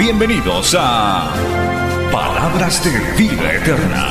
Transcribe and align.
Bienvenidos 0.00 0.74
a 0.78 1.30
Palabras 2.10 2.82
de 2.82 3.22
Vida 3.22 3.52
Eterna. 3.52 4.08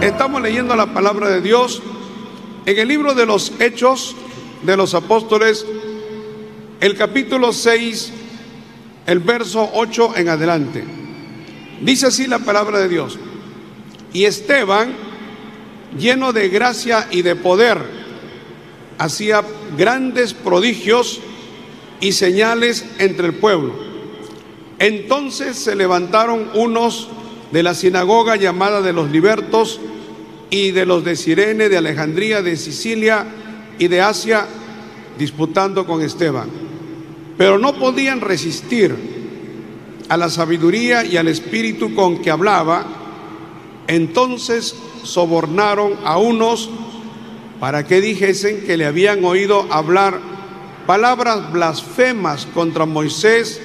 Estamos 0.00 0.40
leyendo 0.40 0.74
la 0.74 0.86
palabra 0.94 1.28
de 1.28 1.42
Dios 1.42 1.82
en 2.64 2.78
el 2.78 2.88
libro 2.88 3.12
de 3.12 3.26
los 3.26 3.52
Hechos 3.60 4.16
de 4.62 4.74
los 4.78 4.94
Apóstoles, 4.94 5.66
el 6.80 6.96
capítulo 6.96 7.52
6, 7.52 8.10
el 9.06 9.18
verso 9.18 9.68
8 9.74 10.14
en 10.16 10.30
adelante. 10.30 10.82
Dice 11.82 12.06
así 12.06 12.26
la 12.26 12.38
palabra 12.38 12.78
de 12.78 12.88
Dios. 12.88 13.18
Y 14.16 14.24
Esteban, 14.24 14.94
lleno 15.98 16.32
de 16.32 16.48
gracia 16.48 17.06
y 17.10 17.20
de 17.20 17.36
poder, 17.36 17.76
hacía 18.96 19.42
grandes 19.76 20.32
prodigios 20.32 21.20
y 22.00 22.12
señales 22.12 22.86
entre 22.98 23.26
el 23.26 23.34
pueblo. 23.34 23.74
Entonces 24.78 25.58
se 25.58 25.76
levantaron 25.76 26.48
unos 26.54 27.10
de 27.52 27.62
la 27.62 27.74
sinagoga 27.74 28.36
llamada 28.36 28.80
de 28.80 28.94
los 28.94 29.10
libertos 29.10 29.80
y 30.48 30.70
de 30.70 30.86
los 30.86 31.04
de 31.04 31.14
Sirene, 31.14 31.68
de 31.68 31.76
Alejandría, 31.76 32.40
de 32.40 32.56
Sicilia 32.56 33.26
y 33.78 33.88
de 33.88 34.00
Asia, 34.00 34.46
disputando 35.18 35.86
con 35.86 36.00
Esteban. 36.00 36.48
Pero 37.36 37.58
no 37.58 37.78
podían 37.78 38.22
resistir 38.22 38.96
a 40.08 40.16
la 40.16 40.30
sabiduría 40.30 41.04
y 41.04 41.18
al 41.18 41.28
espíritu 41.28 41.94
con 41.94 42.22
que 42.22 42.30
hablaba. 42.30 43.02
Entonces 43.88 44.76
sobornaron 45.02 45.94
a 46.04 46.18
unos 46.18 46.70
para 47.60 47.86
que 47.86 48.00
dijesen 48.00 48.64
que 48.64 48.76
le 48.76 48.86
habían 48.86 49.24
oído 49.24 49.66
hablar 49.70 50.20
palabras 50.86 51.52
blasfemas 51.52 52.46
contra 52.46 52.86
Moisés 52.86 53.60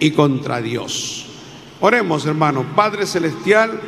y 0.00 0.10
contra 0.12 0.60
Dios. 0.60 1.26
Oremos, 1.80 2.26
hermano, 2.26 2.64
Padre 2.76 3.06
Celestial, 3.06 3.80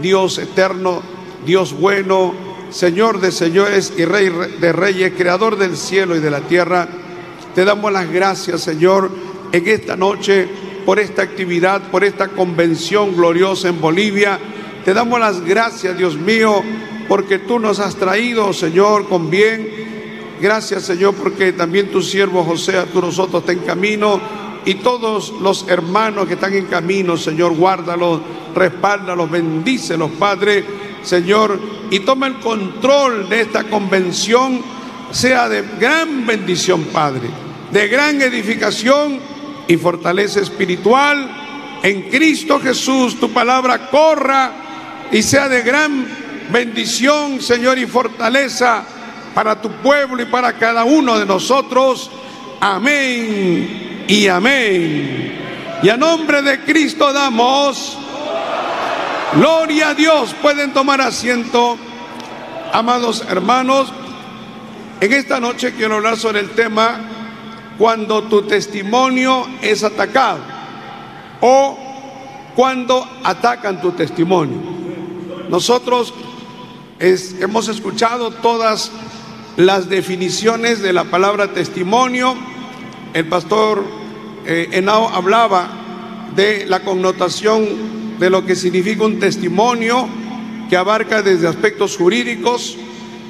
Dios 0.00 0.38
eterno, 0.38 1.02
Dios 1.46 1.72
bueno, 1.72 2.34
Señor 2.70 3.20
de 3.20 3.32
señores 3.32 3.92
y 3.96 4.04
Rey 4.04 4.30
de 4.60 4.72
reyes, 4.72 5.12
Creador 5.16 5.56
del 5.58 5.76
cielo 5.76 6.16
y 6.16 6.20
de 6.20 6.30
la 6.30 6.40
tierra. 6.40 6.88
Te 7.54 7.64
damos 7.64 7.92
las 7.92 8.10
gracias, 8.10 8.60
Señor, 8.60 9.10
en 9.50 9.66
esta 9.66 9.96
noche 9.96 10.48
por 10.86 10.98
esta 10.98 11.22
actividad, 11.22 11.90
por 11.90 12.04
esta 12.04 12.28
convención 12.28 13.14
gloriosa 13.14 13.68
en 13.68 13.80
Bolivia. 13.80 14.38
Te 14.84 14.94
damos 14.94 15.20
las 15.20 15.40
gracias, 15.42 15.96
Dios 15.96 16.16
mío, 16.16 16.62
porque 17.08 17.38
tú 17.38 17.58
nos 17.58 17.80
has 17.80 17.96
traído, 17.96 18.52
Señor, 18.52 19.08
con 19.08 19.30
bien. 19.30 20.36
Gracias, 20.40 20.84
Señor, 20.84 21.14
porque 21.14 21.52
también 21.52 21.90
tu 21.90 22.00
siervo 22.02 22.44
José, 22.44 22.74
tú 22.92 23.00
nosotros 23.00 23.42
está 23.42 23.52
en 23.52 23.60
camino. 23.60 24.20
Y 24.64 24.74
todos 24.74 25.32
los 25.40 25.66
hermanos 25.68 26.26
que 26.26 26.34
están 26.34 26.54
en 26.54 26.66
camino, 26.66 27.16
Señor, 27.16 27.54
guárdalos, 27.56 28.20
respáldalos, 28.54 29.30
bendícelos, 29.30 30.10
Padre 30.18 30.64
Señor, 31.02 31.58
y 31.90 32.00
toma 32.00 32.26
el 32.26 32.38
control 32.40 33.28
de 33.28 33.40
esta 33.40 33.64
convención, 33.64 34.62
sea 35.10 35.48
de 35.48 35.62
gran 35.78 36.26
bendición, 36.26 36.84
Padre, 36.84 37.28
de 37.72 37.88
gran 37.88 38.20
edificación 38.20 39.18
y 39.66 39.76
fortaleza 39.76 40.40
espiritual. 40.40 41.78
En 41.82 42.02
Cristo 42.02 42.60
Jesús 42.60 43.18
tu 43.18 43.30
palabra 43.30 43.90
corra 43.90 44.69
y 45.12 45.22
sea 45.22 45.48
de 45.48 45.62
gran 45.62 46.06
bendición, 46.50 47.40
Señor, 47.40 47.78
y 47.78 47.86
fortaleza 47.86 48.84
para 49.34 49.60
tu 49.60 49.70
pueblo 49.70 50.22
y 50.22 50.26
para 50.26 50.52
cada 50.54 50.84
uno 50.84 51.18
de 51.18 51.26
nosotros. 51.26 52.10
Amén 52.60 54.04
y 54.06 54.26
amén. 54.26 55.80
Y 55.82 55.88
a 55.88 55.96
nombre 55.96 56.42
de 56.42 56.60
Cristo 56.64 57.12
damos 57.12 57.98
Gloria 59.34 59.90
a 59.90 59.94
Dios. 59.94 60.34
Pueden 60.42 60.72
tomar 60.72 61.00
asiento, 61.00 61.78
amados 62.72 63.24
hermanos. 63.28 63.92
En 65.00 65.12
esta 65.12 65.38
noche 65.38 65.72
quiero 65.72 65.96
hablar 65.96 66.16
sobre 66.16 66.40
el 66.40 66.50
tema 66.50 67.00
cuando 67.78 68.24
tu 68.24 68.42
testimonio 68.42 69.46
es 69.62 69.84
atacado 69.84 70.40
o 71.40 71.78
cuando 72.56 73.08
atacan 73.22 73.80
tu 73.80 73.92
testimonio. 73.92 74.79
Nosotros 75.50 76.14
hemos 77.00 77.66
escuchado 77.66 78.30
todas 78.30 78.92
las 79.56 79.88
definiciones 79.88 80.80
de 80.80 80.92
la 80.92 81.04
palabra 81.04 81.52
testimonio. 81.52 82.36
El 83.14 83.26
pastor 83.26 83.84
eh, 84.46 84.68
Henao 84.70 85.08
hablaba 85.08 86.30
de 86.36 86.66
la 86.66 86.84
connotación 86.84 87.66
de 88.20 88.30
lo 88.30 88.46
que 88.46 88.54
significa 88.54 89.04
un 89.04 89.18
testimonio 89.18 90.08
que 90.68 90.76
abarca 90.76 91.20
desde 91.20 91.48
aspectos 91.48 91.96
jurídicos, 91.96 92.76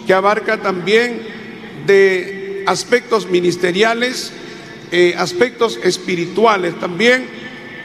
que 0.07 0.13
abarca 0.13 0.61
también 0.61 1.23
de 1.87 2.65
aspectos 2.67 3.31
ministeriales, 3.31 4.31
eh, 4.93 5.15
aspectos 5.17 5.81
espirituales 5.83 6.79
también, 6.79 7.27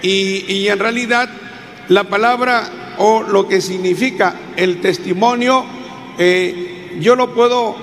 y, 0.02 0.68
en 0.68 0.78
realidad 0.78 1.30
la 1.88 2.04
palabra 2.04 2.85
o 2.98 3.24
lo 3.24 3.48
que 3.48 3.62
significa 3.62 4.36
el 4.56 4.82
testimonio, 4.82 5.66
eh, 6.18 6.98
yo 7.00 7.16
lo 7.16 7.34
puedo 7.34 7.76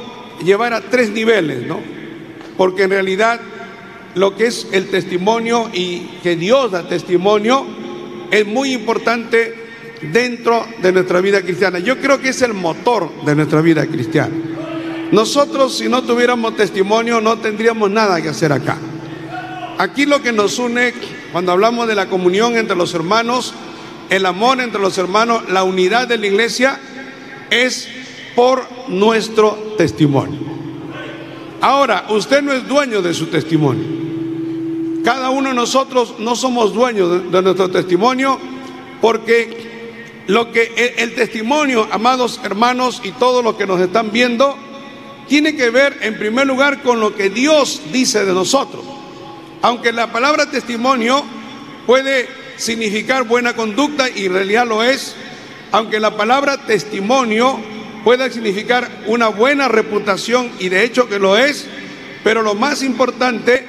llevar 0.44 0.72
a 0.72 0.80
tres 0.80 1.10
niveles, 1.10 1.66
¿no? 1.66 1.80
Porque 2.56 2.84
en 2.84 2.90
realidad 2.90 3.40
lo 4.14 4.36
que 4.36 4.46
es 4.46 4.68
el 4.72 4.88
testimonio 4.88 5.70
y 5.72 6.00
que 6.22 6.36
Dios 6.36 6.72
da 6.72 6.88
testimonio, 6.88 7.64
es 8.30 8.46
muy 8.46 8.72
importante 8.72 9.54
dentro 10.12 10.66
de 10.80 10.92
nuestra 10.92 11.20
vida 11.20 11.42
cristiana. 11.42 11.78
Yo 11.78 11.98
creo 11.98 12.20
que 12.20 12.30
es 12.30 12.42
el 12.42 12.54
motor 12.54 13.10
de 13.24 13.34
nuestra 13.34 13.60
vida 13.60 13.86
cristiana. 13.86 14.34
Nosotros 15.12 15.76
si 15.76 15.88
no 15.88 16.02
tuviéramos 16.02 16.56
testimonio 16.56 17.20
no 17.20 17.38
tendríamos 17.38 17.90
nada 17.90 18.20
que 18.20 18.30
hacer 18.30 18.52
acá. 18.52 18.78
Aquí 19.78 20.06
lo 20.06 20.22
que 20.22 20.32
nos 20.32 20.58
une 20.58 20.94
cuando 21.32 21.52
hablamos 21.52 21.88
de 21.88 21.94
la 21.94 22.08
comunión 22.08 22.56
entre 22.56 22.76
los 22.76 22.94
hermanos, 22.94 23.54
el 24.12 24.26
amor 24.26 24.60
entre 24.60 24.78
los 24.78 24.98
hermanos, 24.98 25.48
la 25.48 25.64
unidad 25.64 26.06
de 26.06 26.18
la 26.18 26.26
iglesia, 26.26 26.78
es 27.48 27.88
por 28.36 28.62
nuestro 28.88 29.74
testimonio. 29.78 30.38
Ahora, 31.62 32.04
usted 32.10 32.42
no 32.42 32.52
es 32.52 32.68
dueño 32.68 33.00
de 33.00 33.14
su 33.14 33.28
testimonio. 33.28 35.02
Cada 35.02 35.30
uno 35.30 35.48
de 35.48 35.54
nosotros 35.54 36.16
no 36.18 36.36
somos 36.36 36.74
dueños 36.74 37.32
de, 37.32 37.42
nuestro 37.42 37.70
testimonio 37.70 38.38
porque 39.00 40.22
lo 40.26 40.52
que 40.52 40.94
el, 40.98 41.14
testimonio, 41.14 41.88
amados 41.90 42.38
hermanos 42.44 43.00
y 43.02 43.12
todos 43.12 43.42
los 43.42 43.54
que 43.54 43.66
nos 43.66 43.80
están 43.80 44.12
viendo, 44.12 44.58
tiene 45.26 45.56
que 45.56 45.70
ver 45.70 45.96
en 46.02 46.18
primer 46.18 46.46
lugar 46.46 46.82
con 46.82 47.00
lo 47.00 47.16
que 47.16 47.30
Dios 47.30 47.80
dice 47.90 48.26
de 48.26 48.34
nosotros. 48.34 48.84
Aunque 49.62 49.90
la 49.90 50.12
palabra 50.12 50.50
testimonio 50.50 51.24
puede 51.86 52.41
significar 52.62 53.24
buena 53.24 53.54
conducta 53.54 54.08
y 54.08 54.26
en 54.26 54.34
realidad 54.34 54.66
lo 54.66 54.82
es, 54.82 55.14
aunque 55.70 56.00
la 56.00 56.16
palabra 56.16 56.66
testimonio 56.66 57.60
puede 58.04 58.30
significar 58.30 58.88
una 59.06 59.28
buena 59.28 59.68
reputación 59.68 60.50
y 60.58 60.68
de 60.68 60.84
hecho 60.84 61.08
que 61.08 61.18
lo 61.18 61.36
es, 61.36 61.66
pero 62.24 62.42
lo 62.42 62.54
más 62.54 62.82
importante 62.82 63.64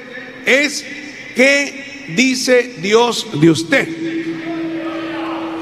es 0.46 0.84
¿Qué 1.34 2.06
dice 2.14 2.76
Dios 2.78 3.26
de 3.40 3.50
usted? 3.50 3.88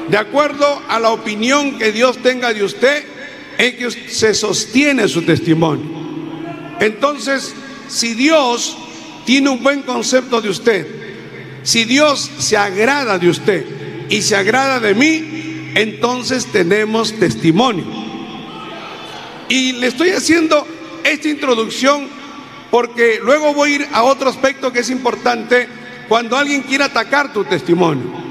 De 0.07 0.17
acuerdo 0.17 0.83
a 0.87 0.99
la 0.99 1.09
opinión 1.09 1.79
que 1.79 1.91
Dios 1.91 2.17
tenga 2.19 2.53
de 2.53 2.63
usted, 2.63 3.03
en 3.57 3.77
que 3.77 3.89
se 3.91 4.33
sostiene 4.33 5.07
su 5.07 5.23
testimonio. 5.23 5.85
Entonces, 6.79 7.53
si 7.87 8.13
Dios 8.13 8.77
tiene 9.25 9.49
un 9.49 9.63
buen 9.63 9.81
concepto 9.81 10.41
de 10.41 10.49
usted, 10.49 11.02
si 11.63 11.85
Dios 11.85 12.29
se 12.39 12.57
agrada 12.57 13.17
de 13.17 13.29
usted 13.29 13.65
y 14.09 14.21
se 14.21 14.35
agrada 14.35 14.79
de 14.79 14.93
mí, 14.93 15.71
entonces 15.75 16.45
tenemos 16.51 17.13
testimonio. 17.13 17.85
Y 19.49 19.73
le 19.73 19.87
estoy 19.87 20.09
haciendo 20.11 20.67
esta 21.03 21.27
introducción 21.27 22.07
porque 22.69 23.19
luego 23.21 23.53
voy 23.53 23.71
a 23.71 23.75
ir 23.75 23.87
a 23.91 24.03
otro 24.03 24.29
aspecto 24.29 24.71
que 24.71 24.79
es 24.79 24.89
importante 24.89 25.67
cuando 26.07 26.37
alguien 26.37 26.61
quiere 26.61 26.83
atacar 26.83 27.31
tu 27.31 27.43
testimonio. 27.43 28.23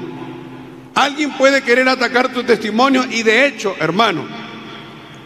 Alguien 0.95 1.31
puede 1.37 1.61
querer 1.63 1.89
atacar 1.89 2.31
tu 2.31 2.43
testimonio 2.43 3.03
y 3.09 3.23
de 3.23 3.47
hecho, 3.47 3.75
hermano, 3.79 4.25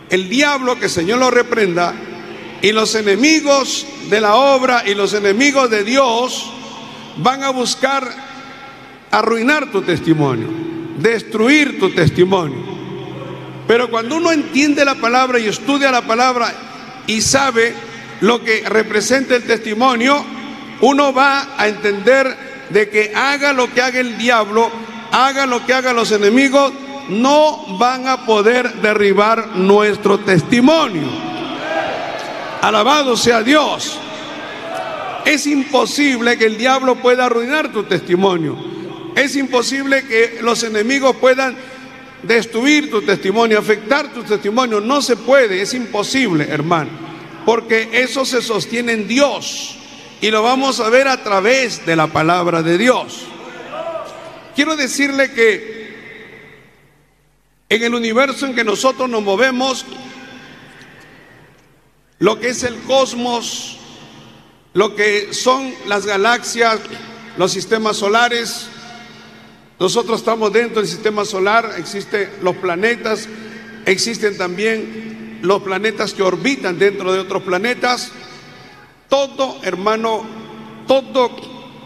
el 0.09 0.29
diablo, 0.29 0.79
que 0.79 0.85
el 0.85 0.91
Señor 0.91 1.19
lo 1.19 1.29
reprenda, 1.29 1.93
y 2.61 2.71
los 2.71 2.95
enemigos 2.95 3.85
de 4.09 4.21
la 4.21 4.35
obra 4.35 4.83
y 4.85 4.95
los 4.95 5.13
enemigos 5.13 5.69
de 5.69 5.83
Dios 5.83 6.51
van 7.17 7.43
a 7.43 7.49
buscar 7.49 8.07
arruinar 9.11 9.71
tu 9.71 9.81
testimonio, 9.81 10.47
destruir 10.97 11.79
tu 11.79 11.89
testimonio. 11.89 12.77
Pero 13.67 13.89
cuando 13.89 14.15
uno 14.15 14.31
entiende 14.31 14.85
la 14.85 14.95
palabra 14.95 15.39
y 15.39 15.47
estudia 15.47 15.91
la 15.91 16.03
palabra 16.03 16.53
y 17.05 17.21
sabe 17.21 17.73
lo 18.21 18.43
que 18.43 18.63
representa 18.67 19.35
el 19.35 19.43
testimonio, 19.43 20.23
uno 20.81 21.13
va 21.13 21.55
a 21.57 21.67
entender 21.67 22.35
de 22.69 22.89
que 22.89 23.11
haga 23.15 23.53
lo 23.53 23.73
que 23.73 23.81
haga 23.81 23.99
el 23.99 24.17
diablo, 24.17 24.69
haga 25.11 25.45
lo 25.45 25.65
que 25.65 25.73
hagan 25.73 25.95
los 25.95 26.11
enemigos, 26.11 26.71
no 27.09 27.77
van 27.77 28.07
a 28.07 28.25
poder 28.25 28.73
derribar 28.75 29.55
nuestro 29.55 30.19
testimonio. 30.19 31.07
Alabado 32.61 33.15
sea 33.15 33.43
Dios. 33.43 33.99
Es 35.27 35.45
imposible 35.45 36.37
que 36.37 36.45
el 36.45 36.57
diablo 36.57 36.95
pueda 36.95 37.25
arruinar 37.25 37.73
tu 37.73 37.83
testimonio. 37.83 38.55
Es 39.13 39.35
imposible 39.35 40.07
que 40.07 40.39
los 40.41 40.63
enemigos 40.63 41.17
puedan 41.17 41.53
destruir 42.23 42.89
tu 42.89 43.01
testimonio, 43.01 43.59
afectar 43.59 44.13
tu 44.13 44.23
testimonio. 44.23 44.79
No 44.79 45.01
se 45.01 45.17
puede, 45.17 45.61
es 45.61 45.73
imposible, 45.73 46.47
hermano. 46.49 46.91
Porque 47.45 47.89
eso 47.91 48.23
se 48.23 48.41
sostiene 48.41 48.93
en 48.93 49.05
Dios. 49.09 49.77
Y 50.21 50.31
lo 50.31 50.43
vamos 50.43 50.79
a 50.79 50.89
ver 50.89 51.09
a 51.09 51.21
través 51.21 51.85
de 51.85 51.97
la 51.97 52.07
palabra 52.07 52.63
de 52.63 52.77
Dios. 52.77 53.25
Quiero 54.55 54.77
decirle 54.77 55.33
que 55.33 55.93
en 57.67 57.83
el 57.83 57.93
universo 57.93 58.45
en 58.45 58.55
que 58.55 58.63
nosotros 58.63 59.09
nos 59.09 59.23
movemos, 59.23 59.85
lo 62.19 62.39
que 62.39 62.47
es 62.47 62.63
el 62.63 62.77
cosmos, 62.83 63.76
lo 64.77 64.93
que 64.93 65.33
son 65.33 65.73
las 65.87 66.05
galaxias, 66.05 66.79
los 67.35 67.51
sistemas 67.51 67.97
solares. 67.97 68.67
Nosotros 69.79 70.19
estamos 70.19 70.53
dentro 70.53 70.81
del 70.81 70.87
sistema 70.87 71.25
solar, 71.25 71.71
existen 71.79 72.29
los 72.43 72.57
planetas, 72.57 73.27
existen 73.87 74.37
también 74.37 75.39
los 75.41 75.63
planetas 75.63 76.13
que 76.13 76.21
orbitan 76.21 76.77
dentro 76.77 77.11
de 77.11 77.17
otros 77.17 77.41
planetas. 77.41 78.11
Todo, 79.09 79.57
hermano, 79.63 80.23
todo 80.85 81.31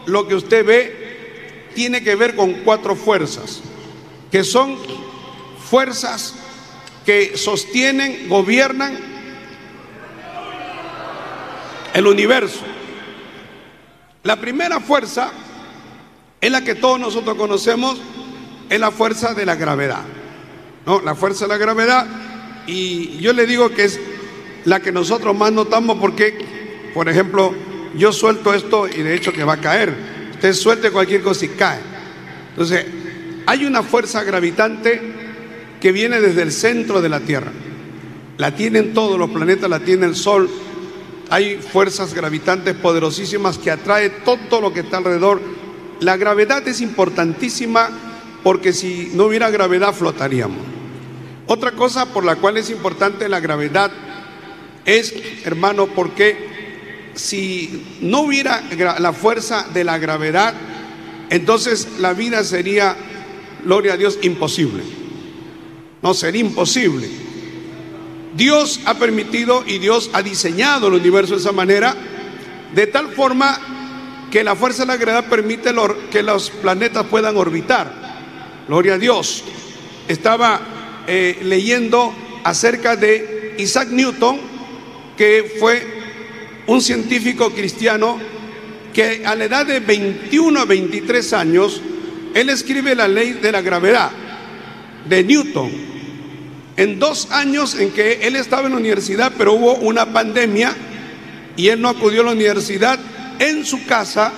lo 0.06 0.28
que 0.28 0.36
usted 0.36 0.66
ve 0.66 1.70
tiene 1.74 2.04
que 2.04 2.16
ver 2.16 2.36
con 2.36 2.52
cuatro 2.66 2.98
fuerzas, 2.98 3.62
que 4.30 4.44
son 4.44 4.76
fuerzas 5.70 6.36
que 7.06 7.38
sostienen, 7.38 8.28
gobiernan 8.28 9.00
el 11.94 12.06
universo. 12.06 12.66
La 14.24 14.36
primera 14.40 14.80
fuerza 14.80 15.32
es 16.40 16.52
la 16.52 16.64
que 16.64 16.76
todos 16.76 17.00
nosotros 17.00 17.36
conocemos, 17.36 18.00
es 18.70 18.80
la 18.80 18.92
fuerza 18.92 19.34
de 19.34 19.46
la 19.46 19.56
gravedad. 19.56 20.04
¿no? 20.86 21.02
La 21.02 21.16
fuerza 21.16 21.46
de 21.46 21.50
la 21.50 21.58
gravedad, 21.58 22.08
y 22.68 23.18
yo 23.18 23.34
le 23.34 23.46
digo 23.46 23.70
que 23.70 23.86
es 23.86 24.00
la 24.66 24.80
que 24.80 24.92
nosotros 24.92 25.36
más 25.36 25.52
notamos 25.52 25.98
porque, 26.00 26.92
por 26.94 27.10
ejemplo, 27.10 27.54
yo 27.96 28.14
suelto 28.14 28.54
esto 28.54 28.88
y 28.88 29.02
de 29.02 29.16
hecho 29.16 29.34
que 29.34 29.44
va 29.44 29.54
a 29.54 29.62
caer. 29.62 29.94
Usted 30.34 30.54
suelte 30.54 30.92
cualquier 30.92 31.22
cosa 31.22 31.46
y 31.46 31.50
cae. 31.50 31.80
Entonces, 32.52 32.86
hay 33.46 33.66
una 33.66 33.84
fuerza 33.84 34.24
gravitante 34.24 35.02
que 35.80 35.92
viene 35.92 36.22
desde 36.22 36.44
el 36.44 36.52
centro 36.52 37.02
de 37.02 37.10
la 37.10 37.20
Tierra. 37.22 37.52
La 38.38 38.56
tienen 38.56 38.94
todos 38.94 39.18
los 39.18 39.30
planetas, 39.30 39.70
la 39.70 39.80
tiene 39.80 40.06
el 40.06 40.16
Sol. 40.16 40.50
Hay 41.32 41.56
fuerzas 41.56 42.14
gravitantes 42.14 42.76
poderosísimas 42.76 43.58
que 43.58 43.72
atrae 43.72 44.10
todo 44.10 44.60
lo 44.60 44.74
que 44.74 44.82
está 44.82 44.98
alrededor. 44.98 45.42
La 46.02 46.18
gravedad 46.18 46.68
es 46.68 46.82
importantísima 46.82 47.90
porque 48.44 48.74
si 48.74 49.12
no 49.14 49.28
hubiera 49.28 49.50
gravedad 49.50 49.94
flotaríamos. 49.94 50.60
Otra 51.48 51.72
cosa 51.72 52.08
por 52.08 52.26
la 52.26 52.36
cual 52.36 52.58
es 52.58 52.70
importante 52.70 53.30
la 53.30 53.40
gravedad 53.40 53.92
es, 54.84 55.14
hermano, 55.46 55.88
porque 55.88 57.12
si 57.14 57.98
no 58.02 58.24
hubiera 58.24 58.62
la 59.00 59.14
fuerza 59.14 59.66
de 59.74 59.86
la 59.86 59.98
gravedad, 60.00 60.54
entonces 61.30 61.88
la 62.00 62.14
vida 62.14 62.44
sería, 62.44 62.98
gloria 63.64 63.94
a 63.94 63.98
Dios, 63.98 64.20
imposible. 64.22 64.84
No, 66.02 66.14
sería 66.14 66.42
imposible. 66.42 67.08
Dios 68.36 68.80
ha 68.86 68.94
permitido 68.96 69.64
y 69.66 69.80
Dios 69.80 70.10
ha 70.14 70.22
diseñado 70.22 70.88
el 70.88 70.94
universo 70.94 71.34
de 71.34 71.40
esa 71.40 71.52
manera, 71.52 71.96
de 72.74 72.88
tal 72.88 73.10
forma 73.10 73.60
que 74.32 74.44
la 74.44 74.56
fuerza 74.56 74.84
de 74.84 74.88
la 74.88 74.98
gravedad 74.98 75.30
permite 75.30 75.74
que 76.10 76.24
los 76.24 76.50
planetas 76.50 77.06
puedan 77.08 77.36
orbitar. 77.36 77.92
Gloria 78.68 78.94
a 78.94 78.98
Dios. 78.98 79.44
Estaba 80.08 80.62
eh, 81.08 81.40
leyendo 81.44 82.14
acerca 82.44 82.96
de 82.96 83.56
Isaac 83.58 83.90
Newton, 83.90 84.40
que 85.18 85.58
fue 85.60 85.86
un 86.68 86.82
científico 86.82 87.52
cristiano 87.52 88.18
que 88.94 89.26
a 89.26 89.36
la 89.36 89.46
edad 89.46 89.66
de 89.66 89.80
21 89.82 90.60
a 90.60 90.66
23 90.66 91.34
años, 91.34 91.82
él 92.34 92.50
escribe 92.50 92.96
la 92.96 93.08
ley 93.08 93.34
de 93.34 93.52
la 93.52 93.62
gravedad 93.62 94.12
de 95.08 95.24
Newton 95.24 96.01
en 96.82 96.98
dos 96.98 97.28
años 97.30 97.76
en 97.76 97.92
que 97.92 98.22
él 98.24 98.36
estaba 98.36 98.66
en 98.66 98.72
la 98.72 98.80
universidad, 98.80 99.34
pero 99.38 99.54
hubo 99.54 99.76
una 99.76 100.12
pandemia 100.12 100.76
y 101.56 101.68
él 101.68 101.80
no 101.80 101.90
acudió 101.90 102.22
a 102.22 102.26
la 102.26 102.32
universidad, 102.32 103.00
en 103.38 103.64
su 103.64 103.86
casa 103.86 104.34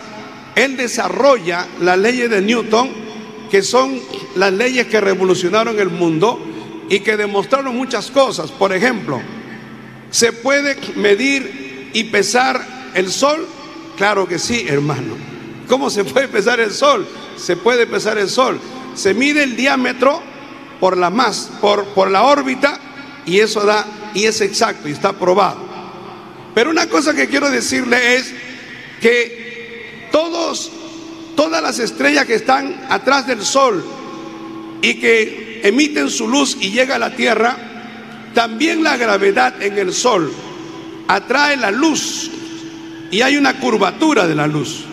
él 0.53 0.75
desarrolla 0.75 1.65
las 1.79 1.97
leyes 1.97 2.29
de 2.29 2.41
Newton, 2.41 2.91
que 3.49 3.61
son 3.63 3.97
las 4.35 4.51
leyes 4.51 4.87
que 4.87 4.99
revolucionaron 4.99 5.79
el 5.79 5.89
mundo 5.89 6.37
y 6.89 6.99
que 6.99 7.15
demostraron 7.15 7.77
muchas 7.77 8.11
cosas. 8.11 8.51
Por 8.51 8.73
ejemplo, 8.73 9.21
¿se 10.11 10.33
puede 10.33 10.75
medir 10.97 11.91
y 11.93 12.03
pesar 12.03 12.91
el 12.93 13.09
sol? 13.09 13.47
Claro 13.95 14.27
que 14.27 14.37
sí, 14.37 14.65
hermano. 14.67 15.15
¿Cómo 15.69 15.89
se 15.89 16.03
puede 16.03 16.27
pesar 16.27 16.59
el 16.59 16.71
sol? 16.71 17.07
Se 17.37 17.55
puede 17.55 17.87
pesar 17.87 18.17
el 18.17 18.29
sol. 18.29 18.59
Se 18.95 19.13
mide 19.13 19.43
el 19.43 19.55
diámetro 19.55 20.32
por 20.79 20.97
la 20.97 21.09
más, 21.09 21.49
por, 21.61 21.85
por 21.87 22.09
la 22.11 22.23
órbita, 22.23 22.79
y 23.25 23.39
eso 23.39 23.61
da, 23.61 23.85
y 24.13 24.25
es 24.25 24.41
exacto, 24.41 24.87
y 24.87 24.91
está 24.91 25.13
probado. 25.13 25.57
Pero 26.53 26.69
una 26.69 26.87
cosa 26.87 27.13
que 27.13 27.27
quiero 27.27 27.49
decirle 27.49 28.15
es 28.15 28.33
que 29.01 30.07
todos, 30.11 30.71
todas 31.35 31.61
las 31.61 31.79
estrellas 31.79 32.25
que 32.25 32.35
están 32.35 32.85
atrás 32.89 33.25
del 33.27 33.41
Sol 33.43 33.83
y 34.81 34.95
que 34.95 35.61
emiten 35.63 36.09
su 36.09 36.27
luz 36.27 36.57
y 36.59 36.71
llega 36.71 36.95
a 36.95 36.99
la 36.99 37.15
Tierra, 37.15 37.57
también 38.33 38.83
la 38.83 38.97
gravedad 38.97 39.61
en 39.61 39.77
el 39.77 39.93
Sol 39.93 40.31
atrae 41.07 41.57
la 41.57 41.71
luz 41.71 42.29
y 43.11 43.21
hay 43.21 43.37
una 43.37 43.59
curvatura 43.59 44.27
de 44.27 44.35
la 44.35 44.47
luz. 44.47 44.85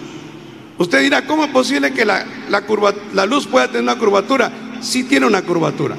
Usted 0.79 1.03
dirá, 1.03 1.27
¿cómo 1.27 1.45
es 1.45 1.51
posible 1.51 1.93
que 1.93 2.05
la, 2.05 2.25
la, 2.49 2.63
curva, 2.63 2.95
la 3.13 3.27
luz 3.27 3.47
pueda 3.47 3.67
tener 3.67 3.83
una 3.83 3.99
curvatura? 3.99 4.51
Sí 4.81 5.05
tiene 5.05 5.27
una 5.27 5.43
curvatura. 5.43 5.97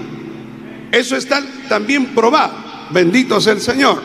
Eso 0.92 1.16
está 1.16 1.42
también 1.70 2.08
probado. 2.14 2.54
Bendito 2.92 3.40
sea 3.40 3.54
el 3.54 3.62
Señor. 3.62 4.02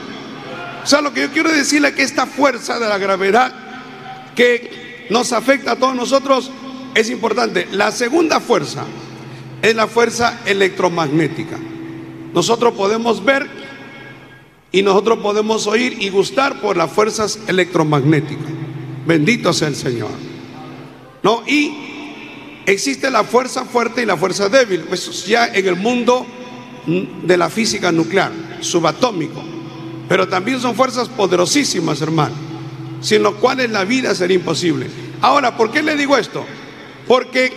O 0.83 0.87
sea, 0.87 1.00
lo 1.00 1.12
que 1.12 1.23
yo 1.23 1.30
quiero 1.33 1.50
decirle 1.50 1.88
es 1.88 1.95
que 1.95 2.02
esta 2.02 2.26
fuerza 2.26 2.78
de 2.78 2.88
la 2.88 2.99
gravedad 2.99 3.52
que 4.37 5.06
nos 5.11 5.33
afecta 5.33 5.73
a 5.73 5.76
todos 5.76 5.97
nosotros 5.97 6.50
es 6.95 7.11
importante. 7.11 7.66
La 7.73 7.90
segunda 7.90 8.38
fuerza 8.38 8.85
es 9.62 9.75
la 9.75 9.88
fuerza 9.88 10.40
electromagnética. 10.47 11.59
Nosotros 12.33 12.75
podemos 12.75 13.25
ver 13.25 13.49
y 14.71 14.83
nosotros 14.83 15.18
podemos 15.18 15.66
oír 15.66 15.97
y 16.00 16.11
gustar 16.11 16.61
por 16.61 16.76
las 16.76 16.92
fuerzas 16.92 17.40
electromagnéticas. 17.49 18.47
Bendito 19.06 19.52
sea 19.52 19.68
el 19.68 19.76
Señor. 19.76 20.11
¿No? 21.23 21.42
Y 21.47 21.96
Existe 22.66 23.11
la 23.11 23.23
fuerza 23.23 23.64
fuerte 23.64 24.02
y 24.02 24.06
la 24.06 24.16
fuerza 24.16 24.49
débil, 24.49 24.80
pues 24.82 25.25
ya 25.25 25.46
en 25.46 25.66
el 25.66 25.76
mundo 25.76 26.26
de 26.87 27.37
la 27.37 27.49
física 27.49 27.92
nuclear, 27.92 28.32
subatómico. 28.61 29.42
Pero 30.08 30.28
también 30.28 30.61
son 30.61 30.75
fuerzas 30.75 31.08
poderosísimas, 31.08 32.02
hermano, 32.02 32.35
sin 33.00 33.23
lo 33.23 33.37
cuales 33.37 33.70
la 33.70 33.85
vida 33.85 34.14
sería 34.14 34.37
imposible. 34.37 34.88
Ahora, 35.20 35.56
¿por 35.56 35.70
qué 35.70 35.82
le 35.82 35.96
digo 35.96 36.16
esto? 36.16 36.44
Porque 37.06 37.52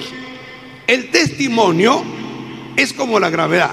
el 0.87 1.09
testimonio 1.09 2.03
es 2.75 2.93
como 2.93 3.19
la 3.19 3.29
gravedad. 3.29 3.71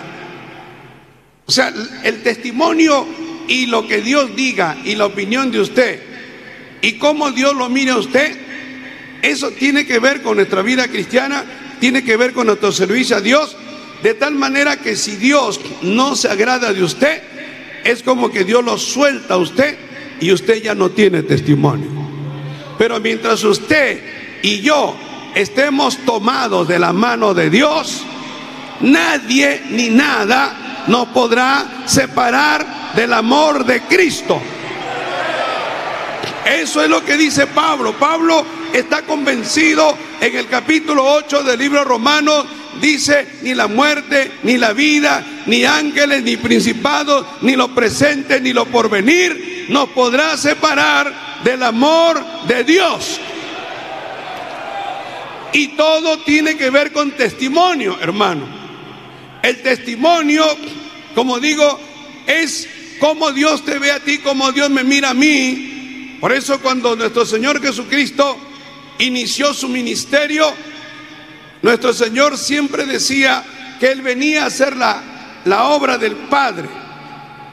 O 1.46 1.52
sea, 1.52 1.72
el 2.02 2.22
testimonio 2.22 3.06
y 3.46 3.66
lo 3.66 3.86
que 3.86 4.00
Dios 4.00 4.34
diga 4.34 4.76
y 4.84 4.94
la 4.94 5.06
opinión 5.06 5.50
de 5.50 5.60
usted 5.60 6.02
y 6.82 6.94
cómo 6.94 7.30
Dios 7.30 7.54
lo 7.54 7.68
mire 7.68 7.92
a 7.92 7.96
usted, 7.96 8.45
eso 9.22 9.50
tiene 9.50 9.86
que 9.86 9.98
ver 9.98 10.22
con 10.22 10.36
nuestra 10.36 10.62
vida 10.62 10.88
cristiana, 10.88 11.44
tiene 11.80 12.04
que 12.04 12.16
ver 12.16 12.32
con 12.32 12.46
nuestro 12.46 12.72
servicio 12.72 13.16
a 13.16 13.20
Dios, 13.20 13.56
de 14.02 14.14
tal 14.14 14.34
manera 14.34 14.76
que 14.76 14.96
si 14.96 15.16
Dios 15.16 15.60
no 15.82 16.16
se 16.16 16.28
agrada 16.28 16.72
de 16.72 16.82
usted, 16.82 17.22
es 17.84 18.02
como 18.02 18.30
que 18.30 18.44
Dios 18.44 18.64
lo 18.64 18.78
suelta 18.78 19.34
a 19.34 19.38
usted 19.38 19.76
y 20.20 20.32
usted 20.32 20.62
ya 20.62 20.74
no 20.74 20.90
tiene 20.90 21.22
testimonio. 21.22 21.88
Pero 22.78 23.00
mientras 23.00 23.42
usted 23.44 24.00
y 24.42 24.60
yo 24.60 24.96
estemos 25.34 25.98
tomados 25.98 26.68
de 26.68 26.78
la 26.78 26.92
mano 26.92 27.34
de 27.34 27.50
Dios, 27.50 28.02
nadie 28.80 29.62
ni 29.70 29.88
nada 29.88 30.84
nos 30.86 31.08
podrá 31.08 31.82
separar 31.86 32.94
del 32.94 33.12
amor 33.12 33.64
de 33.64 33.82
Cristo. 33.82 34.40
Eso 36.44 36.82
es 36.82 36.88
lo 36.88 37.04
que 37.04 37.16
dice 37.16 37.46
Pablo. 37.48 37.94
Pablo 37.98 38.46
está 38.72 39.02
convencido 39.02 39.96
en 40.20 40.36
el 40.36 40.48
capítulo 40.48 41.04
8 41.04 41.42
del 41.42 41.58
libro 41.58 41.84
romano. 41.84 42.44
Dice, 42.80 43.26
ni 43.42 43.54
la 43.54 43.68
muerte, 43.68 44.32
ni 44.42 44.58
la 44.58 44.72
vida, 44.72 45.24
ni 45.46 45.64
ángeles, 45.64 46.22
ni 46.22 46.36
principados, 46.36 47.26
ni 47.40 47.56
lo 47.56 47.74
presente, 47.74 48.40
ni 48.40 48.52
lo 48.52 48.66
porvenir, 48.66 49.66
nos 49.70 49.88
podrá 49.90 50.36
separar 50.36 51.42
del 51.42 51.62
amor 51.62 52.22
de 52.46 52.64
Dios. 52.64 53.20
Y 55.52 55.68
todo 55.68 56.18
tiene 56.18 56.56
que 56.56 56.68
ver 56.68 56.92
con 56.92 57.12
testimonio, 57.12 57.96
hermano. 58.00 58.46
El 59.42 59.62
testimonio, 59.62 60.44
como 61.14 61.40
digo, 61.40 61.80
es 62.26 62.68
como 62.98 63.32
Dios 63.32 63.64
te 63.64 63.78
ve 63.78 63.92
a 63.92 64.00
ti, 64.00 64.18
como 64.18 64.52
Dios 64.52 64.68
me 64.70 64.84
mira 64.84 65.10
a 65.10 65.14
mí. 65.14 66.16
Por 66.20 66.32
eso 66.32 66.60
cuando 66.60 66.96
nuestro 66.96 67.24
Señor 67.24 67.62
Jesucristo 67.62 68.36
inició 68.98 69.52
su 69.54 69.68
ministerio, 69.68 70.52
nuestro 71.62 71.92
Señor 71.92 72.38
siempre 72.38 72.86
decía 72.86 73.42
que 73.80 73.90
Él 73.90 74.02
venía 74.02 74.44
a 74.44 74.46
hacer 74.46 74.76
la, 74.76 75.02
la 75.44 75.64
obra 75.64 75.98
del 75.98 76.14
Padre. 76.14 76.68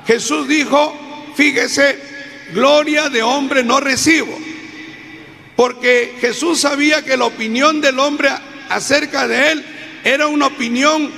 Jesús 0.06 0.48
dijo, 0.48 1.34
fíjese, 1.36 2.00
gloria 2.54 3.10
de 3.10 3.24
hombre 3.24 3.64
no 3.64 3.80
recibo. 3.80 4.38
Porque 5.56 6.16
Jesús 6.20 6.60
sabía 6.60 7.04
que 7.04 7.18
la 7.18 7.26
opinión 7.26 7.80
del 7.82 8.00
hombre 8.00 8.30
acerca 8.70 9.28
de 9.28 9.52
Él 9.52 9.66
era 10.04 10.28
una 10.28 10.48
opinión 10.48 11.12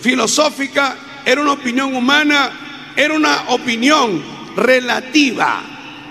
filosófica, 0.00 0.96
era 1.24 1.40
una 1.40 1.52
opinión 1.52 1.94
humana, 1.94 2.92
era 2.96 3.14
una 3.14 3.44
opinión 3.48 4.22
relativa. 4.56 5.62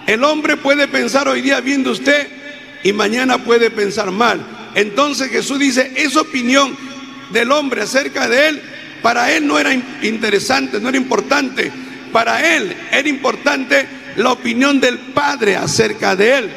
El 0.07 0.23
hombre 0.23 0.57
puede 0.57 0.88
pensar 0.88 1.27
hoy 1.27 1.41
día 1.41 1.61
viendo 1.61 1.91
usted 1.91 2.38
y 2.83 2.93
mañana 2.93 3.39
puede 3.39 3.69
pensar 3.69 4.12
mal. 4.12 4.39
Entonces 4.75 5.29
Jesús 5.29 5.59
dice, 5.59 5.91
esa 5.95 6.21
opinión 6.21 6.75
del 7.31 7.51
hombre 7.51 7.81
acerca 7.81 8.27
de 8.27 8.50
él, 8.50 8.62
para 9.01 9.31
él 9.31 9.48
no 9.48 9.57
era 9.57 9.74
interesante, 9.74 10.79
no 10.79 10.89
era 10.89 10.98
importante. 10.98 11.71
Para 12.12 12.55
él 12.55 12.75
era 12.91 13.07
importante 13.07 13.88
la 14.17 14.31
opinión 14.31 14.79
del 14.79 14.98
Padre 15.00 15.55
acerca 15.55 16.15
de 16.15 16.38
él. 16.38 16.50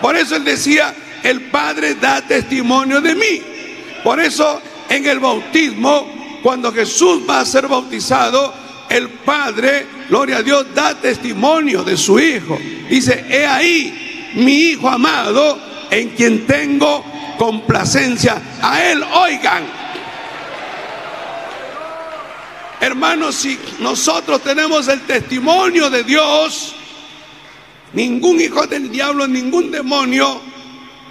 Por 0.00 0.16
eso 0.16 0.36
él 0.36 0.44
decía, 0.44 0.94
el 1.22 1.42
Padre 1.42 1.94
da 1.94 2.22
testimonio 2.22 3.00
de 3.00 3.14
mí. 3.14 3.42
Por 4.04 4.20
eso 4.20 4.60
en 4.88 5.06
el 5.06 5.20
bautismo, 5.20 6.40
cuando 6.42 6.72
Jesús 6.72 7.22
va 7.28 7.40
a 7.40 7.46
ser 7.46 7.68
bautizado, 7.68 8.52
el 8.88 9.08
Padre, 9.08 9.86
gloria 10.08 10.38
a 10.38 10.42
Dios, 10.42 10.66
da 10.74 10.94
testimonio 10.94 11.82
de 11.82 11.96
su 11.96 12.18
Hijo. 12.18 12.58
Dice, 12.90 13.24
he 13.30 13.46
ahí 13.46 14.11
mi 14.34 14.70
Hijo 14.70 14.88
amado 14.88 15.58
en 15.90 16.10
quien 16.10 16.46
tengo 16.46 17.04
complacencia. 17.38 18.40
A 18.62 18.82
Él 18.82 19.02
oigan. 19.02 19.64
Hermanos, 22.80 23.36
si 23.36 23.58
nosotros 23.78 24.42
tenemos 24.42 24.88
el 24.88 25.02
testimonio 25.02 25.88
de 25.88 26.02
Dios, 26.02 26.74
ningún 27.92 28.40
hijo 28.40 28.66
del 28.66 28.90
diablo, 28.90 29.28
ningún 29.28 29.70
demonio, 29.70 30.40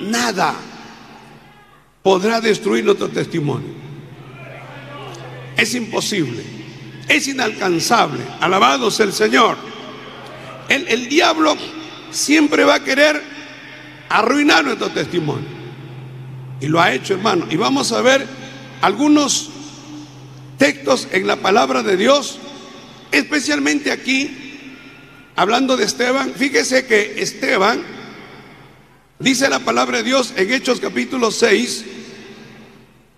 nada 0.01 0.53
podrá 2.03 2.41
destruir 2.41 2.83
nuestro 2.83 3.07
testimonio. 3.09 3.69
Es 5.55 5.73
imposible, 5.75 6.43
es 7.07 7.27
inalcanzable. 7.27 8.23
Alabado 8.39 8.89
sea 8.89 9.05
el 9.05 9.13
Señor. 9.13 9.57
El, 10.67 10.87
el 10.87 11.07
diablo 11.07 11.55
siempre 12.11 12.63
va 12.63 12.75
a 12.75 12.83
querer 12.83 13.21
arruinar 14.09 14.63
nuestro 14.63 14.89
testimonio. 14.89 15.49
Y 16.59 16.67
lo 16.67 16.79
ha 16.79 16.93
hecho, 16.93 17.15
hermano. 17.15 17.47
Y 17.49 17.55
vamos 17.57 17.91
a 17.91 18.01
ver 18.01 18.25
algunos 18.81 19.49
textos 20.57 21.07
en 21.11 21.25
la 21.25 21.37
palabra 21.37 21.81
de 21.81 21.97
Dios, 21.97 22.37
especialmente 23.11 23.91
aquí, 23.91 24.69
hablando 25.35 25.75
de 25.75 25.85
Esteban. 25.85 26.33
Fíjese 26.35 26.85
que 26.85 27.15
Esteban, 27.17 27.81
dice 29.17 29.49
la 29.49 29.59
palabra 29.59 29.97
de 29.97 30.03
Dios 30.03 30.33
en 30.35 30.53
Hechos 30.53 30.79
capítulo 30.79 31.31
6, 31.31 31.85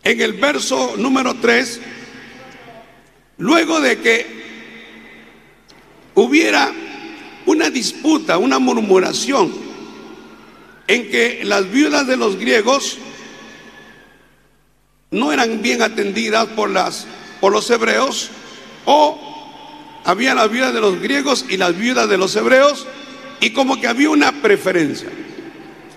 en 0.04 0.22
el 0.22 0.34
verso 0.34 0.96
número 0.98 1.36
3, 1.36 1.82
luego 3.38 3.82
de 3.82 3.98
que 4.00 4.44
hubiera 6.16 6.72
una 7.46 7.70
disputa, 7.70 8.38
una 8.38 8.60
murmuración 8.60 9.54
en 10.88 11.10
que 11.10 11.42
las 11.44 11.70
viudas 11.72 12.08
de 12.08 12.18
los 12.18 12.38
griegos 12.38 12.98
no 15.12 15.32
eran 15.32 15.62
bien 15.62 15.82
atendidas 15.82 16.48
por, 16.48 16.70
las, 16.70 17.06
por 17.40 17.52
los 17.52 17.70
hebreos 17.70 18.30
o 18.86 20.02
había 20.04 20.36
las 20.36 20.52
viudas 20.52 20.74
de 20.74 20.82
los 20.82 21.00
griegos 21.00 21.46
y 21.50 21.58
las 21.58 21.78
viudas 21.78 22.10
de 22.10 22.18
los 22.18 22.36
hebreos 22.36 22.88
y 23.40 23.52
como 23.52 23.80
que 23.80 23.88
había 23.88 24.10
una 24.10 24.42
preferencia. 24.42 25.10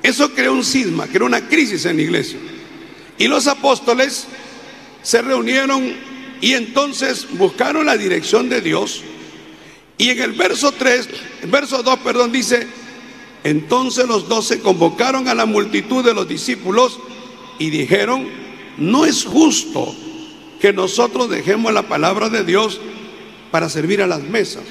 Eso 0.02 0.32
creó 0.34 0.52
un 0.52 0.64
cisma, 0.64 1.06
creó 1.06 1.26
una 1.26 1.48
crisis 1.48 1.84
en 1.86 1.96
la 1.96 2.02
iglesia. 2.02 2.38
Y 3.18 3.28
los 3.28 3.46
apóstoles 3.46 4.26
se 5.02 5.22
reunieron 5.22 5.94
y 6.40 6.52
entonces 6.52 7.26
buscaron 7.32 7.86
la 7.86 7.96
dirección 7.96 8.48
de 8.48 8.60
Dios. 8.60 9.02
Y 9.98 10.10
en 10.10 10.20
el 10.20 10.32
verso 10.32 10.72
3, 10.72 11.08
el 11.42 11.50
verso 11.50 11.82
2, 11.82 11.98
perdón, 12.00 12.32
dice, 12.32 12.66
entonces 13.44 14.06
los 14.06 14.28
doce 14.28 14.60
convocaron 14.60 15.28
a 15.28 15.34
la 15.34 15.46
multitud 15.46 16.04
de 16.04 16.14
los 16.14 16.28
discípulos 16.28 16.98
y 17.58 17.70
dijeron, 17.70 18.28
no 18.76 19.06
es 19.06 19.24
justo 19.24 19.94
que 20.60 20.72
nosotros 20.72 21.30
dejemos 21.30 21.72
la 21.72 21.88
palabra 21.88 22.28
de 22.28 22.44
Dios 22.44 22.80
para 23.50 23.68
servir 23.68 24.02
a 24.02 24.06
las 24.06 24.22
mesas. 24.22 24.64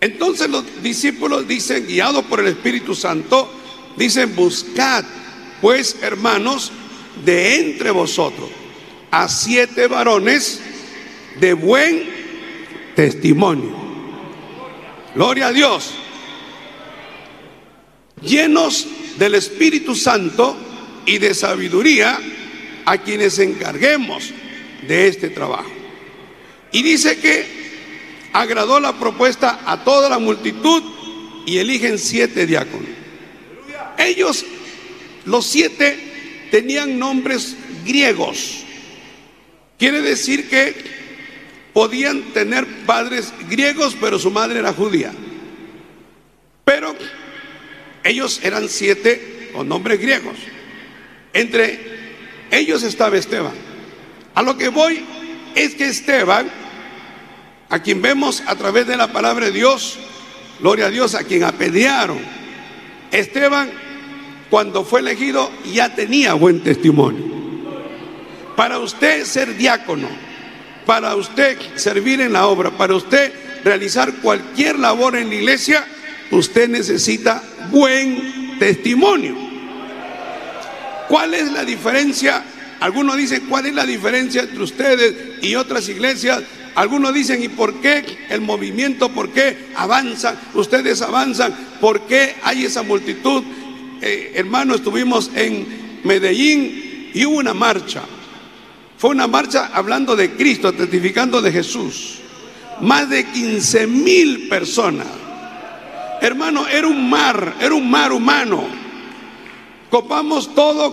Entonces 0.00 0.48
los 0.48 0.64
discípulos 0.82 1.46
dicen, 1.48 1.86
guiados 1.86 2.24
por 2.24 2.40
el 2.40 2.46
Espíritu 2.46 2.94
Santo, 2.94 3.50
dicen, 3.96 4.34
buscad 4.34 5.04
pues 5.60 5.96
hermanos 6.02 6.72
de 7.24 7.56
entre 7.56 7.90
vosotros 7.90 8.50
a 9.10 9.28
siete 9.28 9.86
varones 9.86 10.60
de 11.40 11.54
buen 11.54 12.08
testimonio. 12.94 13.83
Gloria 15.14 15.48
a 15.48 15.52
Dios 15.52 15.94
llenos 18.24 18.86
del 19.18 19.34
Espíritu 19.34 19.94
Santo 19.94 20.56
y 21.06 21.18
de 21.18 21.34
sabiduría 21.34 22.18
a 22.84 22.98
quienes 22.98 23.38
encarguemos 23.38 24.30
de 24.86 25.08
este 25.08 25.30
trabajo. 25.30 25.70
Y 26.72 26.82
dice 26.82 27.18
que 27.18 27.44
agradó 28.32 28.80
la 28.80 28.98
propuesta 28.98 29.60
a 29.66 29.84
toda 29.84 30.08
la 30.08 30.18
multitud 30.18 30.82
y 31.46 31.58
eligen 31.58 31.98
siete 31.98 32.46
diáconos. 32.46 32.88
Ellos, 33.98 34.44
los 35.24 35.46
siete, 35.46 36.48
tenían 36.50 36.98
nombres 36.98 37.56
griegos. 37.84 38.64
Quiere 39.78 40.00
decir 40.00 40.48
que 40.48 40.74
podían 41.74 42.22
tener 42.32 42.66
padres 42.86 43.34
griegos, 43.50 43.94
pero 44.00 44.18
su 44.18 44.30
madre 44.30 44.60
era 44.60 44.72
judía. 44.72 45.12
Pero 46.64 46.94
ellos 48.02 48.40
eran 48.42 48.68
siete 48.68 49.50
con 49.52 49.68
nombres 49.68 50.00
griegos. 50.00 50.36
Entre 51.34 51.80
ellos 52.50 52.82
estaba 52.84 53.18
Esteban. 53.18 53.52
A 54.34 54.42
lo 54.42 54.56
que 54.56 54.68
voy 54.68 55.04
es 55.54 55.74
que 55.74 55.86
Esteban, 55.86 56.48
a 57.68 57.82
quien 57.82 58.00
vemos 58.00 58.42
a 58.46 58.54
través 58.54 58.86
de 58.86 58.96
la 58.96 59.12
palabra 59.12 59.46
de 59.46 59.52
Dios, 59.52 59.98
gloria 60.60 60.86
a 60.86 60.90
Dios, 60.90 61.14
a 61.14 61.24
quien 61.24 61.42
apedrearon, 61.42 62.20
Esteban, 63.10 63.70
cuando 64.48 64.84
fue 64.84 65.00
elegido, 65.00 65.50
ya 65.72 65.94
tenía 65.94 66.34
buen 66.34 66.62
testimonio. 66.62 67.34
Para 68.56 68.78
usted 68.78 69.24
ser 69.24 69.56
diácono, 69.56 70.08
para 70.86 71.14
usted 71.16 71.58
servir 71.76 72.20
en 72.20 72.32
la 72.32 72.46
obra, 72.46 72.70
para 72.70 72.94
usted 72.94 73.32
realizar 73.64 74.12
cualquier 74.16 74.78
labor 74.78 75.16
en 75.16 75.28
la 75.28 75.34
iglesia, 75.34 75.84
usted 76.30 76.68
necesita 76.68 77.42
buen 77.70 78.58
testimonio. 78.58 79.36
¿Cuál 81.08 81.34
es 81.34 81.50
la 81.52 81.64
diferencia? 81.64 82.44
Algunos 82.80 83.16
dicen, 83.16 83.44
¿cuál 83.48 83.66
es 83.66 83.74
la 83.74 83.86
diferencia 83.86 84.42
entre 84.42 84.62
ustedes 84.62 85.14
y 85.42 85.54
otras 85.54 85.88
iglesias? 85.88 86.42
Algunos 86.74 87.14
dicen, 87.14 87.42
¿y 87.42 87.48
por 87.48 87.80
qué 87.80 88.04
el 88.28 88.40
movimiento? 88.40 89.10
¿Por 89.10 89.30
qué 89.30 89.66
avanzan? 89.76 90.38
Ustedes 90.54 91.00
avanzan. 91.02 91.54
¿Por 91.80 92.06
qué 92.06 92.34
hay 92.42 92.64
esa 92.64 92.82
multitud? 92.82 93.44
Eh, 94.02 94.32
hermano, 94.34 94.74
estuvimos 94.74 95.30
en 95.34 96.00
Medellín 96.02 97.10
y 97.14 97.24
hubo 97.24 97.38
una 97.38 97.54
marcha. 97.54 98.02
Fue 98.98 99.10
una 99.10 99.26
marcha 99.26 99.70
hablando 99.72 100.16
de 100.16 100.32
Cristo, 100.32 100.72
testificando 100.72 101.42
de 101.42 101.52
Jesús. 101.52 102.18
Más 102.80 103.08
de 103.08 103.24
15 103.26 103.86
mil 103.86 104.48
personas. 104.48 105.06
Hermano, 106.20 106.66
era 106.66 106.86
un 106.86 107.08
mar, 107.08 107.54
era 107.60 107.74
un 107.74 107.90
mar 107.90 108.12
humano. 108.12 108.64
Copamos 109.90 110.54
todo 110.54 110.92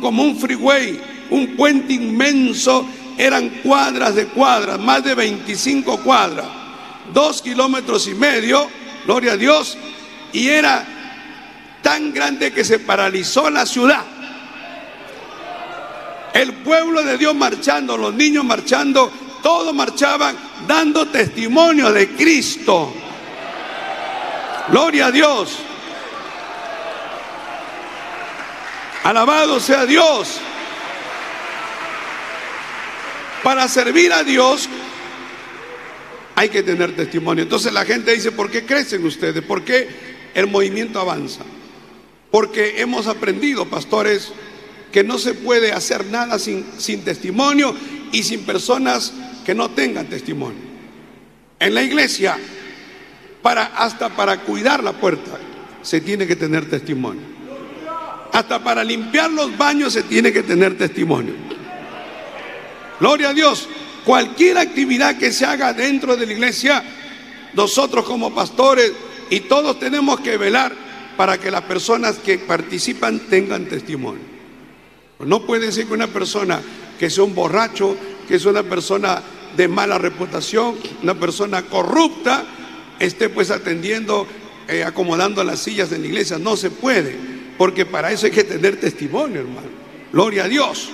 como 0.00 0.22
un 0.22 0.36
freeway, 0.38 1.00
un 1.30 1.56
puente 1.56 1.94
inmenso. 1.94 2.86
Eran 3.18 3.48
cuadras 3.62 4.14
de 4.14 4.26
cuadras, 4.26 4.78
más 4.78 5.02
de 5.02 5.14
25 5.14 6.02
cuadras, 6.02 6.46
dos 7.14 7.40
kilómetros 7.40 8.06
y 8.08 8.14
medio, 8.14 8.68
gloria 9.06 9.32
a 9.32 9.36
Dios, 9.38 9.78
y 10.34 10.48
era 10.48 10.86
tan 11.82 12.12
grande 12.12 12.52
que 12.52 12.62
se 12.62 12.78
paralizó 12.78 13.48
la 13.48 13.64
ciudad. 13.64 14.04
El 16.36 16.52
pueblo 16.52 17.02
de 17.02 17.16
Dios 17.16 17.34
marchando, 17.34 17.96
los 17.96 18.12
niños 18.12 18.44
marchando, 18.44 19.10
todos 19.42 19.74
marchaban 19.74 20.36
dando 20.68 21.08
testimonio 21.08 21.90
de 21.90 22.10
Cristo. 22.10 22.92
Gloria 24.68 25.06
a 25.06 25.10
Dios. 25.10 25.56
Alabado 29.04 29.58
sea 29.60 29.86
Dios. 29.86 30.38
Para 33.42 33.66
servir 33.66 34.12
a 34.12 34.22
Dios 34.22 34.68
hay 36.34 36.50
que 36.50 36.62
tener 36.62 36.94
testimonio. 36.94 37.44
Entonces 37.44 37.72
la 37.72 37.86
gente 37.86 38.12
dice, 38.12 38.30
¿por 38.30 38.50
qué 38.50 38.66
crecen 38.66 39.06
ustedes? 39.06 39.42
¿Por 39.42 39.64
qué 39.64 39.88
el 40.34 40.48
movimiento 40.48 41.00
avanza? 41.00 41.44
Porque 42.30 42.82
hemos 42.82 43.06
aprendido, 43.06 43.64
pastores, 43.64 44.32
que 44.92 45.04
no 45.04 45.18
se 45.18 45.34
puede 45.34 45.72
hacer 45.72 46.06
nada 46.06 46.38
sin, 46.38 46.64
sin 46.78 47.02
testimonio 47.02 47.74
y 48.12 48.22
sin 48.22 48.44
personas 48.44 49.12
que 49.44 49.54
no 49.54 49.70
tengan 49.70 50.06
testimonio. 50.06 50.58
En 51.58 51.74
la 51.74 51.82
iglesia, 51.82 52.36
para, 53.42 53.66
hasta 53.76 54.10
para 54.10 54.40
cuidar 54.40 54.82
la 54.82 54.92
puerta, 54.92 55.38
se 55.82 56.00
tiene 56.00 56.26
que 56.26 56.36
tener 56.36 56.68
testimonio. 56.68 57.22
Hasta 58.32 58.62
para 58.62 58.84
limpiar 58.84 59.30
los 59.30 59.56
baños 59.56 59.92
se 59.92 60.02
tiene 60.02 60.32
que 60.32 60.42
tener 60.42 60.76
testimonio. 60.76 61.34
Gloria 62.98 63.30
a 63.30 63.34
Dios. 63.34 63.68
Cualquier 64.04 64.58
actividad 64.58 65.16
que 65.16 65.32
se 65.32 65.46
haga 65.46 65.72
dentro 65.72 66.16
de 66.16 66.26
la 66.26 66.32
iglesia, 66.32 66.82
nosotros 67.54 68.04
como 68.04 68.34
pastores 68.34 68.92
y 69.30 69.40
todos 69.40 69.78
tenemos 69.80 70.20
que 70.20 70.36
velar 70.36 70.72
para 71.16 71.38
que 71.38 71.50
las 71.50 71.62
personas 71.62 72.16
que 72.18 72.38
participan 72.38 73.20
tengan 73.30 73.66
testimonio. 73.66 74.35
No 75.24 75.46
puede 75.46 75.72
ser 75.72 75.86
que 75.86 75.94
una 75.94 76.08
persona 76.08 76.60
que 76.98 77.10
sea 77.10 77.24
un 77.24 77.34
borracho, 77.34 77.96
que 78.28 78.38
sea 78.38 78.50
una 78.50 78.62
persona 78.62 79.22
de 79.56 79.68
mala 79.68 79.98
reputación, 79.98 80.76
una 81.02 81.14
persona 81.14 81.62
corrupta, 81.62 82.44
esté 82.98 83.28
pues 83.28 83.50
atendiendo, 83.50 84.26
eh, 84.68 84.84
acomodando 84.84 85.42
las 85.42 85.60
sillas 85.60 85.92
en 85.92 86.02
la 86.02 86.08
iglesia. 86.08 86.38
No 86.38 86.56
se 86.56 86.70
puede, 86.70 87.16
porque 87.56 87.86
para 87.86 88.12
eso 88.12 88.26
hay 88.26 88.32
que 88.32 88.44
tener 88.44 88.78
testimonio, 88.78 89.40
hermano. 89.40 89.68
Gloria 90.12 90.44
a 90.44 90.48
Dios. 90.48 90.90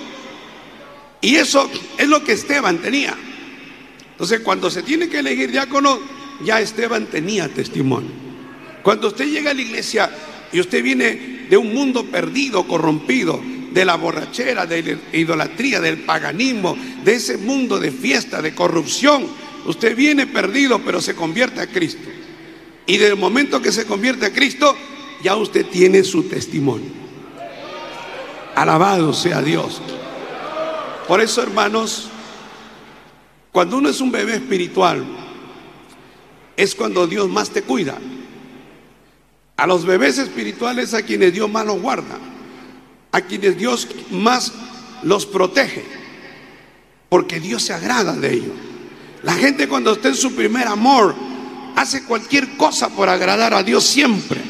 Y 1.21 1.35
eso 1.35 1.69
es 1.97 2.07
lo 2.07 2.23
que 2.23 2.33
Esteban 2.33 2.79
tenía. 2.79 3.15
Entonces, 4.11 4.41
cuando 4.41 4.69
se 4.69 4.83
tiene 4.83 5.09
que 5.09 5.19
elegir 5.19 5.51
diácono, 5.51 5.99
ya 6.43 6.59
Esteban 6.61 7.07
tenía 7.07 7.49
testimonio. 7.49 8.11
Cuando 8.83 9.07
usted 9.07 9.25
llega 9.25 9.51
a 9.51 9.53
la 9.53 9.61
iglesia 9.61 10.09
y 10.51 10.59
usted 10.59 10.83
viene 10.83 11.47
de 11.49 11.57
un 11.57 11.73
mundo 11.73 12.05
perdido, 12.05 12.67
corrompido, 12.67 13.41
de 13.73 13.85
la 13.85 13.95
borrachera, 13.95 14.65
de 14.65 14.83
la 14.83 15.17
idolatría, 15.17 15.79
del 15.81 15.99
paganismo, 15.99 16.77
de 17.03 17.15
ese 17.15 17.37
mundo 17.37 17.79
de 17.79 17.91
fiesta, 17.91 18.41
de 18.41 18.53
corrupción. 18.53 19.25
Usted 19.65 19.95
viene 19.95 20.27
perdido, 20.27 20.79
pero 20.79 21.01
se 21.01 21.15
convierte 21.15 21.61
a 21.61 21.67
Cristo. 21.67 22.07
Y 22.85 22.97
desde 22.97 23.13
el 23.13 23.19
momento 23.19 23.61
que 23.61 23.71
se 23.71 23.85
convierte 23.85 24.27
a 24.27 24.33
Cristo, 24.33 24.75
ya 25.23 25.35
usted 25.35 25.65
tiene 25.65 26.03
su 26.03 26.23
testimonio. 26.23 26.91
Alabado 28.55 29.13
sea 29.13 29.41
Dios. 29.41 29.81
Por 31.07 31.21
eso, 31.21 31.41
hermanos, 31.41 32.09
cuando 33.51 33.77
uno 33.77 33.89
es 33.89 33.99
un 34.01 34.11
bebé 34.11 34.35
espiritual, 34.35 35.03
es 36.55 36.75
cuando 36.75 37.07
Dios 37.07 37.27
más 37.29 37.49
te 37.49 37.63
cuida. 37.63 37.97
A 39.57 39.65
los 39.65 39.85
bebés 39.85 40.17
espirituales 40.17 40.93
a 40.93 41.03
quienes 41.03 41.33
Dios 41.33 41.49
más 41.49 41.65
los 41.65 41.81
guarda 41.81 42.32
a 43.13 43.21
quienes 43.21 43.57
Dios 43.57 43.87
más 44.09 44.51
los 45.03 45.25
protege, 45.25 45.85
porque 47.07 47.39
Dios 47.39 47.63
se 47.63 47.73
agrada 47.73 48.13
de 48.13 48.33
ellos. 48.33 48.53
La 49.21 49.33
gente 49.33 49.69
cuando 49.69 49.93
está 49.93 50.09
en 50.09 50.15
su 50.15 50.33
primer 50.33 50.67
amor 50.67 51.15
hace 51.75 52.03
cualquier 52.03 52.57
cosa 52.57 52.89
por 52.89 53.07
agradar 53.07 53.53
a 53.53 53.63
Dios 53.63 53.83
siempre. 53.83 54.41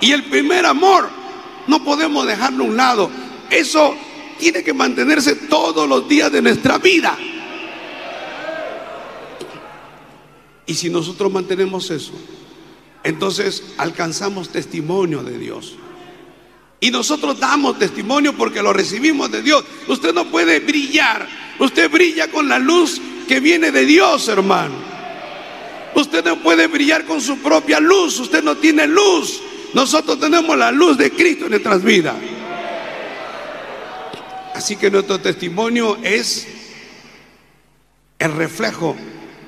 Y 0.00 0.12
el 0.12 0.24
primer 0.24 0.64
amor 0.64 1.08
no 1.66 1.84
podemos 1.84 2.26
dejarlo 2.26 2.64
a 2.64 2.66
un 2.68 2.76
lado. 2.76 3.10
Eso 3.50 3.94
tiene 4.38 4.64
que 4.64 4.72
mantenerse 4.72 5.34
todos 5.34 5.86
los 5.86 6.08
días 6.08 6.32
de 6.32 6.40
nuestra 6.40 6.78
vida. 6.78 7.16
Y 10.64 10.74
si 10.74 10.88
nosotros 10.88 11.30
mantenemos 11.30 11.90
eso, 11.90 12.12
entonces 13.04 13.62
alcanzamos 13.76 14.48
testimonio 14.48 15.22
de 15.22 15.38
Dios. 15.38 15.76
Y 16.80 16.90
nosotros 16.90 17.40
damos 17.40 17.78
testimonio 17.78 18.34
porque 18.34 18.62
lo 18.62 18.72
recibimos 18.72 19.30
de 19.30 19.42
Dios. 19.42 19.64
Usted 19.88 20.14
no 20.14 20.26
puede 20.26 20.60
brillar. 20.60 21.28
Usted 21.58 21.90
brilla 21.90 22.28
con 22.28 22.48
la 22.48 22.58
luz 22.58 23.00
que 23.26 23.40
viene 23.40 23.72
de 23.72 23.84
Dios, 23.84 24.28
hermano. 24.28 24.74
Usted 25.94 26.24
no 26.24 26.40
puede 26.40 26.68
brillar 26.68 27.04
con 27.04 27.20
su 27.20 27.38
propia 27.38 27.80
luz. 27.80 28.20
Usted 28.20 28.42
no 28.44 28.56
tiene 28.56 28.86
luz. 28.86 29.40
Nosotros 29.74 30.20
tenemos 30.20 30.56
la 30.56 30.70
luz 30.70 30.96
de 30.96 31.10
Cristo 31.10 31.46
en 31.46 31.50
nuestras 31.50 31.82
vidas. 31.82 32.14
Así 34.54 34.76
que 34.76 34.90
nuestro 34.90 35.20
testimonio 35.20 35.98
es 36.02 36.46
el 38.18 38.32
reflejo 38.32 38.96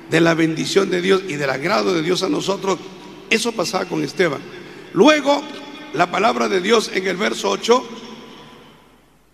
de 0.09 0.21
la 0.21 0.33
bendición 0.33 0.89
de 0.89 1.01
Dios 1.01 1.23
y 1.27 1.35
del 1.35 1.49
agrado 1.49 1.93
de 1.93 2.01
Dios 2.01 2.23
a 2.23 2.29
nosotros. 2.29 2.77
Eso 3.29 3.53
pasaba 3.53 3.85
con 3.85 4.03
Esteban. 4.03 4.41
Luego 4.93 5.41
la 5.93 6.09
palabra 6.09 6.47
de 6.47 6.61
Dios 6.61 6.91
en 6.93 7.07
el 7.07 7.17
verso 7.17 7.49
8 7.49 7.87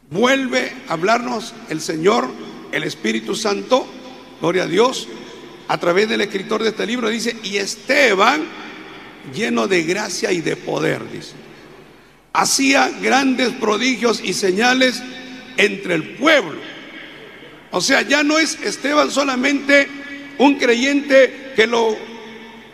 vuelve 0.09 0.71
a 0.87 0.93
hablarnos 0.93 1.53
el 1.69 1.81
Señor, 1.81 2.27
el 2.71 2.83
Espíritu 2.83 3.35
Santo, 3.35 3.85
gloria 4.41 4.63
a 4.63 4.67
Dios, 4.67 5.07
a 5.67 5.77
través 5.77 6.09
del 6.09 6.21
escritor 6.21 6.63
de 6.63 6.69
este 6.69 6.85
libro, 6.85 7.09
dice, 7.09 7.35
y 7.43 7.57
Esteban, 7.57 8.41
lleno 9.33 9.67
de 9.67 9.83
gracia 9.83 10.31
y 10.31 10.41
de 10.41 10.55
poder, 10.55 11.11
dice, 11.11 11.33
hacía 12.33 12.89
grandes 13.01 13.49
prodigios 13.51 14.21
y 14.23 14.33
señales 14.33 15.03
entre 15.57 15.95
el 15.95 16.15
pueblo. 16.15 16.59
O 17.71 17.81
sea, 17.81 18.01
ya 18.01 18.23
no 18.23 18.39
es 18.39 18.57
Esteban 18.63 19.11
solamente 19.11 19.87
un 20.37 20.55
creyente 20.55 21.51
que 21.55 21.67
lo, 21.67 21.97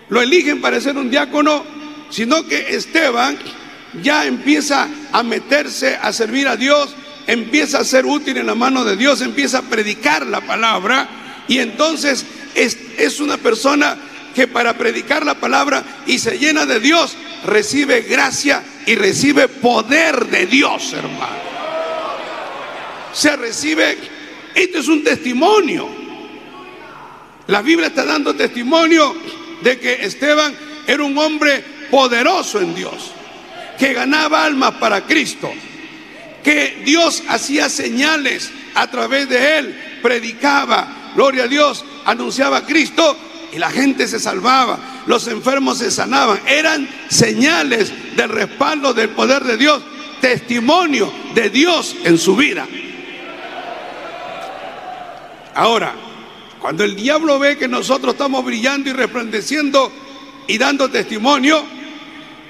lo 0.09 0.21
eligen 0.21 0.61
para 0.61 0.79
ser 0.79 0.97
un 0.97 1.09
diácono, 1.09 1.65
sino 2.09 2.45
que 2.45 2.75
Esteban 2.75 3.39
ya 4.01 4.25
empieza 4.25 4.87
a 5.11 5.23
meterse 5.23 5.95
a 6.01 6.11
servir 6.13 6.47
a 6.47 6.55
Dios, 6.55 6.95
empieza 7.27 7.79
a 7.79 7.85
ser 7.85 8.05
útil 8.05 8.37
en 8.37 8.47
la 8.47 8.55
mano 8.55 8.83
de 8.83 8.97
Dios, 8.97 9.21
empieza 9.21 9.59
a 9.59 9.61
predicar 9.63 10.25
la 10.25 10.41
palabra 10.41 11.07
y 11.47 11.59
entonces 11.59 12.25
es, 12.55 12.77
es 12.97 13.19
una 13.19 13.37
persona 13.37 13.97
que 14.33 14.47
para 14.47 14.77
predicar 14.77 15.25
la 15.25 15.35
palabra 15.35 15.83
y 16.07 16.17
se 16.17 16.39
llena 16.39 16.65
de 16.65 16.79
Dios, 16.79 17.15
recibe 17.45 18.01
gracia 18.01 18.63
y 18.85 18.95
recibe 18.95 19.47
poder 19.47 20.25
de 20.27 20.47
Dios, 20.47 20.93
hermano. 20.93 21.53
Se 23.13 23.35
recibe, 23.35 23.97
esto 24.55 24.79
es 24.79 24.87
un 24.87 25.03
testimonio. 25.03 25.87
La 27.47 27.61
Biblia 27.61 27.87
está 27.87 28.05
dando 28.05 28.33
testimonio 28.33 29.15
de 29.61 29.77
que 29.77 30.05
Esteban 30.05 30.55
era 30.87 31.03
un 31.03 31.15
hombre 31.17 31.63
poderoso 31.91 32.59
en 32.59 32.73
Dios 32.73 33.11
que 33.77 33.93
ganaba 33.93 34.45
almas 34.45 34.75
para 34.75 35.01
Cristo, 35.05 35.51
que 36.43 36.81
Dios 36.85 37.23
hacía 37.27 37.69
señales 37.69 38.51
a 38.75 38.87
través 38.87 39.29
de 39.29 39.57
él 39.59 39.75
predicaba, 40.01 41.11
gloria 41.15 41.45
a 41.45 41.47
Dios, 41.47 41.83
anunciaba 42.05 42.57
a 42.57 42.65
Cristo 42.65 43.17
y 43.53 43.57
la 43.57 43.71
gente 43.71 44.07
se 44.07 44.19
salvaba, 44.19 45.03
los 45.07 45.27
enfermos 45.27 45.79
se 45.79 45.89
sanaban. 45.89 46.39
Eran 46.45 46.87
señales 47.09 47.91
del 48.15 48.29
respaldo 48.29 48.93
del 48.93 49.09
poder 49.09 49.43
de 49.43 49.57
Dios, 49.57 49.81
testimonio 50.21 51.11
de 51.33 51.49
Dios 51.49 51.95
en 52.03 52.17
su 52.17 52.35
vida. 52.35 52.67
Ahora, 55.55 55.93
cuando 56.59 56.83
el 56.83 56.95
diablo 56.95 57.39
ve 57.39 57.57
que 57.57 57.67
nosotros 57.67 58.13
estamos 58.13 58.43
brillando 58.43 58.89
y 58.89 58.93
resplandeciendo 58.93 59.91
y 60.47 60.57
dando 60.57 60.89
testimonio, 60.89 61.63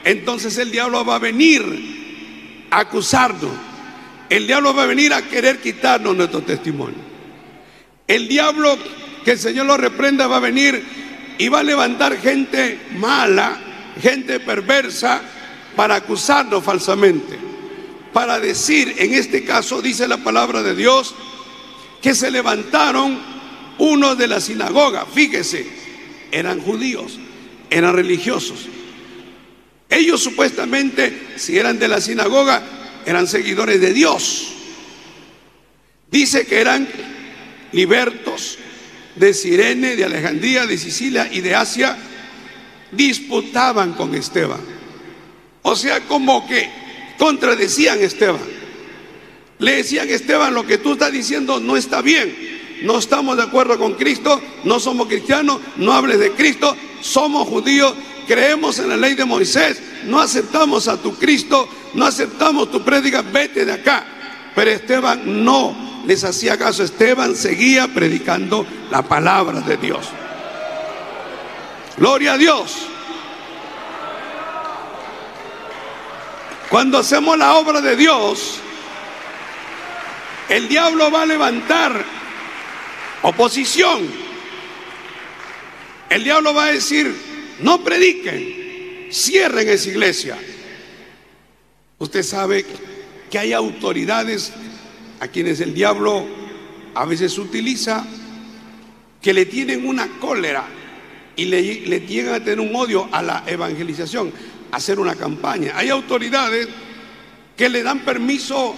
entonces 0.04 0.58
el 0.58 0.72
diablo 0.72 1.04
va 1.06 1.16
a 1.16 1.20
venir 1.20 2.68
a 2.70 2.80
acusarnos. 2.80 3.52
El 4.30 4.48
diablo 4.48 4.74
va 4.74 4.84
a 4.84 4.88
venir 4.88 5.14
a 5.14 5.22
querer 5.22 5.60
quitarnos 5.60 6.16
nuestro 6.16 6.42
testimonio. 6.42 6.98
El 8.08 8.28
diablo, 8.28 8.78
que 9.24 9.32
el 9.32 9.40
Señor 9.40 9.66
lo 9.66 9.78
reprenda, 9.78 10.28
va 10.28 10.38
a 10.38 10.42
venir 10.42 10.84
y 11.38 11.48
va 11.48 11.60
a 11.60 11.64
levantar 11.64 12.18
gente 12.18 12.80
mala, 12.96 13.58
gente 14.02 14.40
perversa, 14.40 15.22
para 15.76 15.96
acusarnos 15.96 16.64
falsamente. 16.64 17.38
Para 18.12 18.40
decir, 18.40 18.96
en 18.98 19.14
este 19.14 19.44
caso, 19.44 19.82
dice 19.82 20.08
la 20.08 20.18
palabra 20.18 20.62
de 20.62 20.76
Dios, 20.76 21.16
que 22.02 22.14
se 22.14 22.30
levantaron 22.30 23.20
unos 23.78 24.18
de 24.18 24.28
la 24.28 24.40
sinagoga. 24.40 25.06
Fíjese, 25.06 25.66
eran 26.32 26.60
judíos, 26.62 27.20
eran 27.70 27.96
religiosos. 27.96 28.68
Ellos 29.94 30.24
supuestamente, 30.24 31.34
si 31.36 31.58
eran 31.58 31.78
de 31.78 31.88
la 31.88 32.02
sinagoga, 32.02 32.64
eran 33.06 33.28
seguidores 33.28 33.80
de 33.80 33.94
Dios. 33.94 34.48
Dice 36.10 36.48
que 36.48 36.60
eran 36.60 36.88
libertos 37.74 38.58
de 39.16 39.36
Sirene, 39.36 39.96
de 39.96 40.06
Alejandría, 40.06 40.66
de 40.66 40.80
Sicilia 40.80 41.30
y 41.32 41.42
de 41.42 41.54
Asia, 41.54 41.96
disputaban 42.92 43.94
con 43.94 44.16
Esteban. 44.16 44.62
O 45.62 45.76
sea, 45.76 46.02
como 46.02 46.48
que 46.48 46.70
contradecían 47.20 48.00
a 48.00 48.04
Esteban. 48.04 48.42
Le 49.60 49.76
decían, 49.76 50.10
Esteban, 50.10 50.56
lo 50.56 50.66
que 50.66 50.80
tú 50.80 50.94
estás 50.94 51.12
diciendo 51.12 51.60
no 51.60 51.78
está 51.78 52.02
bien. 52.02 52.36
No 52.82 52.98
estamos 52.98 53.38
de 53.38 53.44
acuerdo 53.44 53.78
con 53.78 53.94
Cristo, 53.94 54.42
no 54.64 54.80
somos 54.80 55.08
cristianos, 55.08 55.60
no 55.78 55.94
hables 55.94 56.18
de 56.18 56.32
Cristo, 56.32 56.76
somos 57.00 57.48
judíos, 57.48 57.94
creemos 58.24 58.80
en 58.80 58.90
la 58.90 58.98
ley 58.98 59.16
de 59.16 59.26
Moisés, 59.26 59.82
no 60.06 60.20
aceptamos 60.20 60.88
a 60.88 60.98
tu 60.98 61.16
Cristo, 61.16 61.68
no 61.94 62.06
aceptamos 62.06 62.72
tu 62.72 62.84
prédica, 62.84 63.22
vete 63.22 63.66
de 63.66 63.74
acá. 63.74 64.06
Pero 64.56 64.72
Esteban 64.72 65.44
no 65.44 66.04
les 66.06 66.24
hacía 66.24 66.58
caso, 66.58 66.84
Esteban 66.84 67.36
seguía 67.36 67.88
predicando 67.88 68.66
la 68.92 69.02
palabra 69.02 69.62
de 69.62 69.78
Dios. 69.78 70.08
Gloria 71.98 72.34
a 72.34 72.38
Dios. 72.38 72.88
Cuando 76.70 76.98
hacemos 76.98 77.38
la 77.38 77.54
obra 77.56 77.82
de 77.82 77.96
Dios, 77.96 78.60
el 80.50 80.68
diablo 80.68 81.12
va 81.12 81.22
a 81.22 81.26
levantar 81.26 82.04
oposición. 83.22 84.08
El 86.10 86.24
diablo 86.24 86.54
va 86.54 86.66
a 86.66 86.72
decir, 86.72 87.33
no 87.60 87.84
prediquen, 87.84 89.10
cierren 89.12 89.70
esa 89.70 89.90
iglesia. 89.90 90.38
Usted 92.00 92.24
sabe 92.24 92.66
que 93.30 93.40
hay 93.40 93.54
autoridades 93.54 94.52
a 95.20 95.28
quienes 95.28 95.60
el 95.62 95.74
diablo 95.74 96.26
a 96.96 97.06
veces 97.06 97.38
utiliza 97.38 98.06
que 99.22 99.34
le 99.34 99.46
tienen 99.46 99.88
una 99.88 100.08
cólera 100.20 100.66
y 101.36 101.46
le, 101.46 101.62
le 101.88 102.02
llegan 102.02 102.36
a 102.36 102.44
tener 102.44 102.60
un 102.60 102.76
odio 102.76 103.08
a 103.12 103.22
la 103.22 103.44
evangelización, 103.48 104.32
a 104.72 104.78
hacer 104.78 105.00
una 105.00 105.16
campaña. 105.16 105.74
Hay 105.76 105.90
autoridades 105.90 106.68
que 107.56 107.70
le 107.70 107.84
dan 107.84 108.00
permiso 108.00 108.76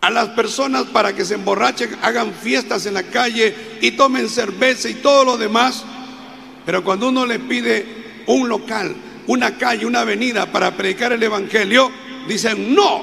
a 0.00 0.10
las 0.10 0.30
personas 0.30 0.84
para 0.84 1.14
que 1.14 1.24
se 1.24 1.34
emborrachen, 1.34 1.96
hagan 2.02 2.32
fiestas 2.32 2.86
en 2.86 2.94
la 2.94 3.02
calle 3.02 3.54
y 3.80 3.92
tomen 3.92 4.28
cerveza 4.28 4.88
y 4.88 4.94
todo 4.94 5.24
lo 5.24 5.36
demás. 5.36 5.84
Pero 6.64 6.84
cuando 6.84 7.08
uno 7.08 7.26
le 7.26 7.38
pide 7.38 8.22
un 8.26 8.48
local, 8.48 8.94
una 9.26 9.56
calle, 9.56 9.86
una 9.86 10.00
avenida 10.00 10.50
para 10.50 10.76
predicar 10.76 11.12
el 11.12 11.22
Evangelio, 11.22 11.90
dicen, 12.28 12.74
no, 12.74 13.02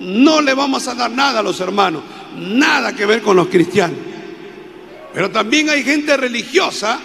no 0.00 0.40
le 0.40 0.54
vamos 0.54 0.86
a 0.88 0.94
dar 0.94 1.10
nada 1.10 1.40
a 1.40 1.42
los 1.42 1.60
hermanos, 1.60 2.02
nada 2.36 2.94
que 2.94 3.06
ver 3.06 3.22
con 3.22 3.36
los 3.36 3.48
cristianos. 3.48 3.98
Pero 5.12 5.30
también 5.30 5.70
hay 5.70 5.82
gente 5.82 6.16
religiosa 6.16 7.00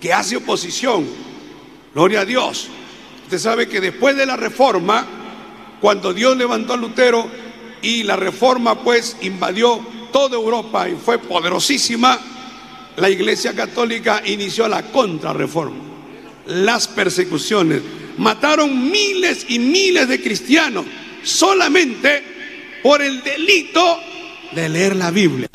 que 0.00 0.12
hace 0.12 0.36
oposición. 0.36 1.06
Gloria 1.94 2.20
a 2.20 2.24
Dios. 2.24 2.68
Usted 3.24 3.38
sabe 3.38 3.68
que 3.68 3.80
después 3.80 4.16
de 4.16 4.26
la 4.26 4.36
reforma, 4.36 5.06
cuando 5.80 6.14
Dios 6.14 6.36
levantó 6.36 6.72
a 6.72 6.76
Lutero, 6.76 7.28
y 7.82 8.02
la 8.02 8.16
reforma 8.16 8.82
pues 8.82 9.16
invadió 9.22 9.80
toda 10.12 10.36
Europa 10.36 10.88
y 10.88 10.96
fue 10.96 11.18
poderosísima, 11.18 12.18
la 12.96 13.10
Iglesia 13.10 13.54
Católica 13.54 14.22
inició 14.24 14.68
la 14.68 14.82
contrarreforma, 14.82 15.78
las 16.46 16.88
persecuciones. 16.88 17.82
Mataron 18.18 18.90
miles 18.90 19.46
y 19.48 19.58
miles 19.58 20.08
de 20.08 20.20
cristianos 20.20 20.84
solamente 21.22 22.22
por 22.82 23.02
el 23.02 23.22
delito 23.22 24.00
de 24.52 24.68
leer 24.68 24.96
la 24.96 25.10
Biblia. 25.10 25.48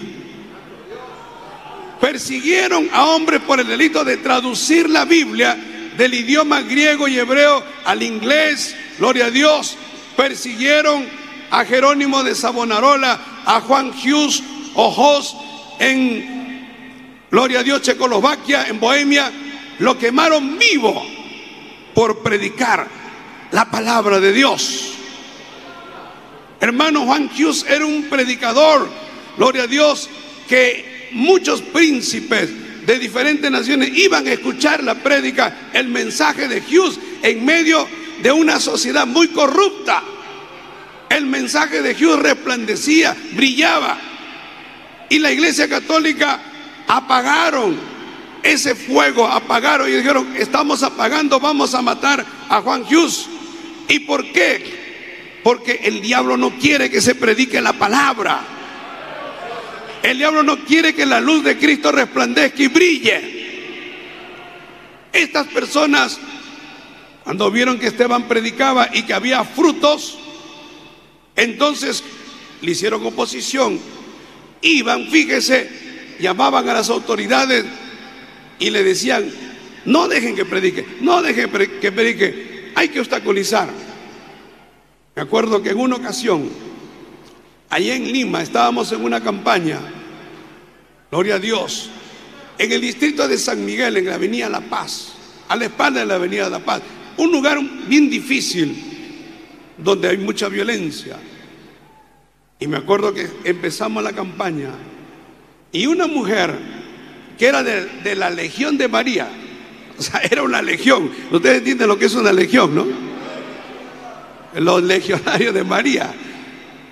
Persiguieron 1.99 2.89
a 2.91 3.05
hombres 3.05 3.41
por 3.41 3.59
el 3.59 3.67
delito 3.67 4.03
de 4.03 4.17
traducir 4.17 4.89
la 4.89 5.05
Biblia 5.05 5.57
del 5.97 6.13
idioma 6.13 6.61
griego 6.61 7.07
y 7.07 7.17
hebreo 7.17 7.63
al 7.85 8.03
inglés, 8.03 8.75
gloria 8.99 9.27
a 9.27 9.31
Dios. 9.31 9.77
Persiguieron 10.15 11.05
a 11.51 11.65
Jerónimo 11.65 12.23
de 12.23 12.35
Sabonarola, 12.35 13.19
a 13.45 13.61
Juan 13.61 13.91
Hughes 13.91 14.43
Ojos 14.75 15.37
en 15.79 16.34
Gloria 17.35 17.59
a 17.59 17.63
Dios, 17.63 17.81
Checoslovaquia, 17.81 18.67
en 18.69 18.79
Bohemia, 18.79 19.29
lo 19.79 19.97
quemaron 19.97 20.57
vivo 20.57 21.05
por 21.93 22.19
predicar 22.19 22.87
la 23.51 23.69
palabra 23.69 24.21
de 24.21 24.31
Dios. 24.31 24.93
Hermano 26.61 27.01
Juan 27.01 27.29
Hughes 27.37 27.65
era 27.67 27.85
un 27.85 28.03
predicador, 28.03 28.87
gloria 29.35 29.63
a 29.63 29.67
Dios, 29.67 30.09
que 30.47 31.09
muchos 31.11 31.61
príncipes 31.61 32.85
de 32.85 32.99
diferentes 32.99 33.51
naciones 33.51 33.89
iban 33.97 34.25
a 34.27 34.31
escuchar 34.31 34.81
la 34.81 34.95
prédica, 34.95 35.71
el 35.73 35.89
mensaje 35.89 36.47
de 36.47 36.61
Hughes 36.61 36.97
en 37.21 37.43
medio 37.43 37.85
de 38.23 38.31
una 38.31 38.61
sociedad 38.61 39.05
muy 39.05 39.27
corrupta. 39.27 40.01
El 41.09 41.25
mensaje 41.25 41.81
de 41.81 41.95
Hughes 41.95 42.19
resplandecía, 42.19 43.13
brillaba. 43.33 43.99
Y 45.09 45.19
la 45.19 45.33
iglesia 45.33 45.67
católica 45.67 46.53
apagaron 46.87 47.77
ese 48.43 48.75
fuego, 48.75 49.27
apagaron 49.27 49.89
y 49.89 49.93
dijeron, 49.93 50.35
estamos 50.37 50.83
apagando, 50.83 51.39
vamos 51.39 51.73
a 51.73 51.81
matar 51.81 52.25
a 52.47 52.61
Juan 52.61 52.83
Hughes. 52.83 53.27
¿Y 53.87 53.99
por 53.99 54.31
qué? 54.31 55.41
Porque 55.43 55.79
el 55.83 56.01
diablo 56.01 56.37
no 56.37 56.51
quiere 56.57 56.89
que 56.89 57.01
se 57.01 57.15
predique 57.15 57.59
la 57.61 57.73
palabra. 57.73 58.41
El 60.03 60.19
diablo 60.19 60.43
no 60.43 60.63
quiere 60.63 60.93
que 60.93 61.05
la 61.05 61.19
luz 61.19 61.43
de 61.43 61.57
Cristo 61.57 61.91
resplandezca 61.91 62.61
y 62.61 62.67
brille. 62.67 63.35
Estas 65.11 65.47
personas, 65.47 66.19
cuando 67.23 67.49
vieron 67.49 67.79
que 67.79 67.87
Esteban 67.87 68.27
predicaba 68.27 68.89
y 68.93 69.03
que 69.03 69.13
había 69.13 69.43
frutos, 69.43 70.19
entonces 71.35 72.03
le 72.61 72.71
hicieron 72.71 73.03
oposición. 73.05 73.79
Iban, 74.61 75.07
fíjese, 75.07 75.84
llamaban 76.19 76.67
a 76.69 76.73
las 76.73 76.89
autoridades 76.89 77.65
y 78.59 78.69
le 78.69 78.83
decían, 78.83 79.29
no 79.85 80.07
dejen 80.07 80.35
que 80.35 80.45
predique, 80.45 80.85
no 81.01 81.21
dejen 81.21 81.49
que 81.81 81.91
predique, 81.91 82.71
hay 82.75 82.89
que 82.89 82.99
obstaculizar. 82.99 83.69
Me 85.15 85.21
acuerdo 85.21 85.61
que 85.61 85.69
en 85.69 85.79
una 85.79 85.95
ocasión, 85.95 86.49
allá 87.69 87.95
en 87.95 88.11
Lima, 88.11 88.41
estábamos 88.41 88.91
en 88.91 89.03
una 89.03 89.21
campaña, 89.21 89.79
gloria 91.11 91.35
a 91.35 91.39
Dios, 91.39 91.89
en 92.57 92.71
el 92.71 92.81
distrito 92.81 93.27
de 93.27 93.37
San 93.37 93.63
Miguel, 93.65 93.97
en 93.97 94.05
la 94.05 94.15
avenida 94.15 94.49
La 94.49 94.61
Paz, 94.61 95.13
a 95.47 95.55
la 95.55 95.65
espalda 95.65 96.01
de 96.01 96.05
la 96.05 96.15
avenida 96.15 96.49
La 96.49 96.59
Paz, 96.59 96.81
un 97.17 97.31
lugar 97.31 97.59
bien 97.87 98.09
difícil, 98.09 98.75
donde 99.77 100.09
hay 100.09 100.17
mucha 100.17 100.49
violencia. 100.49 101.17
Y 102.59 102.67
me 102.67 102.77
acuerdo 102.77 103.13
que 103.13 103.29
empezamos 103.43 104.03
la 104.03 104.13
campaña 104.13 104.71
y 105.75 105.87
una 105.87 106.07
mujer 106.07 106.57
que 107.37 107.47
era 107.47 107.61
de, 107.61 108.15
la 108.15 108.29
Legión 108.29 108.77
de 108.77 108.87
María, 108.87 109.27
o 109.97 110.01
sea, 110.01 110.21
era 110.21 110.41
una 110.41 110.61
legión, 110.61 111.11
ustedes 111.31 111.57
entienden 111.57 111.89
lo 111.89 111.99
que 111.99 112.05
es 112.05 112.15
una 112.15 112.31
legión, 112.31 112.73
¿no? 112.73 112.85
Los 114.55 114.83
legionarios 114.83 115.53
de 115.53 115.65
María, 115.65 116.13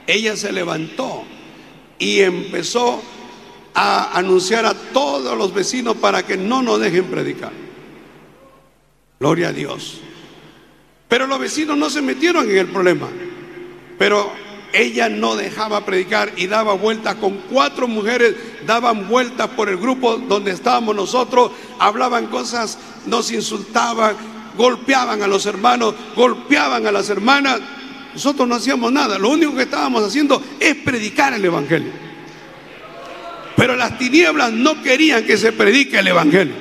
ella 0.05 0.35
se 0.35 0.51
levantó 0.51 1.23
y 1.97 2.19
empezó 2.19 3.01
a 3.73 4.17
anunciar 4.17 4.65
a 4.65 4.73
todos 4.73 5.37
los 5.37 5.53
vecinos 5.53 5.95
para 5.95 6.25
que 6.25 6.35
no 6.35 6.61
nos 6.61 6.81
dejen 6.81 7.05
predicar. 7.05 7.53
Gloria 9.17 9.47
a 9.47 9.53
Dios. 9.53 10.01
Pero 11.07 11.25
los 11.25 11.39
vecinos 11.39 11.77
no 11.77 11.89
se 11.89 12.01
metieron 12.01 12.49
en 12.49 12.57
el 12.57 12.67
problema. 12.67 13.07
Pero 13.97 14.33
ella 14.73 15.07
no 15.07 15.35
dejaba 15.35 15.85
predicar 15.85 16.33
y 16.35 16.47
daba 16.47 16.73
vueltas 16.73 17.15
con 17.15 17.37
cuatro 17.49 17.87
mujeres, 17.87 18.35
daban 18.65 19.07
vueltas 19.07 19.49
por 19.49 19.69
el 19.69 19.77
grupo 19.77 20.17
donde 20.17 20.51
estábamos 20.51 20.95
nosotros, 20.95 21.51
hablaban 21.79 22.27
cosas, 22.27 22.79
nos 23.05 23.31
insultaban, 23.31 24.15
golpeaban 24.57 25.21
a 25.21 25.27
los 25.27 25.45
hermanos, 25.45 25.93
golpeaban 26.15 26.87
a 26.87 26.91
las 26.91 27.09
hermanas. 27.09 27.61
Nosotros 28.13 28.47
no 28.47 28.55
hacíamos 28.55 28.91
nada, 28.91 29.17
lo 29.19 29.29
único 29.29 29.55
que 29.55 29.63
estábamos 29.63 30.03
haciendo 30.03 30.41
es 30.59 30.75
predicar 30.75 31.33
el 31.33 31.45
Evangelio. 31.45 31.91
Pero 33.55 33.75
las 33.75 33.97
tinieblas 33.99 34.51
no 34.51 34.81
querían 34.81 35.23
que 35.23 35.37
se 35.37 35.51
predique 35.51 35.99
el 35.99 36.07
Evangelio. 36.07 36.55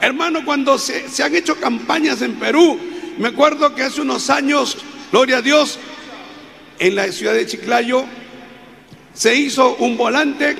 Hermano, 0.00 0.44
cuando 0.44 0.78
se, 0.78 1.08
se 1.08 1.24
han 1.24 1.34
hecho 1.34 1.56
campañas 1.56 2.22
en 2.22 2.34
Perú, 2.36 2.78
me 3.18 3.28
acuerdo 3.28 3.74
que 3.74 3.82
hace 3.82 4.00
unos 4.00 4.30
años, 4.30 4.78
gloria 5.12 5.38
a 5.38 5.42
Dios, 5.42 5.78
en 6.80 6.94
la 6.94 7.12
ciudad 7.12 7.34
de 7.34 7.46
Chiclayo 7.46 8.04
se 9.14 9.36
hizo 9.36 9.76
un 9.76 9.96
volante 9.96 10.56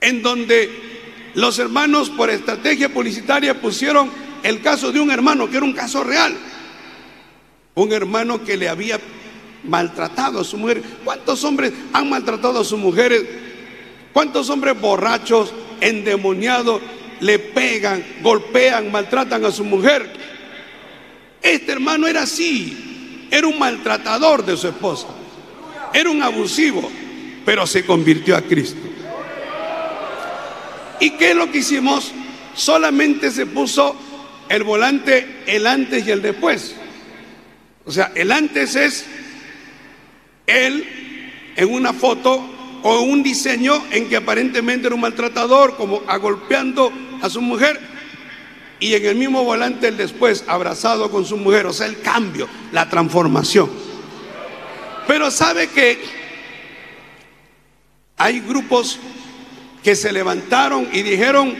en 0.00 0.22
donde 0.22 0.70
los 1.34 1.58
hermanos 1.58 2.10
por 2.10 2.30
estrategia 2.30 2.90
publicitaria 2.90 3.60
pusieron 3.60 4.10
el 4.42 4.60
caso 4.60 4.92
de 4.92 5.00
un 5.00 5.10
hermano, 5.10 5.48
que 5.50 5.56
era 5.56 5.66
un 5.66 5.72
caso 5.72 6.04
real. 6.04 6.36
Un 7.74 7.92
hermano 7.92 8.44
que 8.44 8.56
le 8.56 8.68
había 8.68 9.00
maltratado 9.64 10.40
a 10.40 10.44
su 10.44 10.58
mujer. 10.58 10.82
¿Cuántos 11.04 11.44
hombres 11.44 11.72
han 11.92 12.10
maltratado 12.10 12.60
a 12.60 12.64
sus 12.64 12.78
mujeres? 12.78 13.24
¿Cuántos 14.12 14.50
hombres 14.50 14.78
borrachos, 14.78 15.54
endemoniados, 15.80 16.82
le 17.20 17.38
pegan, 17.38 18.04
golpean, 18.22 18.90
maltratan 18.90 19.44
a 19.46 19.50
su 19.50 19.64
mujer? 19.64 20.10
Este 21.40 21.72
hermano 21.72 22.06
era 22.06 22.22
así. 22.22 22.89
Era 23.30 23.46
un 23.46 23.58
maltratador 23.58 24.44
de 24.44 24.56
su 24.56 24.68
esposa. 24.68 25.06
Era 25.92 26.10
un 26.10 26.22
abusivo, 26.22 26.90
pero 27.44 27.66
se 27.66 27.84
convirtió 27.84 28.36
a 28.36 28.42
Cristo. 28.42 28.80
¿Y 31.00 31.10
qué 31.12 31.30
es 31.30 31.36
lo 31.36 31.50
que 31.50 31.58
hicimos? 31.58 32.12
Solamente 32.54 33.30
se 33.30 33.46
puso 33.46 33.96
el 34.48 34.64
volante, 34.64 35.42
el 35.46 35.66
antes 35.66 36.06
y 36.06 36.10
el 36.10 36.20
después. 36.20 36.74
O 37.86 37.92
sea, 37.92 38.12
el 38.14 38.30
antes 38.30 38.76
es 38.76 39.06
él 40.46 40.86
en 41.56 41.72
una 41.72 41.92
foto 41.92 42.44
o 42.82 43.00
un 43.00 43.22
diseño 43.22 43.82
en 43.90 44.08
que 44.08 44.16
aparentemente 44.16 44.86
era 44.86 44.94
un 44.94 45.00
maltratador, 45.00 45.76
como 45.76 46.02
agolpeando 46.06 46.92
a 47.22 47.30
su 47.30 47.40
mujer, 47.40 47.78
y 48.80 48.94
en 48.94 49.04
el 49.04 49.14
mismo 49.14 49.44
volante 49.44 49.88
el 49.88 49.98
después, 49.98 50.42
abrazado 50.46 51.10
con 51.10 51.26
su 51.26 51.36
mujer, 51.36 51.66
o 51.66 51.72
sea, 51.72 51.86
el 51.86 52.00
cambio, 52.00 52.48
la 52.72 52.88
transformación. 52.88 53.70
Pero 55.06 55.30
sabe 55.30 55.68
que 55.68 56.02
hay 58.16 58.40
grupos 58.40 58.98
que 59.82 59.94
se 59.94 60.10
levantaron 60.10 60.88
y 60.92 61.02
dijeron, 61.02 61.54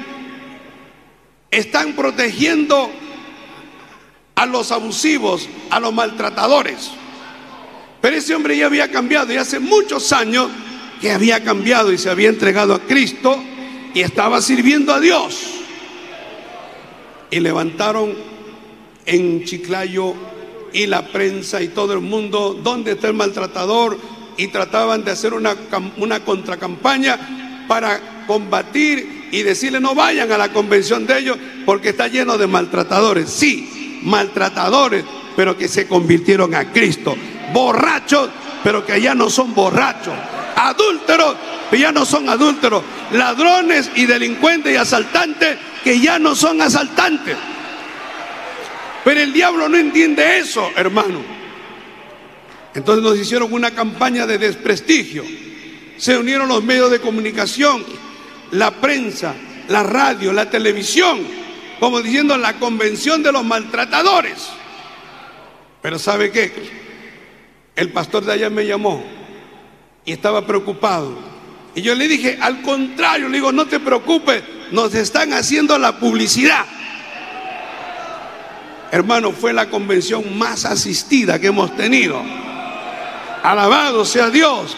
están 1.50 1.94
protegiendo 1.94 2.90
a 4.34 4.46
los 4.46 4.72
abusivos, 4.72 5.46
a 5.68 5.78
los 5.78 5.92
maltratadores. 5.92 6.90
Pero 8.00 8.16
ese 8.16 8.34
hombre 8.34 8.56
ya 8.56 8.66
había 8.66 8.90
cambiado 8.90 9.30
y 9.30 9.36
hace 9.36 9.58
muchos 9.58 10.10
años 10.12 10.48
que 11.02 11.12
había 11.12 11.44
cambiado 11.44 11.92
y 11.92 11.98
se 11.98 12.08
había 12.08 12.30
entregado 12.30 12.74
a 12.74 12.80
Cristo 12.80 13.42
y 13.92 14.00
estaba 14.00 14.40
sirviendo 14.40 14.94
a 14.94 15.00
Dios 15.00 15.59
y 17.30 17.40
levantaron 17.40 18.14
en 19.06 19.44
Chiclayo 19.44 20.14
y 20.72 20.86
la 20.86 21.06
prensa 21.08 21.62
y 21.62 21.68
todo 21.68 21.92
el 21.94 22.00
mundo, 22.00 22.58
¿dónde 22.62 22.92
está 22.92 23.08
el 23.08 23.14
maltratador? 23.14 23.98
Y 24.36 24.48
trataban 24.48 25.04
de 25.04 25.10
hacer 25.10 25.34
una, 25.34 25.54
una 25.98 26.24
contracampaña 26.24 27.64
para 27.68 28.24
combatir 28.26 29.28
y 29.32 29.42
decirle 29.42 29.80
no 29.80 29.94
vayan 29.94 30.30
a 30.32 30.38
la 30.38 30.52
convención 30.52 31.06
de 31.06 31.18
ellos 31.18 31.38
porque 31.64 31.90
está 31.90 32.08
lleno 32.08 32.38
de 32.38 32.46
maltratadores. 32.46 33.28
Sí, 33.30 34.00
maltratadores, 34.02 35.04
pero 35.36 35.56
que 35.56 35.68
se 35.68 35.86
convirtieron 35.86 36.54
a 36.54 36.72
Cristo. 36.72 37.16
Borrachos, 37.52 38.30
pero 38.64 38.84
que 38.84 39.00
ya 39.00 39.14
no 39.14 39.30
son 39.30 39.54
borrachos. 39.54 40.14
Adúlteros, 40.56 41.36
que 41.70 41.78
ya 41.78 41.92
no 41.92 42.04
son 42.04 42.28
adúlteros. 42.28 42.82
Ladrones 43.12 43.90
y 43.94 44.06
delincuentes 44.06 44.72
y 44.72 44.76
asaltantes 44.76 45.58
que 45.82 46.00
ya 46.00 46.18
no 46.18 46.34
son 46.34 46.60
asaltantes. 46.60 47.36
Pero 49.04 49.20
el 49.20 49.32
diablo 49.32 49.68
no 49.68 49.76
entiende 49.76 50.38
eso, 50.38 50.70
hermano. 50.76 51.20
Entonces 52.74 53.02
nos 53.02 53.18
hicieron 53.18 53.52
una 53.52 53.72
campaña 53.72 54.26
de 54.26 54.38
desprestigio. 54.38 55.24
Se 55.96 56.16
unieron 56.16 56.48
los 56.48 56.62
medios 56.62 56.90
de 56.90 57.00
comunicación, 57.00 57.84
la 58.52 58.70
prensa, 58.70 59.34
la 59.68 59.82
radio, 59.82 60.32
la 60.32 60.50
televisión, 60.50 61.20
como 61.78 62.00
diciendo 62.00 62.36
la 62.36 62.58
convención 62.58 63.22
de 63.22 63.32
los 63.32 63.44
maltratadores. 63.44 64.48
Pero 65.82 65.98
¿sabe 65.98 66.30
qué? 66.30 66.52
El 67.74 67.90
pastor 67.90 68.24
de 68.24 68.32
allá 68.32 68.50
me 68.50 68.66
llamó 68.66 69.02
y 70.04 70.12
estaba 70.12 70.46
preocupado. 70.46 71.16
Y 71.74 71.82
yo 71.82 71.94
le 71.94 72.08
dije, 72.08 72.38
al 72.40 72.62
contrario, 72.62 73.28
le 73.28 73.38
digo, 73.38 73.52
no 73.52 73.66
te 73.66 73.80
preocupes, 73.80 74.42
nos 74.72 74.94
están 74.94 75.32
haciendo 75.32 75.78
la 75.78 75.98
publicidad. 75.98 76.64
Hermano, 78.92 79.32
fue 79.32 79.52
la 79.52 79.70
convención 79.70 80.36
más 80.36 80.64
asistida 80.64 81.38
que 81.38 81.48
hemos 81.48 81.76
tenido. 81.76 82.20
Alabado 83.42 84.04
sea 84.04 84.30
Dios. 84.30 84.76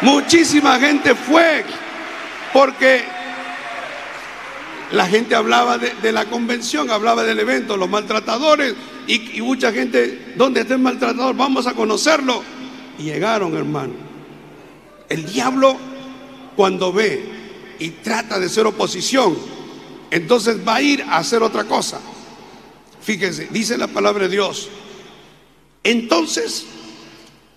Muchísima 0.00 0.78
gente 0.78 1.14
fue 1.14 1.64
porque 2.52 3.02
la 4.92 5.06
gente 5.06 5.34
hablaba 5.34 5.78
de, 5.78 6.12
la 6.12 6.26
convención, 6.26 6.90
hablaba 6.90 7.24
del 7.24 7.40
evento, 7.40 7.76
los 7.76 7.88
maltratadores 7.88 8.74
y, 9.06 9.38
y 9.38 9.42
mucha 9.42 9.72
gente, 9.72 10.34
¿dónde 10.36 10.60
está 10.60 10.74
el 10.74 10.80
maltratador? 10.80 11.34
Vamos 11.34 11.66
a 11.66 11.74
conocerlo. 11.74 12.42
Y 12.98 13.04
llegaron, 13.04 13.56
hermano. 13.56 13.94
El 15.08 15.26
diablo 15.26 15.76
cuando 16.54 16.92
ve 16.92 17.43
y 17.78 17.90
trata 17.90 18.38
de 18.38 18.48
ser 18.48 18.66
oposición, 18.66 19.36
entonces 20.10 20.58
va 20.66 20.76
a 20.76 20.82
ir 20.82 21.02
a 21.02 21.18
hacer 21.18 21.42
otra 21.42 21.64
cosa. 21.64 22.00
Fíjense, 23.02 23.48
dice 23.50 23.76
la 23.76 23.88
palabra 23.88 24.24
de 24.24 24.30
Dios. 24.30 24.68
Entonces, 25.82 26.66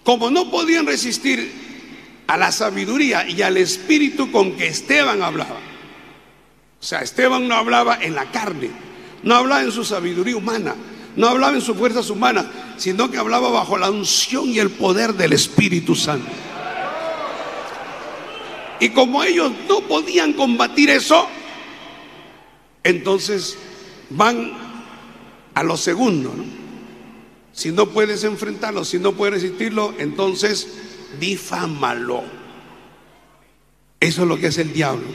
como 0.04 0.30
no 0.30 0.52
podían 0.52 0.86
resistir 0.86 1.52
a 2.28 2.38
la 2.38 2.52
sabiduría 2.52 3.28
y 3.30 3.42
al 3.42 3.58
espíritu 3.58 4.32
con 4.32 4.54
que 4.54 4.68
Esteban 4.68 5.22
hablaba, 5.22 5.60
o 6.80 6.84
sea, 6.84 7.00
Esteban 7.00 7.48
no 7.48 7.56
hablaba 7.56 7.98
en 8.02 8.16
la 8.16 8.32
carne, 8.32 8.70
no 9.24 9.36
hablaba 9.36 9.64
en 9.64 9.72
su 9.72 9.84
sabiduría 9.84 10.36
humana, 10.36 10.76
no 11.16 11.28
hablaba 11.28 11.56
en 11.56 11.62
sus 11.62 11.78
fuerzas 11.78 12.10
humanas, 12.10 12.46
sino 12.78 13.10
que 13.10 13.18
hablaba 13.18 13.50
bajo 13.50 13.78
la 13.78 13.90
unción 13.90 14.50
y 14.50 14.60
el 14.60 14.70
poder 14.70 15.14
del 15.14 15.34
Espíritu 15.34 15.96
Santo. 15.96 16.30
Y 18.80 18.90
como 18.90 19.24
ellos 19.24 19.52
no 19.68 19.82
podían 19.82 20.34
combatir 20.34 20.90
eso, 20.90 21.28
entonces 22.84 23.58
van 24.10 24.54
a 25.54 25.64
lo 25.64 25.78
segundo. 25.78 26.34
Si 27.54 27.72
no 27.72 27.90
puedes 27.90 28.24
enfrentarlo, 28.24 28.86
si 28.86 29.00
no 29.00 29.14
puedes 29.14 29.42
resistirlo, 29.42 29.94
entonces 29.98 30.68
difámalo. 31.20 32.24
Eso 34.00 34.22
es 34.22 34.28
lo 34.28 34.38
que 34.38 34.48
es 34.48 34.58
el 34.60 34.74
diablo. 34.74 35.08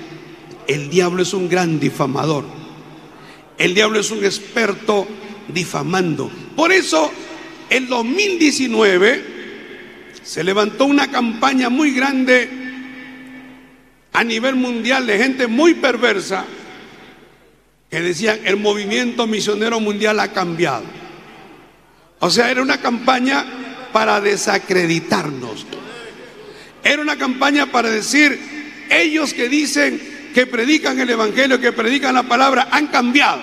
El 0.66 0.90
diablo 0.90 1.22
es 1.22 1.32
un 1.34 1.48
gran 1.48 1.78
difamador. 1.78 2.44
El 3.58 3.74
diablo 3.74 4.00
es 4.00 4.10
un 4.10 4.24
experto 4.24 5.06
difamando. 5.48 6.30
Por 6.56 6.72
eso, 6.72 7.12
en 7.70 7.88
2019 7.88 9.30
se 10.22 10.42
levantó 10.42 10.86
una 10.86 11.10
campaña 11.10 11.68
muy 11.68 11.92
grande 11.92 12.61
a 14.12 14.24
nivel 14.24 14.56
mundial 14.56 15.06
de 15.06 15.18
gente 15.18 15.46
muy 15.46 15.74
perversa 15.74 16.44
que 17.90 18.00
decían 18.00 18.40
el 18.44 18.56
movimiento 18.56 19.26
misionero 19.26 19.80
mundial 19.80 20.20
ha 20.20 20.28
cambiado. 20.28 20.84
O 22.20 22.30
sea, 22.30 22.50
era 22.50 22.62
una 22.62 22.78
campaña 22.78 23.44
para 23.92 24.20
desacreditarnos. 24.20 25.66
Era 26.84 27.02
una 27.02 27.16
campaña 27.16 27.66
para 27.66 27.90
decir, 27.90 28.38
ellos 28.90 29.34
que 29.34 29.48
dicen 29.48 30.00
que 30.34 30.46
predican 30.46 30.98
el 30.98 31.10
Evangelio, 31.10 31.60
que 31.60 31.72
predican 31.72 32.14
la 32.14 32.22
palabra, 32.22 32.68
han 32.70 32.88
cambiado. 32.88 33.42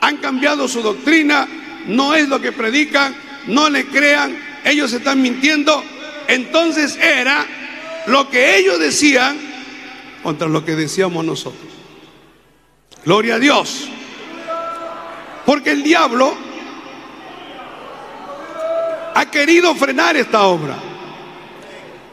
Han 0.00 0.18
cambiado 0.18 0.68
su 0.68 0.82
doctrina, 0.82 1.48
no 1.86 2.14
es 2.14 2.28
lo 2.28 2.40
que 2.40 2.52
predican, 2.52 3.14
no 3.46 3.70
le 3.70 3.86
crean, 3.86 4.36
ellos 4.64 4.92
están 4.92 5.22
mintiendo, 5.22 5.82
entonces 6.28 6.96
era 6.96 7.46
lo 8.06 8.30
que 8.30 8.58
ellos 8.58 8.78
decían 8.78 9.38
contra 10.22 10.48
lo 10.48 10.64
que 10.64 10.76
decíamos 10.76 11.24
nosotros. 11.24 11.72
Gloria 13.04 13.36
a 13.36 13.38
Dios. 13.38 13.88
Porque 15.44 15.70
el 15.70 15.82
diablo 15.82 16.36
ha 19.14 19.30
querido 19.30 19.74
frenar 19.74 20.16
esta 20.16 20.42
obra. 20.44 20.76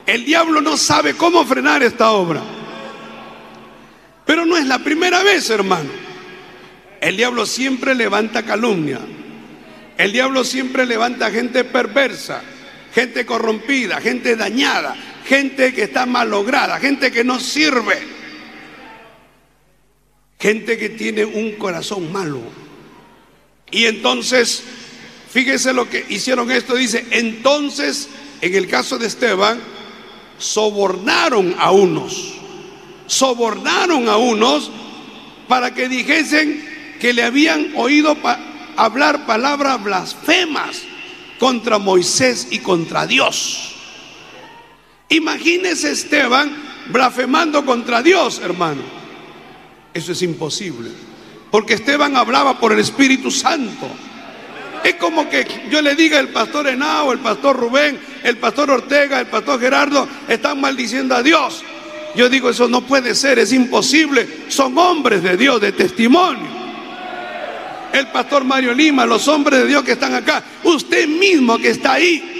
El 0.05 0.25
diablo 0.25 0.61
no 0.61 0.77
sabe 0.77 1.15
cómo 1.15 1.45
frenar 1.45 1.81
esta 1.81 2.11
obra. 2.11 2.41
Pero 4.25 4.45
no 4.45 4.55
es 4.57 4.65
la 4.65 4.79
primera 4.79 5.23
vez, 5.23 5.49
hermano. 5.49 5.89
El 7.01 7.17
diablo 7.17 7.45
siempre 7.45 7.95
levanta 7.95 8.43
calumnia. 8.43 8.99
El 9.97 10.11
diablo 10.11 10.43
siempre 10.43 10.85
levanta 10.85 11.29
gente 11.31 11.63
perversa, 11.63 12.41
gente 12.93 13.25
corrompida, 13.25 14.01
gente 14.01 14.35
dañada, 14.35 14.95
gente 15.25 15.73
que 15.73 15.83
está 15.83 16.05
malograda, 16.05 16.79
gente 16.79 17.11
que 17.11 17.23
no 17.23 17.39
sirve, 17.39 17.97
gente 20.39 20.77
que 20.77 20.89
tiene 20.89 21.25
un 21.25 21.53
corazón 21.53 22.11
malo. 22.11 22.41
Y 23.71 23.85
entonces, 23.85 24.63
fíjese 25.31 25.73
lo 25.73 25.89
que 25.89 26.05
hicieron 26.09 26.51
esto, 26.51 26.75
dice, 26.75 27.05
entonces, 27.11 28.09
en 28.41 28.53
el 28.53 28.67
caso 28.67 28.97
de 28.97 29.07
Esteban, 29.07 29.59
sobornaron 30.37 31.55
a 31.57 31.71
unos, 31.71 32.35
sobornaron 33.07 34.09
a 34.09 34.17
unos 34.17 34.69
para 35.47 35.73
que 35.73 35.87
dijesen 35.87 36.97
que 36.99 37.13
le 37.13 37.23
habían 37.23 37.73
oído 37.75 38.17
hablar 38.75 39.25
palabras 39.25 39.83
blasfemas 39.83 40.81
contra 41.39 41.77
Moisés 41.77 42.47
y 42.51 42.59
contra 42.59 43.05
Dios. 43.07 43.72
Imagínese 45.13 45.91
Esteban 45.91 46.51
blasfemando 46.87 47.63
contra 47.63 48.01
Dios, 48.01 48.41
hermano. 48.43 48.81
Eso 49.93 50.11
es 50.11 50.21
imposible. 50.23 50.89
Porque 51.51 51.75
Esteban 51.75 52.17
hablaba 52.17 52.59
por 52.59 52.73
el 52.73 52.79
Espíritu 52.79 53.29
Santo. 53.29 53.87
Es 54.83 54.95
como 54.95 55.29
que 55.29 55.45
yo 55.69 55.83
le 55.83 55.93
diga 55.93 56.19
el 56.19 56.29
pastor 56.29 56.67
Henao, 56.67 57.13
el 57.13 57.19
pastor 57.19 57.55
Rubén, 57.55 57.99
el 58.23 58.37
pastor 58.37 58.71
Ortega, 58.71 59.19
el 59.19 59.27
pastor 59.27 59.59
Gerardo, 59.59 60.07
están 60.27 60.59
maldiciendo 60.59 61.15
a 61.15 61.21
Dios. 61.21 61.63
Yo 62.15 62.27
digo, 62.27 62.49
eso 62.49 62.67
no 62.67 62.81
puede 62.81 63.13
ser, 63.13 63.37
es 63.37 63.53
imposible. 63.53 64.27
Son 64.47 64.75
hombres 64.79 65.21
de 65.21 65.37
Dios, 65.37 65.61
de 65.61 65.73
testimonio 65.73 66.63
el 67.93 68.07
pastor 68.07 68.43
Mario 68.43 68.73
Lima, 68.73 69.05
los 69.05 69.27
hombres 69.27 69.59
de 69.59 69.67
Dios 69.67 69.83
que 69.83 69.91
están 69.91 70.15
acá, 70.15 70.43
usted 70.63 71.07
mismo 71.07 71.59
que 71.59 71.69
está 71.69 71.93
ahí. 71.93 72.32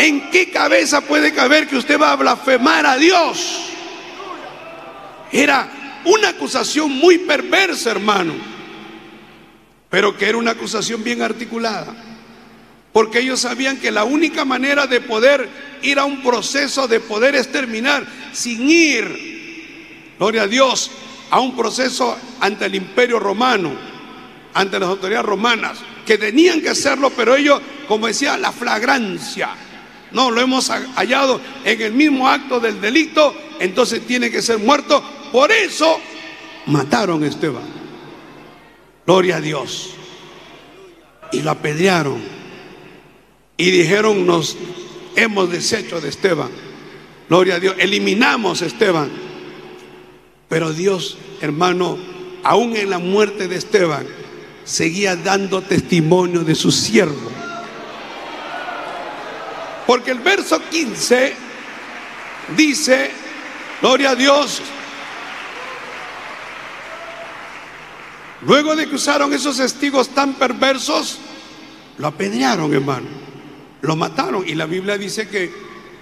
¿En 0.00 0.30
qué 0.30 0.48
cabeza 0.48 1.02
puede 1.02 1.34
caber 1.34 1.68
que 1.68 1.76
usted 1.76 2.00
va 2.00 2.12
a 2.12 2.16
blasfemar 2.16 2.86
a 2.86 2.96
Dios? 2.96 3.66
Era 5.30 6.00
una 6.06 6.30
acusación 6.30 6.90
muy 6.90 7.18
perversa, 7.18 7.90
hermano, 7.90 8.32
pero 9.90 10.16
que 10.16 10.26
era 10.26 10.38
una 10.38 10.52
acusación 10.52 11.04
bien 11.04 11.20
articulada, 11.20 11.94
porque 12.94 13.18
ellos 13.18 13.40
sabían 13.40 13.76
que 13.76 13.90
la 13.90 14.04
única 14.04 14.46
manera 14.46 14.86
de 14.86 15.02
poder 15.02 15.46
ir 15.82 15.98
a 15.98 16.06
un 16.06 16.22
proceso 16.22 16.88
de 16.88 17.00
poder 17.00 17.34
exterminar 17.34 18.06
sin 18.32 18.70
ir, 18.70 20.14
gloria 20.18 20.44
a 20.44 20.46
Dios, 20.46 20.92
a 21.28 21.40
un 21.40 21.54
proceso 21.54 22.16
ante 22.40 22.64
el 22.64 22.74
imperio 22.74 23.18
romano, 23.18 23.72
ante 24.54 24.80
las 24.80 24.88
autoridades 24.88 25.26
romanas, 25.26 25.78
que 26.06 26.16
tenían 26.16 26.62
que 26.62 26.70
hacerlo, 26.70 27.12
pero 27.14 27.36
ellos, 27.36 27.60
como 27.86 28.06
decía, 28.06 28.38
la 28.38 28.50
flagrancia. 28.50 29.50
No, 30.12 30.30
lo 30.30 30.40
hemos 30.40 30.68
hallado 30.68 31.40
en 31.64 31.80
el 31.80 31.92
mismo 31.92 32.28
acto 32.28 32.60
del 32.60 32.80
delito, 32.80 33.34
entonces 33.58 34.06
tiene 34.06 34.30
que 34.30 34.42
ser 34.42 34.58
muerto. 34.58 35.02
Por 35.32 35.52
eso 35.52 35.98
mataron 36.66 37.22
a 37.22 37.28
Esteban. 37.28 37.62
Gloria 39.06 39.36
a 39.36 39.40
Dios. 39.40 39.90
Y 41.32 41.42
lo 41.42 41.50
apedrearon. 41.50 42.20
Y 43.56 43.70
dijeron, 43.70 44.26
nos 44.26 44.56
hemos 45.16 45.50
deshecho 45.50 46.00
de 46.00 46.08
Esteban. 46.08 46.50
Gloria 47.28 47.56
a 47.56 47.60
Dios. 47.60 47.76
Eliminamos 47.78 48.62
a 48.62 48.66
Esteban. 48.66 49.10
Pero 50.48 50.72
Dios, 50.72 51.18
hermano, 51.40 51.96
aún 52.42 52.76
en 52.76 52.90
la 52.90 52.98
muerte 52.98 53.46
de 53.46 53.56
Esteban, 53.56 54.06
seguía 54.64 55.14
dando 55.16 55.62
testimonio 55.62 56.42
de 56.42 56.54
su 56.54 56.72
siervo. 56.72 57.30
Porque 59.90 60.12
el 60.12 60.20
verso 60.20 60.62
15 60.70 61.32
dice, 62.56 63.10
gloria 63.80 64.10
a 64.10 64.14
Dios, 64.14 64.62
luego 68.42 68.76
de 68.76 68.88
que 68.88 68.94
usaron 68.94 69.32
esos 69.32 69.56
testigos 69.56 70.10
tan 70.10 70.34
perversos, 70.34 71.18
lo 71.98 72.06
apedrearon, 72.06 72.72
hermano, 72.72 73.08
lo 73.80 73.96
mataron. 73.96 74.48
Y 74.48 74.54
la 74.54 74.66
Biblia 74.66 74.96
dice 74.96 75.28
que 75.28 75.50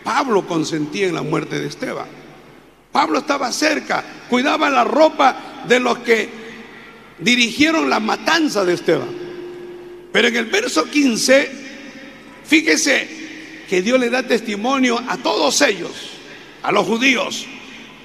Pablo 0.04 0.46
consentía 0.46 1.06
en 1.06 1.14
la 1.14 1.22
muerte 1.22 1.58
de 1.58 1.68
Esteban. 1.68 2.08
Pablo 2.92 3.20
estaba 3.20 3.50
cerca, 3.52 4.04
cuidaba 4.28 4.68
la 4.68 4.84
ropa 4.84 5.64
de 5.66 5.80
los 5.80 6.00
que 6.00 6.28
dirigieron 7.20 7.88
la 7.88 8.00
matanza 8.00 8.66
de 8.66 8.74
Esteban. 8.74 9.08
Pero 10.12 10.28
en 10.28 10.36
el 10.36 10.44
verso 10.44 10.84
15, 10.84 11.50
fíjese 12.44 13.27
que 13.68 13.82
Dios 13.82 14.00
le 14.00 14.10
da 14.10 14.22
testimonio 14.22 14.98
a 15.08 15.18
todos 15.18 15.60
ellos, 15.60 15.92
a 16.62 16.72
los 16.72 16.86
judíos, 16.86 17.46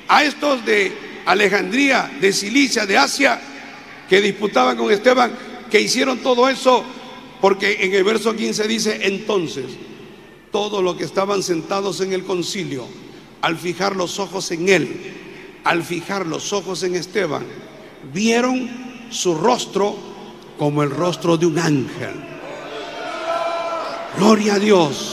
a 0.07 0.23
estos 0.23 0.65
de 0.65 0.91
Alejandría, 1.25 2.11
de 2.19 2.33
Cilicia, 2.33 2.85
de 2.85 2.97
Asia, 2.97 3.41
que 4.09 4.21
disputaban 4.21 4.75
con 4.75 4.91
Esteban, 4.91 5.31
que 5.71 5.79
hicieron 5.79 6.19
todo 6.19 6.49
eso, 6.49 6.83
porque 7.39 7.77
en 7.81 7.93
el 7.93 8.03
verso 8.03 8.35
15 8.35 8.67
dice, 8.67 8.99
entonces, 9.03 9.65
todos 10.51 10.83
los 10.83 10.95
que 10.97 11.05
estaban 11.05 11.41
sentados 11.41 12.01
en 12.01 12.13
el 12.13 12.23
concilio, 12.23 12.85
al 13.41 13.57
fijar 13.57 13.95
los 13.95 14.19
ojos 14.19 14.51
en 14.51 14.69
él, 14.69 15.13
al 15.63 15.83
fijar 15.83 16.25
los 16.25 16.51
ojos 16.53 16.83
en 16.83 16.95
Esteban, 16.95 17.45
vieron 18.13 18.69
su 19.09 19.35
rostro 19.35 19.95
como 20.57 20.83
el 20.83 20.91
rostro 20.91 21.37
de 21.37 21.45
un 21.45 21.57
ángel. 21.57 22.13
Gloria 24.17 24.55
a 24.55 24.59
Dios. 24.59 25.12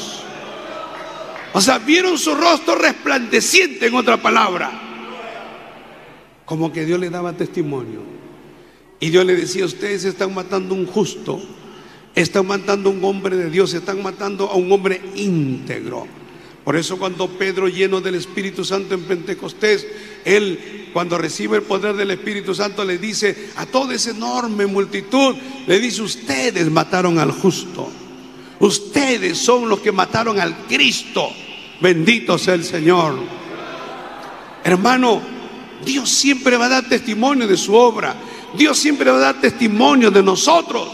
O 1.53 1.61
sea, 1.61 1.79
vieron 1.79 2.19
su 2.19 2.35
rostro 2.35 2.77
resplandeciente, 2.77 3.87
en 3.87 3.95
otra 3.95 4.23
palabra. 4.23 4.71
Como 6.45 6.73
que 6.73 6.85
Dios 6.85 7.01
le 7.01 7.11
daba 7.11 7.33
testimonio. 7.33 8.03
Y 9.01 9.11
Dios 9.11 9.25
le 9.25 9.35
decía, 9.35 9.65
ustedes 9.65 10.05
están 10.05 10.35
matando 10.35 10.75
un 10.75 10.87
justo, 10.87 11.41
están 12.15 12.47
matando 12.47 12.91
a 12.91 12.93
un 12.93 13.05
hombre 13.05 13.37
de 13.37 13.51
Dios, 13.51 13.73
están 13.73 14.03
matando 14.03 14.49
a 14.51 14.57
un 14.57 14.71
hombre 14.71 15.01
íntegro. 15.17 16.07
Por 16.65 16.77
eso 16.77 16.99
cuando 16.99 17.27
Pedro, 17.29 17.69
lleno 17.69 18.01
del 18.01 18.17
Espíritu 18.17 18.65
Santo 18.65 18.95
en 18.95 19.05
Pentecostés, 19.05 19.87
él 20.25 20.91
cuando 20.93 21.17
recibe 21.17 21.57
el 21.57 21.63
poder 21.63 21.97
del 21.97 22.11
Espíritu 22.11 22.55
Santo, 22.55 22.85
le 22.85 22.99
dice 22.99 23.51
a 23.57 23.65
toda 23.65 23.95
esa 23.95 24.11
enorme 24.11 24.67
multitud, 24.67 25.35
le 25.67 25.81
dice, 25.81 26.03
ustedes 26.03 26.71
mataron 26.71 27.19
al 27.19 27.33
justo. 27.33 27.91
Ustedes 28.61 29.39
son 29.39 29.69
los 29.69 29.81
que 29.81 29.91
mataron 29.91 30.39
al 30.39 30.67
Cristo. 30.67 31.31
Bendito 31.81 32.39
sea 32.39 32.55
el 32.55 32.65
Señor. 32.65 33.19
Hermano, 34.63 35.23
Dios 35.85 36.11
siempre 36.11 36.57
va 36.57 36.67
a 36.67 36.69
dar 36.69 36.89
testimonio 36.89 37.49
de 37.49 37.57
su 37.57 37.75
obra. 37.75 38.15
Dios 38.57 38.79
siempre 38.79 39.11
va 39.11 39.17
a 39.17 39.21
dar 39.21 39.41
testimonio 39.41 40.11
de 40.11 40.23
nosotros. 40.23 40.89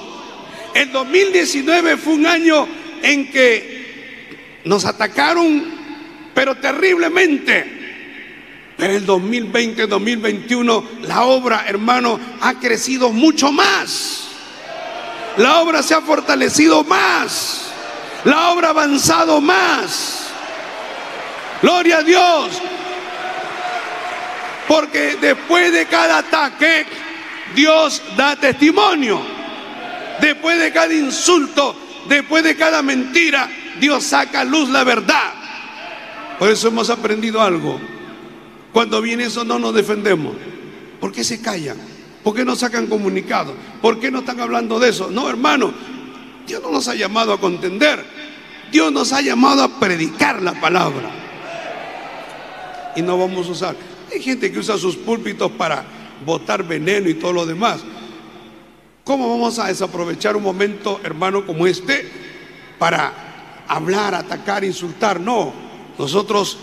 El 0.74 0.92
2019 0.92 1.96
fue 1.96 2.14
un 2.14 2.26
año 2.26 2.68
en 3.02 3.30
que 3.32 4.60
nos 4.64 4.84
atacaron, 4.84 5.64
pero 6.34 6.54
terriblemente. 6.56 7.72
Pero 8.76 8.92
el 8.92 9.06
2020, 9.06 9.86
2021, 9.86 10.84
la 11.02 11.24
obra, 11.24 11.64
hermano, 11.66 12.20
ha 12.40 12.60
crecido 12.60 13.10
mucho 13.10 13.50
más. 13.50 14.25
La 15.36 15.60
obra 15.60 15.82
se 15.82 15.94
ha 15.94 16.00
fortalecido 16.00 16.84
más. 16.84 17.70
La 18.24 18.50
obra 18.50 18.68
ha 18.68 18.70
avanzado 18.70 19.40
más. 19.40 20.28
Gloria 21.62 21.98
a 21.98 22.02
Dios. 22.02 22.62
Porque 24.66 25.16
después 25.20 25.72
de 25.72 25.86
cada 25.86 26.18
ataque, 26.18 26.86
Dios 27.54 28.02
da 28.16 28.36
testimonio. 28.36 29.20
Después 30.20 30.58
de 30.58 30.72
cada 30.72 30.92
insulto, 30.94 31.76
después 32.08 32.42
de 32.42 32.56
cada 32.56 32.82
mentira, 32.82 33.48
Dios 33.78 34.04
saca 34.04 34.40
a 34.40 34.44
luz 34.44 34.70
la 34.70 34.84
verdad. 34.84 35.34
Por 36.38 36.50
eso 36.50 36.68
hemos 36.68 36.90
aprendido 36.90 37.40
algo. 37.40 37.80
Cuando 38.72 39.00
viene 39.00 39.24
eso 39.24 39.44
no 39.44 39.58
nos 39.58 39.74
defendemos. 39.74 40.34
¿Por 41.00 41.12
qué 41.12 41.22
se 41.24 41.40
callan? 41.40 41.95
¿Por 42.26 42.34
qué 42.34 42.44
no 42.44 42.56
sacan 42.56 42.88
comunicados? 42.88 43.54
¿Por 43.80 44.00
qué 44.00 44.10
no 44.10 44.18
están 44.18 44.40
hablando 44.40 44.80
de 44.80 44.88
eso? 44.88 45.08
No, 45.12 45.30
hermano, 45.30 45.72
Dios 46.44 46.60
no 46.60 46.72
nos 46.72 46.88
ha 46.88 46.96
llamado 46.96 47.32
a 47.32 47.38
contender. 47.38 48.04
Dios 48.72 48.90
nos 48.90 49.12
ha 49.12 49.20
llamado 49.20 49.62
a 49.62 49.78
predicar 49.78 50.42
la 50.42 50.60
palabra. 50.60 51.08
Y 52.96 53.02
no 53.02 53.16
vamos 53.16 53.46
a 53.46 53.50
usar. 53.52 53.76
Hay 54.12 54.20
gente 54.20 54.50
que 54.50 54.58
usa 54.58 54.76
sus 54.76 54.96
púlpitos 54.96 55.52
para 55.52 55.84
botar 56.26 56.64
veneno 56.64 57.08
y 57.08 57.14
todo 57.14 57.32
lo 57.32 57.46
demás. 57.46 57.82
¿Cómo 59.04 59.28
vamos 59.28 59.60
a 59.60 59.68
desaprovechar 59.68 60.34
un 60.34 60.42
momento, 60.42 61.00
hermano, 61.04 61.46
como 61.46 61.64
este 61.64 62.10
para 62.76 63.64
hablar, 63.68 64.16
atacar, 64.16 64.64
insultar? 64.64 65.20
No. 65.20 65.52
Nosotros, 65.96 66.58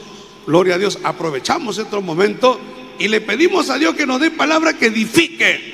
gloria 0.46 0.76
a 0.76 0.78
Dios, 0.78 1.00
aprovechamos 1.06 1.78
estos 1.78 2.04
momentos 2.04 2.58
y 3.00 3.08
le 3.08 3.22
pedimos 3.22 3.70
a 3.70 3.78
Dios 3.78 3.96
que 3.96 4.06
nos 4.06 4.20
dé 4.20 4.32
palabra 4.32 4.74
que 4.74 4.88
edifique. 4.88 5.74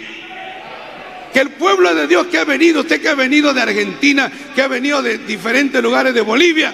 Que 1.33 1.39
el 1.41 1.51
pueblo 1.51 1.93
de 1.93 2.07
Dios 2.07 2.27
que 2.27 2.39
ha 2.39 2.45
venido, 2.45 2.81
usted 2.81 3.01
que 3.01 3.09
ha 3.09 3.15
venido 3.15 3.53
de 3.53 3.61
Argentina, 3.61 4.31
que 4.55 4.61
ha 4.61 4.67
venido 4.67 5.01
de 5.01 5.19
diferentes 5.19 5.81
lugares 5.81 6.13
de 6.13 6.21
Bolivia, 6.21 6.73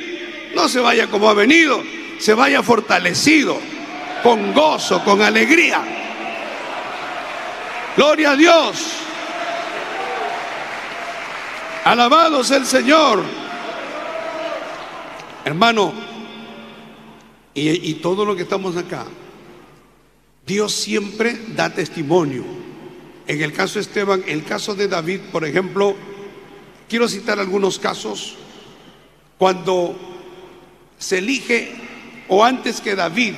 no 0.56 0.70
se 0.70 0.80
vaya 0.80 1.08
como 1.08 1.30
ha 1.30 1.34
venido, 1.34 1.84
se 2.20 2.34
vaya 2.34 2.64
fortalecido, 2.64 3.60
con 4.24 4.54
gozo, 4.54 5.04
con 5.04 5.22
alegría. 5.22 5.82
Gloria 7.98 8.32
a 8.32 8.36
Dios. 8.36 8.78
Alabado 11.84 12.44
sea 12.44 12.58
el 12.58 12.66
Señor. 12.66 13.24
Hermano, 15.44 15.94
y, 17.54 17.92
y 17.92 17.94
todo 17.96 18.26
lo 18.26 18.36
que 18.36 18.44
estamos 18.44 18.76
acá, 18.78 19.06
Dios 20.46 20.74
siempre 20.74 21.38
da 21.56 21.74
testimonio. 21.74 22.44
En 23.28 23.42
el 23.42 23.52
caso 23.52 23.76
de 23.76 23.82
Esteban, 23.82 24.24
el 24.28 24.44
caso 24.44 24.76
de 24.76 24.88
David, 24.88 25.20
por 25.32 25.46
ejemplo, 25.46 25.96
quiero 26.88 27.08
citar 27.08 27.40
algunos 27.40 27.80
casos. 27.80 28.36
Cuando 29.38 29.98
se 31.00 31.18
elige, 31.18 31.74
o 32.28 32.44
antes 32.44 32.82
que 32.82 32.96
David, 32.96 33.34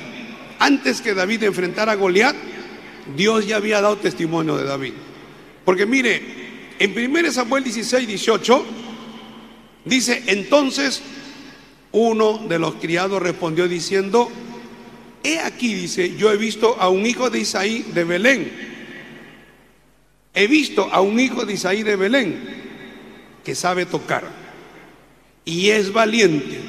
antes 0.58 1.00
que 1.00 1.14
David 1.14 1.44
enfrentara 1.44 1.92
a 1.92 1.96
Goliat, 1.96 2.36
Dios 3.16 3.46
ya 3.46 3.56
había 3.56 3.80
dado 3.80 3.96
testimonio 3.96 4.56
de 4.56 4.64
David. 4.64 4.92
Porque 5.64 5.86
mire, 5.86 6.22
en 6.78 6.92
1 6.92 7.32
Samuel 7.32 7.64
16, 7.64 8.06
18, 8.06 8.64
dice, 9.86 10.22
entonces 10.26 11.02
uno 11.92 12.38
de 12.48 12.58
los 12.58 12.74
criados 12.74 13.22
respondió 13.22 13.66
diciendo, 13.66 14.30
He 15.22 15.38
aquí, 15.40 15.74
dice, 15.74 16.16
yo 16.16 16.32
he 16.32 16.36
visto 16.36 16.76
a 16.78 16.88
un 16.88 17.04
hijo 17.06 17.30
de 17.30 17.40
Isaí 17.40 17.82
de 17.94 18.04
Belén. 18.04 18.50
He 20.34 20.46
visto 20.46 20.88
a 20.92 21.00
un 21.00 21.18
hijo 21.18 21.44
de 21.44 21.54
Isaí 21.54 21.82
de 21.82 21.96
Belén 21.96 22.58
que 23.44 23.54
sabe 23.54 23.86
tocar 23.86 24.24
y 25.44 25.70
es 25.70 25.92
valiente 25.92 26.60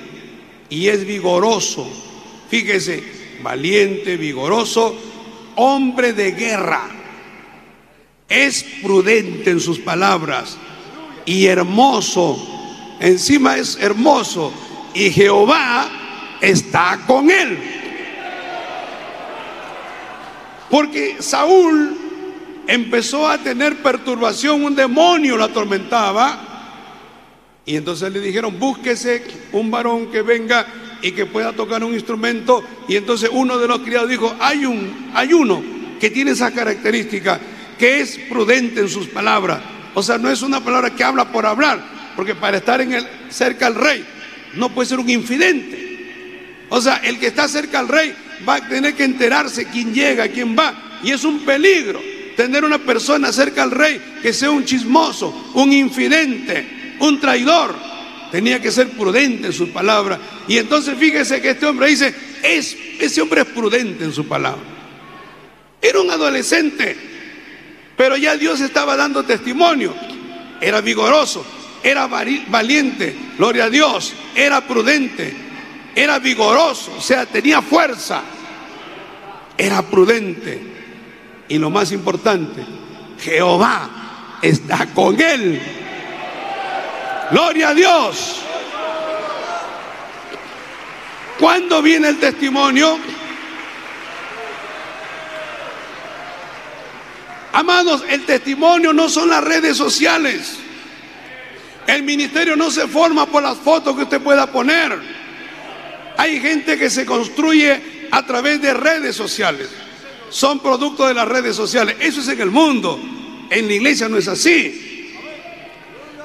y 0.70 0.88
es 0.88 1.06
vigoroso. 1.06 1.88
Fíjese, 2.50 3.04
valiente, 3.44 4.18
vigoroso, 4.18 4.96
hombre 5.56 6.14
de 6.14 6.32
guerra. 6.32 6.90
Es 8.28 8.64
prudente 8.82 9.52
en 9.52 9.60
sus 9.60 9.80
palabras 9.80 10.58
y 11.26 11.46
hermoso. 11.46 12.98
Encima 13.00 13.58
es 13.58 13.78
hermoso 13.82 14.54
y 14.94 15.10
Jehová 15.12 16.38
está 16.42 17.04
con 17.06 17.30
él. 17.30 17.79
Porque 20.70 21.18
Saúl 21.20 21.98
empezó 22.68 23.28
a 23.28 23.40
tener 23.40 23.78
perturbación, 23.78 24.64
un 24.64 24.76
demonio 24.76 25.38
lo 25.38 25.44
atormentaba. 25.44 26.46
Y 27.66 27.76
entonces 27.76 28.12
le 28.12 28.20
dijeron, 28.20 28.60
búsquese 28.60 29.24
un 29.52 29.72
varón 29.72 30.12
que 30.12 30.22
venga 30.22 30.66
y 31.02 31.12
que 31.12 31.26
pueda 31.26 31.54
tocar 31.54 31.84
un 31.84 31.94
instrumento. 31.94 32.64
Y 32.88 32.96
entonces 32.96 33.30
uno 33.32 33.58
de 33.58 33.68
los 33.68 33.80
criados 33.80 34.10
dijo, 34.10 34.36
hay, 34.40 34.66
un, 34.66 35.12
hay 35.14 35.34
uno 35.34 35.62
que 36.00 36.10
tiene 36.10 36.32
esa 36.32 36.52
característica, 36.52 37.40
que 37.78 38.02
es 38.02 38.18
prudente 38.30 38.82
en 38.82 38.90
sus 38.90 39.08
palabras. 39.08 39.62
O 39.94 40.04
sea, 40.04 40.18
no 40.18 40.30
es 40.30 40.42
una 40.42 40.64
palabra 40.64 40.96
que 40.96 41.04
habla 41.04 41.32
por 41.32 41.46
hablar, 41.46 41.84
porque 42.16 42.36
para 42.36 42.58
estar 42.58 42.82
en 42.82 42.94
el, 42.94 43.08
cerca 43.30 43.68
al 43.68 43.76
rey 43.76 44.06
no 44.56 44.70
puede 44.70 44.90
ser 44.90 45.00
un 45.00 45.10
infidente. 45.10 46.68
O 46.70 46.80
sea, 46.82 46.98
el 46.98 47.20
que 47.20 47.28
está 47.28 47.48
cerca 47.48 47.80
al 47.80 47.88
rey 47.88 48.16
va 48.48 48.56
a 48.56 48.68
tener 48.68 48.94
que 48.96 49.04
enterarse 49.04 49.66
quién 49.66 49.94
llega, 49.94 50.28
quién 50.28 50.56
va. 50.58 51.00
Y 51.04 51.12
es 51.12 51.24
un 51.24 51.40
peligro 51.46 52.02
tener 52.40 52.64
una 52.64 52.78
persona 52.78 53.34
cerca 53.34 53.64
al 53.64 53.72
rey 53.72 54.02
que 54.22 54.32
sea 54.32 54.50
un 54.50 54.64
chismoso, 54.64 55.52
un 55.56 55.74
infidente, 55.74 56.96
un 57.00 57.20
traidor. 57.20 57.76
Tenía 58.32 58.62
que 58.62 58.72
ser 58.72 58.88
prudente 58.92 59.48
en 59.48 59.54
su 59.54 59.74
palabra. 59.74 60.18
Y 60.48 60.58
entonces 60.58 60.98
fíjese 60.98 61.42
que 61.42 61.50
este 61.50 61.66
hombre 61.66 61.88
dice, 61.88 62.16
es, 62.42 62.78
ese 62.98 63.22
hombre 63.22 63.42
es 63.42 63.48
prudente 63.48 64.06
en 64.06 64.14
su 64.14 64.26
palabra. 64.26 64.62
Era 65.82 66.00
un 66.00 66.10
adolescente, 66.10 66.96
pero 67.98 68.16
ya 68.16 68.38
Dios 68.38 68.62
estaba 68.62 68.96
dando 68.96 69.24
testimonio. 69.24 69.94
Era 70.62 70.80
vigoroso, 70.80 71.46
era 71.84 72.08
valiente, 72.08 73.16
gloria 73.38 73.66
a 73.66 73.70
Dios, 73.70 74.14
era 74.34 74.66
prudente, 74.66 75.34
era 75.96 76.20
vigoroso, 76.20 76.94
o 76.98 77.02
sea, 77.02 77.26
tenía 77.26 77.62
fuerza, 77.62 78.22
era 79.58 79.82
prudente. 79.82 80.62
Y 81.48 81.58
lo 81.58 81.70
más 81.70 81.92
importante, 81.92 82.64
Jehová 83.20 84.38
está 84.42 84.86
con 84.94 85.20
él. 85.20 85.62
Gloria 87.32 87.70
a 87.70 87.74
Dios. 87.74 88.42
¿Cuándo 91.40 91.82
viene 91.82 92.10
el 92.10 92.20
testimonio? 92.20 93.00
Amados, 97.54 98.04
el 98.08 98.26
testimonio 98.26 98.94
no 98.94 99.10
son 99.10 99.30
las 99.30 99.44
redes 99.44 99.76
sociales. 99.76 100.58
El 101.88 102.04
ministerio 102.04 102.56
no 102.56 102.70
se 102.70 102.88
forma 102.88 103.26
por 103.26 103.42
las 103.42 103.58
fotos 103.58 103.96
que 103.96 104.04
usted 104.04 104.22
pueda 104.22 104.48
poner. 104.52 105.19
Hay 106.20 106.42
gente 106.42 106.78
que 106.78 106.90
se 106.90 107.06
construye 107.06 107.80
a 108.12 108.26
través 108.26 108.62
de 108.62 108.74
redes 108.74 109.16
sociales. 109.16 109.70
Son 110.30 110.60
producto 110.60 111.08
de 111.08 111.14
las 111.14 111.26
redes 111.26 111.56
sociales. 111.56 111.96
Eso 111.98 112.20
es 112.20 112.28
en 112.28 112.42
el 112.42 112.52
mundo. 112.52 113.00
En 113.50 113.68
la 113.68 113.74
iglesia 113.74 114.10
no 114.10 114.18
es 114.18 114.28
así. 114.28 115.16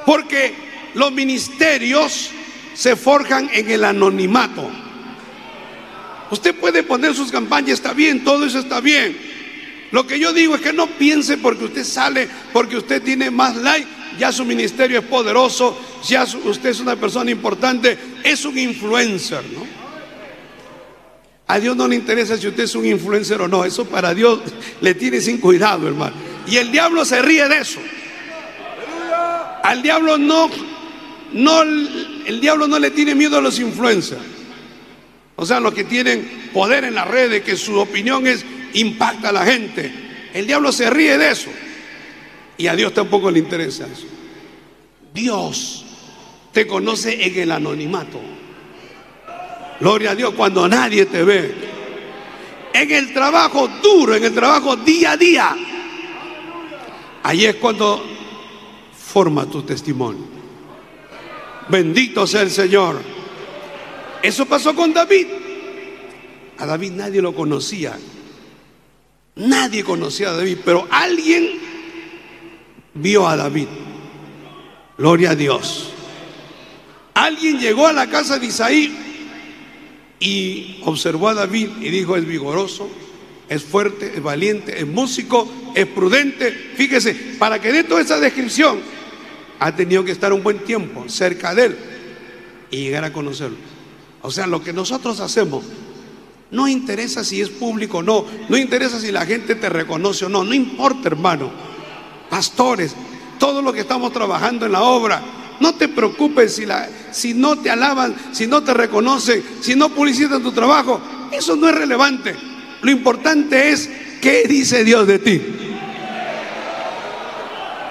Porque 0.05 0.53
los 0.95 1.13
ministerios 1.13 2.31
se 2.75 2.97
forjan 2.97 3.49
en 3.53 3.71
el 3.71 3.85
anonimato. 3.85 4.69
Usted 6.29 6.57
puede 6.57 6.83
poner 6.83 7.15
sus 7.15 7.31
campañas, 7.31 7.75
está 7.75 7.93
bien, 7.93 8.25
todo 8.25 8.47
eso 8.47 8.59
está 8.59 8.81
bien. 8.81 9.17
Lo 9.93 10.09
que 10.09 10.19
yo 10.19 10.33
digo 10.33 10.57
es 10.57 10.61
que 10.61 10.73
no 10.73 10.89
piense 10.89 11.39
porque 11.39 11.67
usted 11.67 11.85
sale, 11.85 12.29
porque 12.53 12.79
usted 12.79 13.01
tiene 13.01 13.31
más 13.31 13.55
like, 13.55 13.87
ya 14.19 14.33
su 14.33 14.45
ministerio 14.45 14.99
es 14.99 15.05
poderoso, 15.05 15.81
ya 16.05 16.25
usted 16.25 16.71
es 16.71 16.81
una 16.81 16.97
persona 16.97 17.31
importante, 17.31 17.97
es 18.25 18.45
un 18.45 18.59
influencer, 18.59 19.45
¿no? 19.53 19.84
A 21.47 21.61
Dios 21.61 21.77
no 21.77 21.87
le 21.87 21.97
interesa 21.97 22.37
si 22.37 22.49
usted 22.49 22.65
es 22.65 22.75
un 22.75 22.87
influencer 22.87 23.41
o 23.41 23.49
no, 23.49 23.65
eso 23.65 23.85
para 23.85 24.15
Dios 24.15 24.41
le 24.81 24.95
tiene 24.95 25.21
sin 25.21 25.39
cuidado, 25.39 25.87
hermano. 25.87 26.17
Y 26.47 26.57
el 26.57 26.73
diablo 26.73 27.05
se 27.05 27.21
ríe 27.21 27.49
de 27.49 27.59
eso. 27.59 27.81
Al 29.63 29.83
diablo 29.83 30.17
no, 30.19 30.51
no, 31.33 31.63
el 31.63 32.41
diablo 32.41 32.67
no 32.67 32.79
le 32.79 32.91
tiene 32.91 33.15
miedo 33.15 33.39
a 33.39 33.41
los 33.41 33.59
influencers. 33.59 34.21
O 35.37 35.45
sea, 35.45 35.61
los 35.61 35.75
que 35.75 35.85
tienen 35.85 36.51
poder 36.53 36.85
en 36.85 36.95
las 36.95 37.09
redes, 37.09 37.43
que 37.43 37.57
su 37.57 37.79
opinión 37.79 38.27
es 38.27 38.45
impacta 38.75 39.31
a 39.31 39.33
la 39.33 39.45
gente. 39.45 39.93
El 40.33 40.47
diablo 40.47 40.73
se 40.73 40.89
ríe 40.91 41.19
de 41.19 41.31
eso. 41.31 41.51
Y 42.57 42.69
a 42.69 42.77
Dios 42.77 42.95
tampoco 42.95 43.31
le 43.31 43.41
interesa 43.41 43.87
eso. 43.87 44.07
Dios 45.13 45.85
te 46.53 46.67
conoce 46.67 47.27
en 47.27 47.39
el 47.39 47.51
anonimato. 47.53 48.21
Gloria 49.81 50.13
a 50.13 50.15
Dios 50.15 50.35
cuando 50.35 50.69
nadie 50.69 51.07
te 51.07 51.25
ve. 51.25 51.55
En 52.73 52.91
el 52.91 53.13
trabajo 53.13 53.69
duro, 53.83 54.15
en 54.15 54.25
el 54.25 54.35
trabajo 54.35 54.77
día 54.77 55.13
a 55.13 55.17
día. 55.17 55.57
Ahí 57.23 57.45
es 57.45 57.57
cuando 57.57 58.05
forma 58.97 59.47
tu 59.47 59.63
testimonio. 59.63 60.25
Bendito 61.69 62.27
sea 62.27 62.43
el 62.43 62.51
Señor. 62.51 63.01
Eso 64.23 64.47
pasó 64.47 64.75
con 64.75 64.93
David. 64.93 65.27
A 66.59 66.67
David 66.67 66.93
nadie 66.93 67.23
lo 67.23 67.35
conocía. 67.35 67.99
Nadie 69.37 69.83
conocía 69.83 70.31
a 70.31 70.33
David, 70.33 70.59
pero 70.65 70.87
alguien 70.91 71.59
vio 72.95 73.27
a 73.27 73.37
David. 73.37 73.69
Gloria 74.97 75.31
a 75.31 75.35
Dios. 75.35 75.91
Alguien 77.15 77.59
llegó 77.59 77.87
a 77.87 77.93
la 77.93 78.09
casa 78.09 78.39
de 78.39 78.47
Isaí 78.47 79.14
y 80.25 80.79
observó 80.85 81.29
a 81.29 81.35
David 81.35 81.69
y 81.83 81.91
dijo, 81.91 82.17
es 82.17 82.27
vigoroso, 82.27 82.89
es 83.47 83.63
fuerte, 83.63 84.13
es 84.17 84.23
valiente, 84.23 84.79
es 84.79 84.87
músico, 84.87 85.47
es 85.75 85.87
prudente. 85.87 86.51
Fíjese, 86.51 87.15
para 87.39 87.61
que 87.61 87.71
dé 87.71 87.85
toda 87.85 88.01
esa 88.01 88.19
descripción, 88.19 88.81
ha 89.61 89.77
tenido 89.77 90.03
que 90.03 90.13
estar 90.13 90.33
un 90.33 90.43
buen 90.43 90.61
tiempo 90.61 91.05
cerca 91.09 91.55
de 91.55 91.67
él. 91.67 91.77
y 92.71 92.79
llegar 92.79 93.05
a 93.05 93.13
conocerlo. 93.13 93.59
O 94.23 94.31
sea, 94.31 94.47
lo 94.47 94.65
que 94.65 94.73
nosotros 94.73 95.21
hacemos 95.21 95.63
no 96.51 96.67
interesa 96.67 97.23
si 97.23 97.43
es 97.43 97.51
público 97.51 97.99
o 97.99 98.03
no, 98.03 98.25
no 98.49 98.57
interesa 98.57 98.99
si 98.99 99.13
la 99.13 99.27
gente 99.27 99.55
te 99.55 99.69
reconoce 99.69 100.25
o 100.25 100.29
no, 100.31 100.43
no 100.43 100.55
importa, 100.55 101.09
hermano. 101.09 101.53
Pastores, 102.31 102.97
todo 103.39 103.61
lo 103.61 103.75
que 103.75 103.81
estamos 103.81 104.13
trabajando 104.13 104.65
en 104.65 104.73
la 104.73 104.83
obra, 104.83 105.23
no 105.61 105.75
te 105.75 105.89
preocupes 105.89 106.61
si, 107.13 107.35
no 107.35 107.59
te 107.59 107.71
alaban, 107.71 108.15
si 108.33 108.47
no 108.47 108.63
te 108.63 108.75
reconocen, 108.75 109.43
si 109.61 109.75
no 109.75 109.89
publicitan 109.89 110.43
tu 110.43 110.53
trabajo, 110.53 111.01
eso 111.33 111.57
no 111.57 111.69
es 111.69 111.75
relevante. 111.75 112.35
Lo 112.83 112.91
importante 112.91 113.71
es 113.71 113.89
qué 114.21 114.45
dice 114.49 114.85
Dios 114.85 115.07
de 115.07 115.19
ti. 115.19 115.43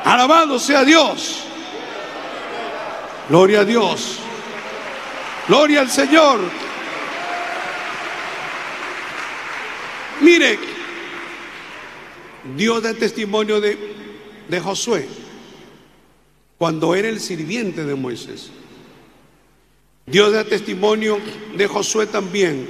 Alabado 0.03 0.59
sea 0.59 0.83
Dios. 0.83 1.45
Gloria 3.29 3.61
a 3.61 3.65
Dios. 3.65 4.19
Gloria 5.47 5.81
al 5.81 5.89
Señor. 5.89 6.41
Mire, 10.21 10.59
Dios 12.55 12.83
da 12.83 12.93
testimonio 12.93 13.59
de 13.61 14.59
Josué 14.61 15.22
cuando 16.63 16.95
era 16.95 17.09
el 17.09 17.19
sirviente 17.19 17.83
de 17.83 17.93
Moisés. 17.93 18.49
Dios 20.05 20.31
da 20.31 20.45
testimonio 20.45 21.19
de 21.57 21.67
Josué 21.67 22.07
también 22.07 22.65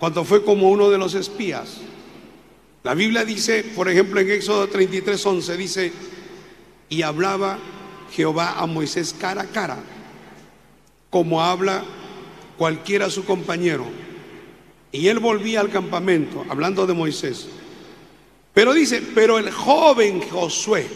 cuando 0.00 0.24
fue 0.24 0.42
como 0.42 0.68
uno 0.68 0.90
de 0.90 0.98
los 0.98 1.14
espías. 1.14 1.76
La 2.82 2.92
Biblia 2.92 3.24
dice, 3.24 3.62
por 3.76 3.88
ejemplo, 3.88 4.18
en 4.18 4.32
Éxodo 4.32 4.66
33, 4.66 5.24
11, 5.24 5.56
dice, 5.56 5.92
y 6.88 7.02
hablaba 7.02 7.60
Jehová 8.10 8.58
a 8.58 8.66
Moisés 8.66 9.14
cara 9.16 9.42
a 9.42 9.46
cara, 9.46 9.78
como 11.08 11.40
habla 11.40 11.84
cualquiera 12.58 13.10
su 13.10 13.24
compañero. 13.24 13.86
Y 14.90 15.06
él 15.06 15.20
volvía 15.20 15.60
al 15.60 15.70
campamento, 15.70 16.44
hablando 16.48 16.84
de 16.84 16.94
Moisés. 16.94 17.46
Pero 18.52 18.74
dice, 18.74 19.00
pero 19.14 19.38
el 19.38 19.52
joven 19.52 20.20
Josué, 20.20 20.88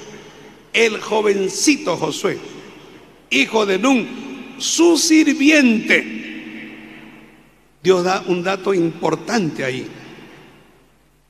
el 0.72 1.00
jovencito 1.00 1.96
Josué, 1.96 2.38
hijo 3.30 3.66
de 3.66 3.78
Nun, 3.78 4.54
su 4.58 4.96
sirviente, 4.96 6.18
Dios 7.82 8.04
da 8.04 8.22
un 8.26 8.42
dato 8.42 8.74
importante 8.74 9.64
ahí. 9.64 9.86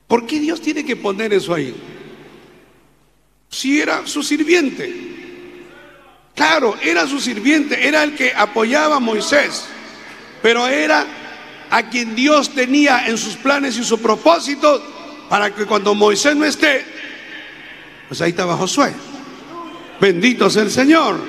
¿Por 0.07 0.25
qué 0.25 0.39
Dios 0.39 0.61
tiene 0.61 0.83
que 0.83 0.95
poner 0.95 1.33
eso 1.33 1.53
ahí? 1.53 1.75
Si 3.49 3.79
era 3.79 4.05
su 4.07 4.23
sirviente. 4.23 5.09
Claro, 6.35 6.75
era 6.81 7.05
su 7.05 7.19
sirviente, 7.19 7.87
era 7.87 8.03
el 8.03 8.15
que 8.15 8.33
apoyaba 8.33 8.95
a 8.95 8.99
Moisés, 8.99 9.65
pero 10.41 10.67
era 10.67 11.05
a 11.69 11.89
quien 11.89 12.15
Dios 12.15 12.49
tenía 12.49 13.07
en 13.07 13.17
sus 13.17 13.35
planes 13.35 13.77
y 13.77 13.83
sus 13.83 13.99
propósitos 13.99 14.81
para 15.29 15.53
que 15.53 15.65
cuando 15.65 15.93
Moisés 15.93 16.35
no 16.35 16.45
esté, 16.45 16.85
pues 18.07 18.21
ahí 18.21 18.31
estaba 18.31 18.55
Josué. 18.55 18.93
Bendito 19.99 20.49
sea 20.49 20.63
el 20.63 20.71
Señor. 20.71 21.19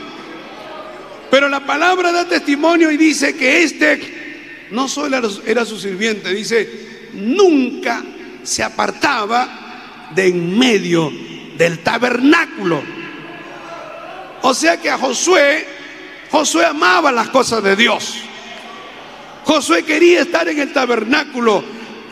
Pero 1.30 1.48
la 1.48 1.64
palabra 1.64 2.12
da 2.12 2.26
testimonio 2.26 2.90
y 2.90 2.96
dice 2.96 3.36
que 3.36 3.62
este 3.62 4.68
no 4.70 4.88
solo 4.88 5.20
era 5.46 5.64
su 5.64 5.78
sirviente, 5.78 6.32
dice, 6.32 7.08
nunca 7.12 8.02
se 8.42 8.62
apartaba 8.62 10.10
de 10.14 10.28
en 10.28 10.58
medio 10.58 11.12
del 11.56 11.80
tabernáculo. 11.80 12.82
O 14.42 14.54
sea 14.54 14.80
que 14.80 14.90
a 14.90 14.98
Josué, 14.98 15.66
Josué 16.30 16.66
amaba 16.66 17.12
las 17.12 17.28
cosas 17.28 17.62
de 17.62 17.76
Dios. 17.76 18.16
Josué 19.44 19.84
quería 19.84 20.22
estar 20.22 20.48
en 20.48 20.58
el 20.58 20.72
tabernáculo. 20.72 21.62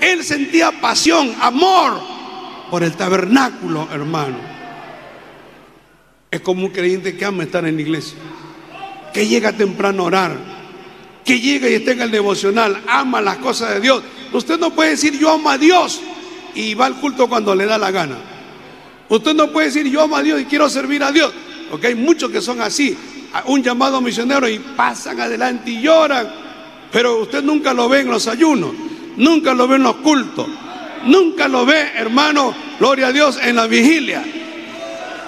Él 0.00 0.22
sentía 0.24 0.72
pasión, 0.80 1.34
amor 1.40 2.00
por 2.70 2.82
el 2.82 2.92
tabernáculo, 2.94 3.88
hermano. 3.92 4.57
Es 6.30 6.40
como 6.40 6.66
un 6.66 6.70
creyente 6.70 7.16
que 7.16 7.24
ama 7.24 7.44
estar 7.44 7.66
en 7.66 7.76
la 7.76 7.82
iglesia, 7.82 8.18
que 9.14 9.26
llega 9.26 9.52
temprano 9.52 10.02
a 10.02 10.06
orar, 10.06 10.36
que 11.24 11.40
llega 11.40 11.68
y 11.68 11.74
está 11.74 11.92
en 11.92 12.02
el 12.02 12.10
devocional, 12.10 12.82
ama 12.86 13.20
las 13.20 13.38
cosas 13.38 13.74
de 13.74 13.80
Dios. 13.80 14.02
Usted 14.32 14.58
no 14.58 14.74
puede 14.74 14.90
decir 14.90 15.18
yo 15.18 15.30
amo 15.30 15.48
a 15.48 15.56
Dios 15.56 16.00
y 16.54 16.74
va 16.74 16.86
al 16.86 16.96
culto 16.96 17.28
cuando 17.28 17.54
le 17.54 17.64
da 17.64 17.78
la 17.78 17.90
gana. 17.90 18.16
Usted 19.08 19.34
no 19.34 19.50
puede 19.50 19.68
decir 19.68 19.86
yo 19.88 20.02
amo 20.02 20.16
a 20.16 20.22
Dios 20.22 20.40
y 20.40 20.44
quiero 20.44 20.68
servir 20.68 21.02
a 21.02 21.12
Dios, 21.12 21.32
porque 21.70 21.86
hay 21.88 21.94
muchos 21.94 22.30
que 22.30 22.42
son 22.42 22.60
así, 22.60 22.94
un 23.46 23.62
llamado 23.62 24.00
misionero 24.02 24.46
y 24.48 24.58
pasan 24.58 25.18
adelante 25.20 25.70
y 25.70 25.80
lloran, 25.80 26.28
pero 26.92 27.22
usted 27.22 27.42
nunca 27.42 27.72
lo 27.72 27.88
ve 27.88 28.00
en 28.00 28.08
los 28.08 28.26
ayunos, 28.26 28.72
nunca 29.16 29.54
lo 29.54 29.66
ve 29.66 29.76
en 29.76 29.84
los 29.84 29.96
cultos, 29.96 30.46
nunca 31.06 31.48
lo 31.48 31.64
ve, 31.64 31.92
hermano, 31.96 32.54
gloria 32.78 33.06
a 33.06 33.12
Dios, 33.12 33.38
en 33.42 33.56
la 33.56 33.66
vigilia, 33.66 34.22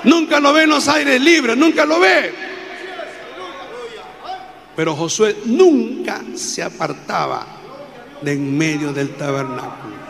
nunca 0.04 0.40
lo 0.40 0.52
ve 0.52 0.64
en 0.64 0.70
los 0.70 0.88
aires 0.88 1.20
libres, 1.20 1.56
nunca 1.56 1.84
lo 1.84 2.00
ve. 2.00 2.32
Pero 4.76 4.96
Josué 4.96 5.36
nunca 5.44 6.22
se 6.34 6.62
apartaba 6.62 7.46
de 8.22 8.32
en 8.32 8.56
medio 8.56 8.92
del 8.92 9.10
tabernáculo. 9.16 10.00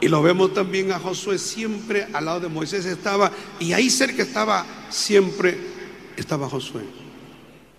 Y 0.00 0.08
lo 0.08 0.22
vemos 0.22 0.54
también 0.54 0.92
a 0.92 0.98
Josué 0.98 1.38
siempre 1.38 2.06
al 2.12 2.24
lado 2.24 2.40
de 2.40 2.48
Moisés 2.48 2.86
estaba, 2.86 3.30
y 3.58 3.72
ahí 3.72 3.90
cerca 3.90 4.22
estaba, 4.22 4.64
siempre 4.88 5.58
estaba 6.16 6.48
Josué. 6.48 6.82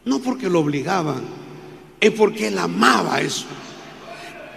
No 0.05 0.19
porque 0.19 0.49
lo 0.49 0.59
obligaban, 0.59 1.21
es 1.99 2.11
porque 2.11 2.47
él 2.47 2.57
amaba 2.57 3.21
eso. 3.21 3.45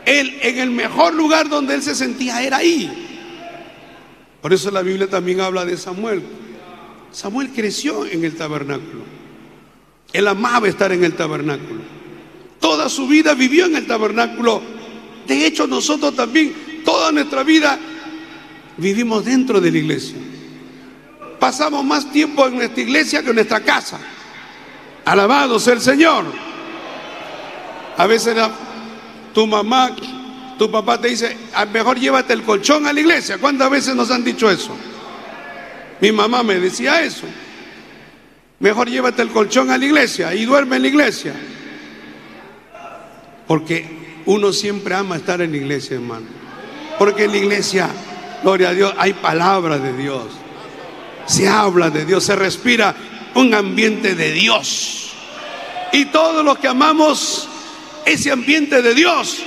Él 0.04 0.38
en 0.42 0.58
el 0.58 0.70
mejor 0.70 1.14
lugar 1.14 1.48
donde 1.48 1.74
él 1.74 1.82
se 1.82 1.94
sentía 1.94 2.42
era 2.42 2.58
ahí. 2.58 3.03
Por 4.44 4.52
eso 4.52 4.70
la 4.70 4.82
Biblia 4.82 5.08
también 5.08 5.40
habla 5.40 5.64
de 5.64 5.74
Samuel. 5.78 6.22
Samuel 7.12 7.48
creció 7.54 8.04
en 8.04 8.26
el 8.26 8.36
tabernáculo. 8.36 9.02
Él 10.12 10.28
amaba 10.28 10.68
estar 10.68 10.92
en 10.92 11.02
el 11.02 11.14
tabernáculo. 11.14 11.80
Toda 12.60 12.90
su 12.90 13.08
vida 13.08 13.32
vivió 13.32 13.64
en 13.64 13.76
el 13.76 13.86
tabernáculo. 13.86 14.60
De 15.26 15.46
hecho, 15.46 15.66
nosotros 15.66 16.14
también 16.14 16.82
toda 16.84 17.10
nuestra 17.10 17.42
vida 17.42 17.78
vivimos 18.76 19.24
dentro 19.24 19.62
de 19.62 19.70
la 19.70 19.78
iglesia. 19.78 20.18
Pasamos 21.40 21.82
más 21.82 22.12
tiempo 22.12 22.46
en 22.46 22.56
nuestra 22.56 22.82
iglesia 22.82 23.22
que 23.22 23.30
en 23.30 23.36
nuestra 23.36 23.60
casa. 23.60 23.98
Alabado 25.06 25.58
sea 25.58 25.72
el 25.72 25.80
Señor. 25.80 26.26
A 27.96 28.06
veces 28.06 28.36
tu 29.32 29.46
mamá, 29.46 29.96
tu 30.58 30.70
papá 30.70 31.00
te 31.00 31.08
dice, 31.08 31.36
ah, 31.54 31.64
mejor 31.66 31.98
llévate 31.98 32.32
el 32.32 32.42
colchón 32.42 32.86
a 32.86 32.92
la 32.92 33.00
iglesia. 33.00 33.38
¿Cuántas 33.38 33.70
veces 33.70 33.94
nos 33.94 34.10
han 34.10 34.24
dicho 34.24 34.50
eso? 34.50 34.76
Mi 36.00 36.12
mamá 36.12 36.42
me 36.42 36.58
decía 36.58 37.02
eso. 37.02 37.26
Mejor 38.60 38.88
llévate 38.88 39.22
el 39.22 39.30
colchón 39.30 39.70
a 39.70 39.78
la 39.78 39.84
iglesia 39.84 40.34
y 40.34 40.44
duerme 40.44 40.76
en 40.76 40.82
la 40.82 40.88
iglesia. 40.88 41.34
Porque 43.46 44.22
uno 44.26 44.52
siempre 44.52 44.94
ama 44.94 45.16
estar 45.16 45.40
en 45.40 45.50
la 45.50 45.56
iglesia, 45.56 45.96
hermano. 45.96 46.26
Porque 46.98 47.24
en 47.24 47.32
la 47.32 47.36
iglesia, 47.38 47.88
gloria 48.42 48.70
a 48.70 48.74
Dios, 48.74 48.94
hay 48.96 49.12
palabra 49.14 49.78
de 49.78 49.92
Dios. 49.96 50.26
Se 51.26 51.48
habla 51.48 51.90
de 51.90 52.04
Dios, 52.04 52.24
se 52.24 52.36
respira 52.36 52.94
un 53.34 53.54
ambiente 53.54 54.14
de 54.14 54.32
Dios. 54.32 55.12
Y 55.92 56.06
todos 56.06 56.44
los 56.44 56.58
que 56.58 56.68
amamos 56.68 57.48
ese 58.04 58.30
ambiente 58.30 58.82
de 58.82 58.94
Dios, 58.94 59.42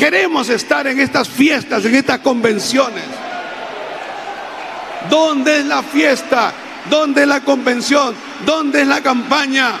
queremos 0.00 0.48
estar 0.48 0.86
en 0.86 0.98
estas 0.98 1.28
fiestas, 1.28 1.84
en 1.84 1.94
estas 1.94 2.20
convenciones. 2.20 3.04
¿Dónde 5.10 5.58
es 5.58 5.66
la 5.66 5.82
fiesta? 5.82 6.54
¿Dónde 6.88 7.20
es 7.22 7.28
la 7.28 7.44
convención? 7.44 8.14
¿Dónde 8.46 8.80
es 8.80 8.88
la 8.88 9.02
campaña? 9.02 9.78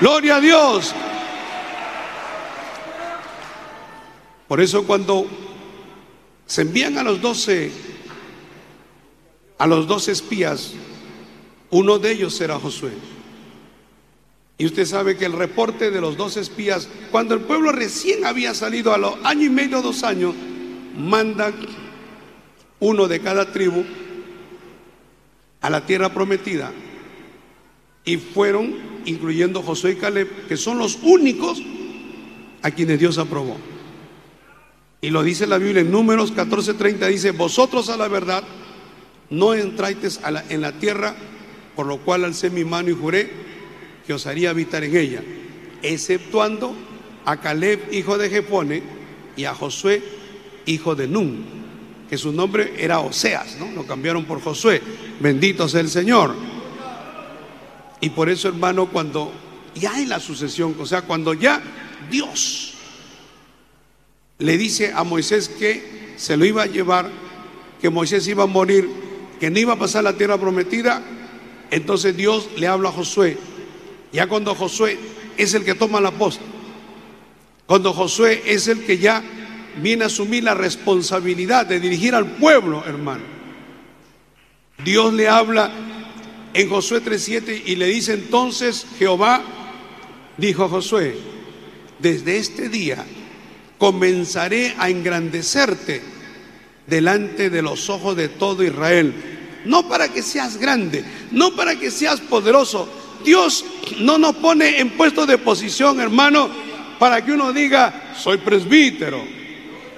Gloria 0.00 0.36
a 0.36 0.40
Dios. 0.40 0.94
Por 4.46 4.60
eso 4.60 4.86
cuando 4.86 5.26
se 6.44 6.60
envían 6.60 6.98
a 6.98 7.02
los 7.02 7.22
doce, 7.22 7.72
a 9.56 9.66
los 9.66 9.86
doce 9.86 10.12
espías, 10.12 10.72
uno 11.70 11.98
de 11.98 12.12
ellos 12.12 12.38
era 12.38 12.58
Josué. 12.58 12.92
Y 14.58 14.66
usted 14.66 14.84
sabe 14.86 15.16
que 15.16 15.24
el 15.24 15.32
reporte 15.32 15.90
de 15.90 16.00
los 16.00 16.16
dos 16.16 16.36
espías, 16.36 16.88
cuando 17.10 17.34
el 17.34 17.40
pueblo 17.40 17.72
recién 17.72 18.24
había 18.24 18.54
salido 18.54 18.92
a 18.92 18.98
los 18.98 19.14
año 19.24 19.46
y 19.46 19.50
medio, 19.50 19.82
dos 19.82 20.02
años, 20.04 20.34
mandan 20.96 21.54
uno 22.80 23.08
de 23.08 23.20
cada 23.20 23.52
tribu 23.52 23.84
a 25.60 25.70
la 25.70 25.86
tierra 25.86 26.12
prometida. 26.12 26.72
Y 28.04 28.16
fueron, 28.16 28.74
incluyendo 29.04 29.62
Josué 29.62 29.92
y 29.92 29.96
Caleb, 29.96 30.46
que 30.48 30.56
son 30.56 30.78
los 30.78 30.98
únicos 31.02 31.62
a 32.62 32.70
quienes 32.70 32.98
Dios 32.98 33.18
aprobó. 33.18 33.56
Y 35.00 35.10
lo 35.10 35.22
dice 35.22 35.46
la 35.46 35.58
Biblia 35.58 35.80
en 35.80 35.90
Números 35.90 36.32
14:30, 36.32 37.08
dice, 37.08 37.32
vosotros 37.32 37.88
a 37.88 37.96
la 37.96 38.08
verdad 38.08 38.44
no 39.30 39.54
entráis 39.54 40.20
en 40.48 40.60
la 40.60 40.72
tierra, 40.72 41.14
por 41.74 41.86
lo 41.86 41.98
cual 41.98 42.24
alcé 42.24 42.50
mi 42.50 42.64
mano 42.64 42.90
y 42.90 42.94
juré, 42.94 43.30
que 44.06 44.14
os 44.14 44.26
haría 44.26 44.50
habitar 44.50 44.84
en 44.84 44.96
ella, 44.96 45.22
exceptuando 45.82 46.74
a 47.24 47.40
Caleb, 47.40 47.92
hijo 47.92 48.18
de 48.18 48.30
Jepone, 48.30 48.82
y 49.36 49.44
a 49.44 49.54
Josué, 49.54 50.02
hijo 50.66 50.94
de 50.94 51.06
Nun, 51.08 51.44
que 52.08 52.18
su 52.18 52.32
nombre 52.32 52.74
era 52.78 53.00
Oseas, 53.00 53.56
¿no? 53.58 53.70
Lo 53.72 53.86
cambiaron 53.86 54.24
por 54.24 54.40
Josué. 54.42 54.82
Bendito 55.20 55.68
sea 55.68 55.80
el 55.80 55.88
Señor. 55.88 56.34
Y 58.00 58.10
por 58.10 58.28
eso, 58.28 58.48
hermano, 58.48 58.86
cuando 58.90 59.32
ya 59.74 59.94
hay 59.94 60.06
la 60.06 60.20
sucesión, 60.20 60.74
o 60.78 60.86
sea, 60.86 61.02
cuando 61.02 61.34
ya 61.34 61.62
Dios 62.10 62.74
le 64.38 64.58
dice 64.58 64.92
a 64.94 65.04
Moisés 65.04 65.48
que 65.48 66.14
se 66.16 66.36
lo 66.36 66.44
iba 66.44 66.64
a 66.64 66.66
llevar, 66.66 67.08
que 67.80 67.90
Moisés 67.90 68.26
iba 68.28 68.42
a 68.42 68.46
morir, 68.46 68.88
que 69.40 69.50
no 69.50 69.58
iba 69.58 69.74
a 69.74 69.78
pasar 69.78 70.04
la 70.04 70.16
tierra 70.16 70.38
prometida, 70.38 71.02
entonces 71.70 72.16
Dios 72.16 72.48
le 72.56 72.66
habla 72.66 72.90
a 72.90 72.92
Josué. 72.92 73.38
Ya 74.12 74.26
cuando 74.26 74.54
Josué 74.54 74.98
es 75.36 75.54
el 75.54 75.64
que 75.64 75.74
toma 75.74 76.00
la 76.00 76.10
posta, 76.10 76.44
cuando 77.66 77.92
Josué 77.92 78.42
es 78.46 78.68
el 78.68 78.84
que 78.84 78.98
ya 78.98 79.22
viene 79.76 80.04
a 80.04 80.08
asumir 80.08 80.44
la 80.44 80.54
responsabilidad 80.54 81.66
de 81.66 81.80
dirigir 81.80 82.14
al 82.14 82.26
pueblo, 82.36 82.84
hermano. 82.86 83.24
Dios 84.84 85.12
le 85.14 85.28
habla 85.28 85.70
en 86.52 86.68
Josué 86.68 87.00
3:7 87.02 87.62
y 87.66 87.76
le 87.76 87.86
dice 87.86 88.14
entonces 88.14 88.86
Jehová 88.98 89.42
dijo 90.36 90.64
a 90.64 90.68
Josué, 90.68 91.16
desde 91.98 92.36
este 92.36 92.68
día 92.68 93.04
comenzaré 93.78 94.74
a 94.78 94.90
engrandecerte 94.90 96.02
delante 96.86 97.48
de 97.48 97.62
los 97.62 97.88
ojos 97.90 98.16
de 98.16 98.28
todo 98.28 98.62
Israel. 98.62 99.14
No 99.64 99.88
para 99.88 100.08
que 100.08 100.22
seas 100.22 100.56
grande, 100.56 101.04
no 101.30 101.54
para 101.54 101.76
que 101.76 101.90
seas 101.90 102.20
poderoso. 102.20 102.88
Dios 103.24 103.64
no 103.98 104.18
nos 104.18 104.36
pone 104.36 104.78
en 104.80 104.90
puesto 104.90 105.26
de 105.26 105.38
posición, 105.38 106.00
hermano, 106.00 106.48
para 106.98 107.24
que 107.24 107.32
uno 107.32 107.52
diga, 107.52 108.12
soy 108.16 108.38
presbítero, 108.38 109.24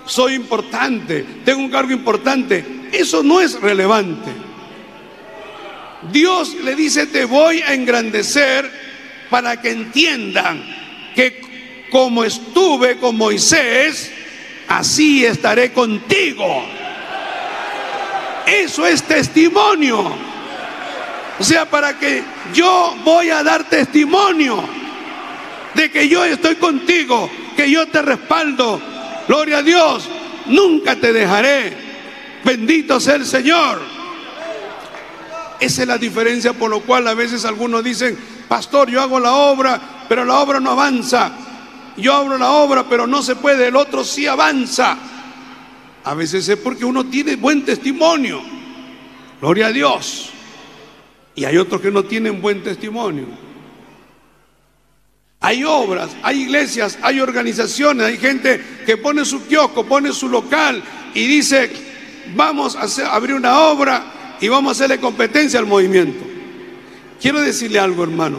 soy 0.06 0.34
importante, 0.34 1.24
tengo 1.44 1.60
un 1.60 1.70
cargo 1.70 1.92
importante. 1.92 2.64
Eso 2.92 3.22
no 3.22 3.40
es 3.40 3.60
relevante. 3.60 4.30
Dios 6.12 6.54
le 6.62 6.74
dice, 6.74 7.06
te 7.06 7.24
voy 7.24 7.60
a 7.62 7.74
engrandecer 7.74 8.70
para 9.30 9.60
que 9.60 9.70
entiendan 9.70 10.62
que 11.14 11.40
como 11.90 12.24
estuve 12.24 12.98
con 12.98 13.16
Moisés, 13.16 14.10
así 14.68 15.24
estaré 15.24 15.72
contigo. 15.72 16.64
Eso 18.46 18.86
es 18.86 19.02
testimonio. 19.02 20.23
O 21.38 21.44
sea, 21.44 21.68
para 21.68 21.98
que 21.98 22.22
yo 22.52 22.96
voy 23.04 23.30
a 23.30 23.42
dar 23.42 23.64
testimonio 23.64 24.62
de 25.74 25.90
que 25.90 26.08
yo 26.08 26.24
estoy 26.24 26.56
contigo, 26.56 27.28
que 27.56 27.70
yo 27.70 27.86
te 27.88 28.02
respaldo. 28.02 28.80
Gloria 29.26 29.58
a 29.58 29.62
Dios, 29.62 30.08
nunca 30.46 30.96
te 30.96 31.12
dejaré. 31.12 31.76
Bendito 32.44 33.00
sea 33.00 33.16
el 33.16 33.26
Señor. 33.26 33.80
Esa 35.58 35.82
es 35.82 35.88
la 35.88 35.98
diferencia 35.98 36.52
por 36.52 36.70
lo 36.70 36.80
cual 36.80 37.08
a 37.08 37.14
veces 37.14 37.44
algunos 37.44 37.82
dicen, 37.82 38.18
pastor, 38.48 38.90
yo 38.90 39.00
hago 39.00 39.18
la 39.18 39.32
obra, 39.32 39.80
pero 40.08 40.24
la 40.24 40.38
obra 40.38 40.60
no 40.60 40.72
avanza. 40.72 41.32
Yo 41.96 42.12
abro 42.14 42.38
la 42.38 42.52
obra, 42.52 42.84
pero 42.88 43.06
no 43.06 43.22
se 43.22 43.36
puede, 43.36 43.68
el 43.68 43.76
otro 43.76 44.04
sí 44.04 44.26
avanza. 44.26 44.96
A 46.04 46.14
veces 46.14 46.48
es 46.48 46.58
porque 46.58 46.84
uno 46.84 47.04
tiene 47.06 47.36
buen 47.36 47.64
testimonio. 47.64 48.42
Gloria 49.40 49.68
a 49.68 49.72
Dios. 49.72 50.33
Y 51.34 51.44
hay 51.44 51.56
otros 51.56 51.80
que 51.80 51.90
no 51.90 52.04
tienen 52.04 52.40
buen 52.40 52.62
testimonio. 52.62 53.26
Hay 55.40 55.62
obras, 55.62 56.16
hay 56.22 56.42
iglesias, 56.42 56.98
hay 57.02 57.20
organizaciones, 57.20 58.06
hay 58.06 58.16
gente 58.16 58.62
que 58.86 58.96
pone 58.96 59.24
su 59.24 59.46
kiosco, 59.46 59.84
pone 59.84 60.12
su 60.12 60.28
local 60.28 60.82
y 61.12 61.26
dice, 61.26 61.70
vamos 62.34 62.76
a 62.76 63.14
abrir 63.14 63.34
una 63.34 63.60
obra 63.60 64.36
y 64.40 64.48
vamos 64.48 64.70
a 64.70 64.72
hacerle 64.72 65.00
competencia 65.00 65.58
al 65.58 65.66
movimiento. 65.66 66.24
Quiero 67.20 67.40
decirle 67.40 67.78
algo, 67.78 68.04
hermano. 68.04 68.38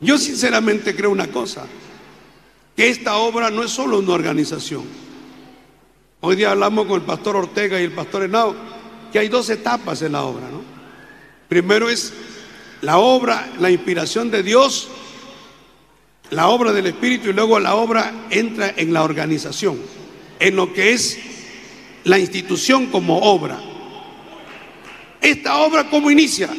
Yo 0.00 0.18
sinceramente 0.18 0.94
creo 0.94 1.10
una 1.10 1.28
cosa, 1.28 1.66
que 2.76 2.88
esta 2.88 3.16
obra 3.16 3.50
no 3.50 3.62
es 3.62 3.70
solo 3.70 3.98
una 3.98 4.12
organización. 4.12 4.84
Hoy 6.20 6.36
día 6.36 6.50
hablamos 6.50 6.86
con 6.86 7.00
el 7.00 7.06
pastor 7.06 7.36
Ortega 7.36 7.80
y 7.80 7.84
el 7.84 7.92
pastor 7.92 8.24
Henao, 8.24 8.54
que 9.10 9.18
hay 9.18 9.28
dos 9.28 9.48
etapas 9.50 10.02
en 10.02 10.12
la 10.12 10.22
obra, 10.24 10.46
¿no? 10.50 10.69
Primero 11.50 11.90
es 11.90 12.12
la 12.80 12.98
obra, 12.98 13.50
la 13.58 13.72
inspiración 13.72 14.30
de 14.30 14.44
Dios, 14.44 14.86
la 16.30 16.46
obra 16.46 16.72
del 16.72 16.86
Espíritu 16.86 17.30
y 17.30 17.32
luego 17.32 17.58
la 17.58 17.74
obra 17.74 18.12
entra 18.30 18.72
en 18.76 18.92
la 18.92 19.02
organización, 19.02 19.76
en 20.38 20.54
lo 20.54 20.72
que 20.72 20.92
es 20.92 21.18
la 22.04 22.20
institución 22.20 22.86
como 22.86 23.18
obra. 23.18 23.58
Esta 25.20 25.58
obra 25.58 25.90
cómo 25.90 26.08
inicia? 26.08 26.50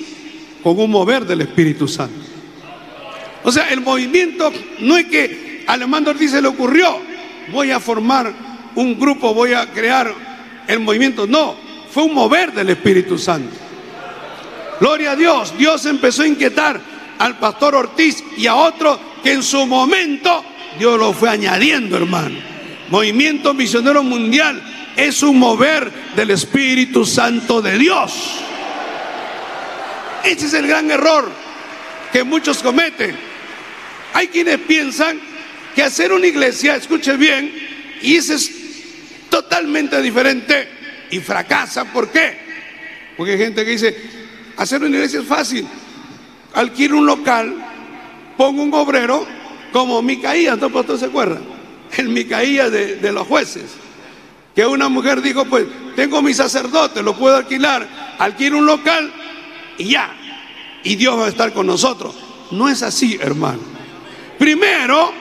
Con 0.62 0.78
un 0.78 0.92
mover 0.92 1.26
del 1.26 1.39
Espíritu 1.39 1.88
Santo. 1.88 2.20
O 3.46 3.52
sea, 3.52 3.70
el 3.70 3.80
movimiento 3.80 4.52
no 4.82 4.98
es 4.98 5.06
que 5.06 5.64
a 5.68 5.72
Alemán 5.72 6.06
Ortiz 6.06 6.32
se 6.32 6.42
le 6.42 6.50
ocurrió, 6.50 6.98
voy 7.54 7.72
a 7.72 7.80
formar 7.80 8.34
un 8.76 9.00
grupo, 9.00 9.34
voy 9.34 9.54
a 9.54 9.72
crear 9.72 10.14
el 10.68 10.82
movimiento. 10.82 11.26
No, 11.28 11.56
fue 11.89 12.04
un 12.04 12.14
mover 12.14 12.52
del 12.52 12.72
Espíritu 12.72 13.18
Santo. 13.18 13.71
Gloria 14.82 15.12
a 15.12 15.16
Dios, 15.16 15.56
Dios 15.60 15.86
empezó 15.86 16.24
a 16.24 16.28
inquietar 16.28 16.82
al 17.20 17.38
pastor 17.38 17.76
Ortiz 17.76 18.24
y 18.36 18.48
a 18.48 18.56
otro 18.56 19.00
que 19.22 19.32
en 19.32 19.44
su 19.44 19.68
momento 19.68 20.44
Dios 20.80 20.98
lo 20.98 21.14
fue 21.14 21.30
añadiendo, 21.30 21.98
hermano. 21.98 22.40
Movimiento 22.90 23.54
Misionero 23.54 24.02
Mundial 24.02 24.60
es 24.96 25.22
un 25.22 25.38
mover 25.38 25.92
del 26.16 26.32
Espíritu 26.32 27.06
Santo 27.06 27.62
de 27.62 27.78
Dios. 27.78 28.42
Ese 30.24 30.48
es 30.48 30.54
el 30.56 30.66
gran 30.66 30.90
error 30.90 31.30
que 32.12 32.24
muchos 32.24 32.64
cometen. 32.64 33.16
Hay 34.16 34.30
quienes 34.30 34.58
piensan 34.62 35.22
que 35.76 35.84
hacer 35.84 36.12
una 36.12 36.26
iglesia, 36.26 36.76
escuche 36.76 37.18
bien, 37.18 37.54
y 38.02 38.16
ese 38.16 38.34
es 38.34 38.52
totalmente 39.30 40.02
diferente 40.02 40.68
y 41.12 41.20
fracasa. 41.20 41.86
¿Por 41.86 42.10
qué? 42.10 42.36
Porque 43.16 43.34
hay 43.34 43.38
gente 43.38 43.64
que 43.64 43.72
dice, 43.72 44.21
hacer 44.62 44.82
una 44.84 44.95
iglesia 44.95 45.22
es 45.22 45.28
fácil. 45.28 45.68
Alquilo 46.53 46.97
un 46.97 47.05
local, 47.05 47.55
pongo 48.38 48.64
un 48.64 48.74
obrero, 48.74 49.26
como 49.72 50.01
Micaías, 50.01 50.57
¿no 50.57 50.97
se 50.97 51.05
acuerda? 51.05 51.39
El 51.97 52.09
Micaías 52.09 52.72
de, 52.72 52.97
de 52.97 53.12
los 53.12 53.28
jueces. 53.28 53.72
Que 54.55 54.66
una 54.66 54.89
mujer 54.89 55.22
dijo, 55.22 55.45
pues 55.45 55.66
tengo 55.95 56.22
mi 56.22 56.34
sacerdote, 56.34 57.01
lo 57.01 57.16
puedo 57.18 57.38
alquilar, 57.38 58.16
alquilo 58.20 58.57
un 58.57 58.66
local 58.66 59.12
y 59.78 59.91
ya. 59.91 60.14
Y 60.84 60.95
Dios 60.95 61.18
va 61.18 61.26
a 61.26 61.30
estar 61.30 61.53
con 61.53 61.68
nosotros. 61.68 62.16
No 62.51 62.68
es 62.68 62.84
así, 62.84 63.18
hermano. 63.22 63.62
Primero, 64.38 65.14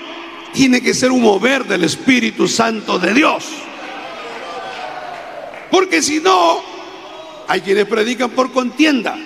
tiene 0.53 0.83
que 0.83 0.95
ser 0.95 1.13
un 1.13 1.23
mover 1.23 1.65
del 1.65 1.85
Espíritu 1.85 2.49
Santo 2.49 2.99
de 2.99 3.15
Dios. 3.15 3.45
Porque 5.71 6.03
si 6.03 6.19
no, 6.21 6.61
hay 7.47 7.61
quienes 7.61 7.87
predican 7.87 8.31
por 8.31 8.53
contienda, 8.53 9.17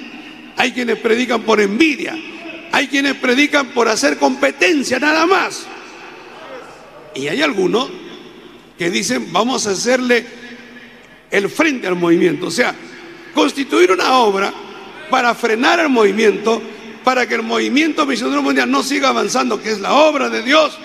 hay 0.57 0.73
quienes 0.73 0.99
predican 0.99 1.43
por 1.43 1.61
envidia, 1.61 2.17
hay 2.73 2.89
quienes 2.89 3.15
predican 3.15 3.69
por 3.69 3.89
hacer 3.89 4.19
competencia 4.19 4.99
nada 4.99 5.27
más. 5.27 5.67
Y 7.15 7.29
hay 7.29 7.43
algunos 7.43 7.91
que 8.79 8.91
dicen, 8.91 9.33
vamos 9.33 9.67
a 9.67 9.71
hacerle 9.71 10.27
el 11.31 11.49
frente 11.49 11.87
al 11.87 11.97
movimiento, 11.97 12.47
o 12.47 12.51
sea, 12.51 12.75
constituir 13.35 13.93
una 13.93 14.19
obra 14.19 14.53
para 15.11 15.35
frenar 15.35 15.81
el 15.81 15.89
movimiento, 15.89 16.63
para 17.03 17.27
que 17.27 17.35
el 17.35 17.43
movimiento 17.43 18.07
misionero 18.07 18.43
mundial 18.43 18.71
no 18.71 18.83
siga 18.83 19.11
avanzando, 19.11 19.61
que 19.61 19.71
es 19.71 19.81
la 19.81 19.93
obra 19.95 20.29
de 20.31 20.43
Dios, 20.43 20.79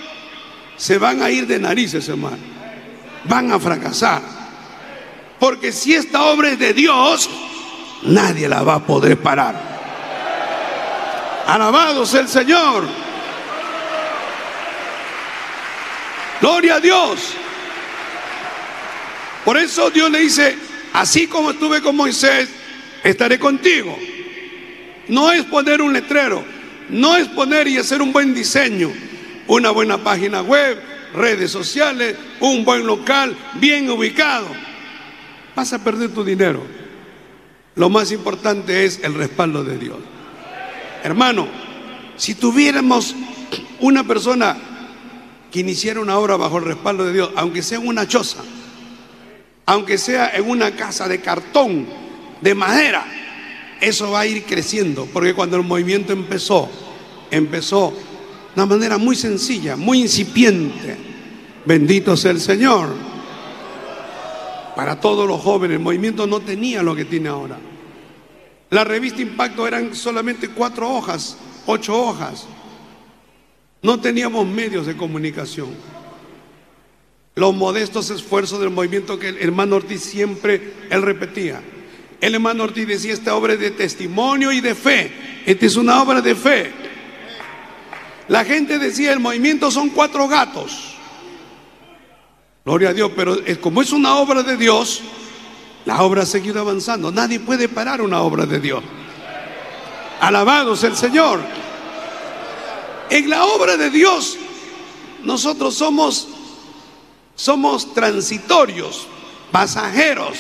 se 0.77 0.97
van 0.97 1.21
a 1.21 1.29
ir 1.29 1.47
de 1.47 1.59
narices, 1.59 2.07
hermano. 2.09 2.37
Van 3.25 3.51
a 3.51 3.59
fracasar. 3.59 4.21
Porque 5.39 5.71
si 5.71 5.93
esta 5.93 6.23
obra 6.23 6.51
es 6.51 6.59
de 6.59 6.73
Dios, 6.73 7.29
nadie 8.03 8.47
la 8.47 8.63
va 8.63 8.75
a 8.75 8.85
poder 8.85 9.17
parar. 9.17 9.55
Alabado 11.47 12.05
sea 12.05 12.21
el 12.21 12.27
Señor. 12.27 12.85
Gloria 16.41 16.75
a 16.75 16.79
Dios. 16.79 17.33
Por 19.43 19.57
eso 19.57 19.89
Dios 19.89 20.11
le 20.11 20.19
dice, 20.19 20.57
así 20.93 21.27
como 21.27 21.51
estuve 21.51 21.81
con 21.81 21.95
Moisés, 21.95 22.49
estaré 23.03 23.39
contigo. 23.39 23.97
No 25.07 25.31
es 25.31 25.43
poner 25.45 25.81
un 25.81 25.91
letrero, 25.91 26.43
no 26.89 27.17
es 27.17 27.27
poner 27.29 27.67
y 27.67 27.77
hacer 27.77 28.01
un 28.01 28.13
buen 28.13 28.33
diseño, 28.33 28.91
una 29.47 29.71
buena 29.71 29.97
página 29.97 30.41
web, 30.41 30.79
redes 31.15 31.49
sociales, 31.49 32.15
un 32.39 32.63
buen 32.63 32.85
local 32.85 33.35
bien 33.55 33.89
ubicado 33.89 34.47
vas 35.59 35.73
a 35.73 35.83
perder 35.83 36.09
tu 36.11 36.23
dinero. 36.23 36.65
Lo 37.79 37.89
más 37.89 38.11
importante 38.11 38.83
es 38.83 38.99
el 39.03 39.13
respaldo 39.13 39.63
de 39.63 39.77
Dios. 39.77 39.97
Hermano, 41.01 41.47
Si 42.17 42.35
tuviéramos 42.35 43.15
una 43.79 44.03
persona 44.03 44.57
que 45.49 45.61
iniciara 45.61 46.01
una 46.01 46.17
obra 46.17 46.35
bajo 46.35 46.57
el 46.57 46.65
respaldo 46.65 47.05
de 47.05 47.13
Dios, 47.13 47.31
aunque 47.37 47.63
sea 47.63 47.77
en 47.77 47.87
una 47.87 48.05
choza, 48.05 48.39
aunque 49.65 49.97
sea 49.97 50.35
en 50.35 50.49
una 50.49 50.75
casa 50.75 51.07
de 51.07 51.21
cartón, 51.21 51.87
de 52.41 52.53
madera, 52.53 53.05
eso 53.79 54.11
va 54.11 54.19
a 54.19 54.25
ir 54.25 54.43
creciendo, 54.43 55.07
porque 55.13 55.33
cuando 55.33 55.55
el 55.55 55.63
movimiento 55.63 56.11
empezó, 56.11 56.69
empezó 57.31 57.93
de 58.53 58.61
una 58.61 58.65
manera 58.65 58.97
muy 58.97 59.15
sencilla, 59.15 59.77
muy 59.77 60.01
incipiente. 60.01 60.97
Bendito 61.65 62.17
sea 62.17 62.31
el 62.31 62.41
Señor. 62.41 62.89
Para 64.79 64.97
todos 64.97 65.27
los 65.27 65.41
jóvenes, 65.41 65.75
el 65.75 65.83
movimiento 65.83 66.25
no 66.25 66.39
tenía 66.39 66.81
lo 66.81 66.95
que 66.95 67.03
tiene 67.03 67.27
ahora. 67.27 67.57
La 68.69 68.85
revista 68.85 69.21
Impacto 69.21 69.67
eran 69.67 69.93
solamente 69.93 70.47
cuatro 70.47 70.89
hojas, 70.89 71.35
ocho 71.65 72.01
hojas. 72.01 72.47
No 73.81 73.99
teníamos 73.99 74.47
medios 74.47 74.85
de 74.85 74.95
comunicación. 74.95 75.67
Los 77.35 77.53
modestos 77.53 78.09
esfuerzos 78.09 78.61
del 78.61 78.69
movimiento 78.69 79.19
que 79.19 79.27
el 79.27 79.39
hermano 79.39 79.75
Ortiz 79.75 80.01
siempre, 80.01 80.75
él 80.89 81.01
repetía. 81.01 81.61
El 82.21 82.35
hermano 82.35 82.63
Ortiz 82.63 82.87
decía, 82.87 83.11
esta 83.11 83.35
obra 83.35 83.55
es 83.55 83.59
de 83.59 83.71
testimonio 83.71 84.53
y 84.53 84.61
de 84.61 84.75
fe. 84.75 85.11
Esta 85.45 85.65
es 85.65 85.75
una 85.75 86.01
obra 86.01 86.21
de 86.21 86.35
fe. 86.35 86.71
La 88.29 88.45
gente 88.45 88.79
decía, 88.79 89.11
el 89.11 89.19
movimiento 89.19 89.71
son 89.71 89.89
cuatro 89.89 90.29
gatos. 90.29 90.98
Gloria 92.69 92.89
a 92.89 92.93
Dios, 92.93 93.11
pero 93.15 93.35
como 93.61 93.81
es 93.81 93.91
una 93.91 94.17
obra 94.17 94.43
de 94.43 94.55
Dios, 94.55 95.01
la 95.85 96.03
obra 96.03 96.21
ha 96.21 96.25
seguido 96.27 96.59
avanzando. 96.59 97.11
Nadie 97.11 97.39
puede 97.39 97.67
parar 97.67 97.99
una 97.99 98.21
obra 98.21 98.45
de 98.45 98.59
Dios. 98.59 98.83
Alabado 100.21 100.75
sea 100.75 100.91
el 100.91 100.95
Señor. 100.95 101.39
En 103.09 103.27
la 103.27 103.43
obra 103.45 103.75
de 103.75 103.89
Dios, 103.89 104.37
nosotros 105.23 105.73
somos, 105.73 106.27
somos 107.33 107.91
transitorios, 107.95 109.07
pasajeros. 109.51 110.37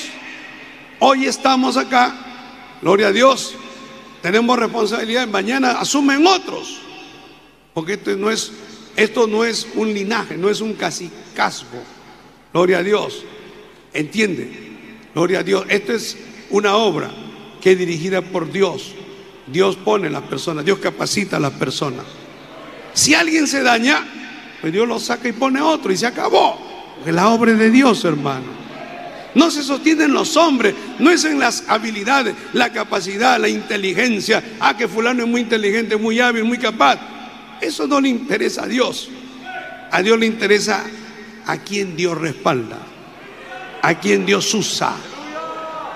Hoy 0.99 1.25
estamos 1.25 1.77
acá, 1.77 2.13
gloria 2.83 3.07
a 3.07 3.11
Dios, 3.11 3.55
tenemos 4.21 4.59
responsabilidad, 4.59 5.27
mañana 5.27 5.79
asumen 5.79 6.27
otros. 6.27 6.79
Porque 7.73 7.93
esto 7.93 8.15
no 8.17 8.29
es, 8.29 8.51
esto 8.95 9.25
no 9.25 9.43
es 9.43 9.67
un 9.73 9.91
linaje, 9.91 10.37
no 10.37 10.47
es 10.47 10.61
un 10.61 10.73
casicazgo. 10.73 11.97
Gloria 12.51 12.79
a 12.79 12.83
Dios. 12.83 13.23
¿Entiende? 13.93 14.49
Gloria 15.13 15.39
a 15.39 15.43
Dios. 15.43 15.65
Esto 15.69 15.93
es 15.93 16.17
una 16.49 16.75
obra 16.75 17.11
que 17.61 17.73
es 17.73 17.77
dirigida 17.77 18.21
por 18.21 18.51
Dios. 18.51 18.93
Dios 19.47 19.75
pone 19.75 20.09
las 20.09 20.23
personas, 20.23 20.65
Dios 20.65 20.79
capacita 20.79 21.37
a 21.37 21.39
las 21.39 21.53
personas. 21.53 22.05
Si 22.93 23.13
alguien 23.13 23.47
se 23.47 23.63
daña, 23.63 24.05
pues 24.61 24.73
Dios 24.73 24.87
lo 24.87 24.99
saca 24.99 25.27
y 25.27 25.31
pone 25.31 25.61
otro 25.61 25.91
y 25.91 25.97
se 25.97 26.07
acabó. 26.07 26.59
Porque 26.95 27.11
la 27.11 27.29
obra 27.29 27.53
de 27.53 27.69
Dios, 27.69 28.03
hermano. 28.05 28.59
No 29.35 29.51
se 29.51 29.63
sostiene 29.63 30.05
en 30.05 30.13
los 30.13 30.35
hombres, 30.37 30.73
no 30.97 31.11
es 31.11 31.23
en 31.23 31.39
las 31.39 31.63
habilidades, 31.67 32.33
la 32.53 32.73
capacidad, 32.73 33.39
la 33.39 33.47
inteligencia. 33.47 34.43
Ah, 34.59 34.75
que 34.75 34.87
fulano 34.87 35.23
es 35.23 35.29
muy 35.29 35.41
inteligente, 35.41 35.95
muy 35.97 36.19
hábil, 36.19 36.43
muy 36.43 36.57
capaz. 36.57 36.99
Eso 37.61 37.85
no 37.87 38.01
le 38.01 38.09
interesa 38.09 38.63
a 38.63 38.67
Dios. 38.67 39.09
A 39.91 40.01
Dios 40.01 40.17
le 40.19 40.25
interesa 40.25 40.83
a 41.49 41.57
quien 41.57 41.95
Dios 41.95 42.15
respalda, 42.15 42.77
a 43.81 43.99
quien 43.99 44.23
Dios 44.23 44.53
usa. 44.53 44.95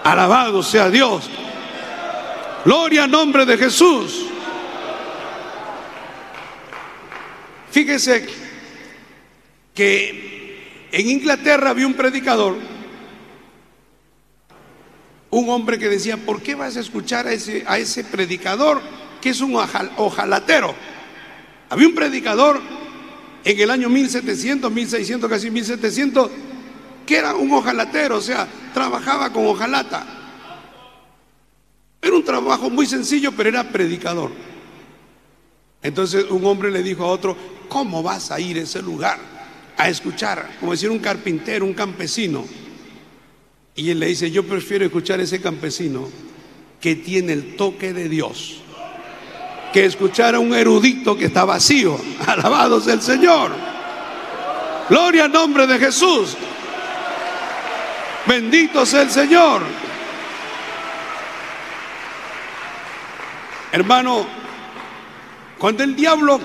Alabado 0.04 0.64
sea 0.64 0.90
Dios. 0.90 1.30
Gloria 2.66 3.04
al 3.04 3.12
nombre 3.12 3.46
de 3.46 3.56
Jesús. 3.56 4.26
Fíjese 7.70 8.28
que 9.76 10.88
en 10.92 11.08
Inglaterra 11.08 11.70
había 11.70 11.86
un 11.86 11.94
predicador, 11.94 12.56
un 15.30 15.50
hombre 15.52 15.78
que 15.78 15.88
decía, 15.88 16.18
¿por 16.18 16.42
qué 16.42 16.56
vas 16.56 16.78
a 16.78 16.80
escuchar 16.80 17.28
a 17.28 17.32
ese, 17.32 17.64
a 17.68 17.78
ese 17.78 18.04
predicador 18.04 18.82
que 19.22 19.30
es 19.30 19.40
un 19.40 19.56
ojalatero? 19.56 20.74
Había 21.70 21.88
un 21.88 21.96
predicador 21.96 22.60
en 23.44 23.60
el 23.60 23.70
año 23.70 23.90
1700, 23.90 24.72
1600, 24.72 25.30
casi 25.30 25.52
1700, 25.52 26.32
que 27.06 27.18
era 27.18 27.36
un 27.36 27.52
ojalatero, 27.52 28.18
o 28.18 28.22
sea, 28.22 28.48
trabajaba 28.74 29.32
con 29.32 29.46
ojalata. 29.46 30.06
Era 32.02 32.16
un 32.16 32.24
trabajo 32.24 32.70
muy 32.70 32.86
sencillo, 32.86 33.32
pero 33.32 33.50
era 33.50 33.70
predicador. 33.70 34.32
Entonces 35.82 36.26
un 36.30 36.46
hombre 36.46 36.72
le 36.72 36.82
dijo 36.82 37.04
a 37.04 37.08
otro, 37.08 37.36
¿cómo 37.68 38.02
vas 38.02 38.32
a 38.32 38.40
ir 38.40 38.58
a 38.58 38.62
ese 38.62 38.82
lugar 38.82 39.20
a 39.78 39.90
escuchar, 39.90 40.58
como 40.60 40.72
decir 40.72 40.90
un 40.90 41.00
carpintero, 41.00 41.66
un 41.66 41.74
campesino? 41.74 42.46
Y 43.76 43.90
él 43.90 44.00
le 44.00 44.08
dice, 44.08 44.32
yo 44.32 44.44
prefiero 44.48 44.86
escuchar 44.86 45.20
a 45.20 45.24
ese 45.24 45.42
campesino 45.42 46.10
que 46.80 46.96
tiene 46.96 47.34
el 47.34 47.56
toque 47.58 47.92
de 47.92 48.08
Dios 48.08 48.63
que 49.74 49.86
escuchar 49.86 50.36
a 50.36 50.40
un 50.40 50.54
erudito 50.54 51.18
que 51.18 51.26
está 51.26 51.44
vacío. 51.44 52.00
Alabado 52.28 52.80
sea 52.80 52.94
el 52.94 53.02
Señor. 53.02 53.52
Gloria 54.88 55.26
al 55.26 55.32
nombre 55.32 55.68
de 55.68 55.80
Jesús. 55.80 56.38
Bendito 58.26 58.86
sea 58.86 59.02
el 59.02 59.12
Señor. 59.12 59.62
Hermano, 63.72 64.26
cuando 65.58 65.84
el 65.84 65.96
diablo, 65.96 66.40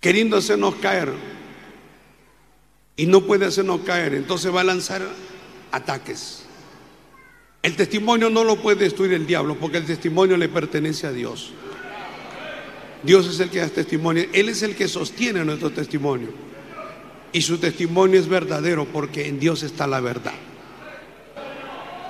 queriendo 0.00 0.36
hacernos 0.38 0.74
caer, 0.76 1.12
y 2.96 3.06
no 3.06 3.20
puede 3.20 3.46
hacernos 3.46 3.82
caer, 3.82 4.14
entonces 4.14 4.52
va 4.52 4.62
a 4.62 4.64
lanzar 4.64 5.02
ataques. 5.70 6.45
El 7.66 7.74
testimonio 7.74 8.30
no 8.30 8.44
lo 8.44 8.54
puede 8.62 8.84
destruir 8.84 9.14
el 9.14 9.26
diablo 9.26 9.56
porque 9.58 9.78
el 9.78 9.86
testimonio 9.86 10.36
le 10.36 10.48
pertenece 10.48 11.08
a 11.08 11.10
Dios. 11.10 11.50
Dios 13.02 13.26
es 13.26 13.40
el 13.40 13.50
que 13.50 13.58
da 13.58 13.68
testimonio, 13.68 14.24
Él 14.32 14.50
es 14.50 14.62
el 14.62 14.76
que 14.76 14.86
sostiene 14.86 15.44
nuestro 15.44 15.70
testimonio. 15.70 16.28
Y 17.32 17.42
su 17.42 17.58
testimonio 17.58 18.20
es 18.20 18.28
verdadero 18.28 18.84
porque 18.84 19.26
en 19.26 19.40
Dios 19.40 19.64
está 19.64 19.88
la 19.88 19.98
verdad. 19.98 20.34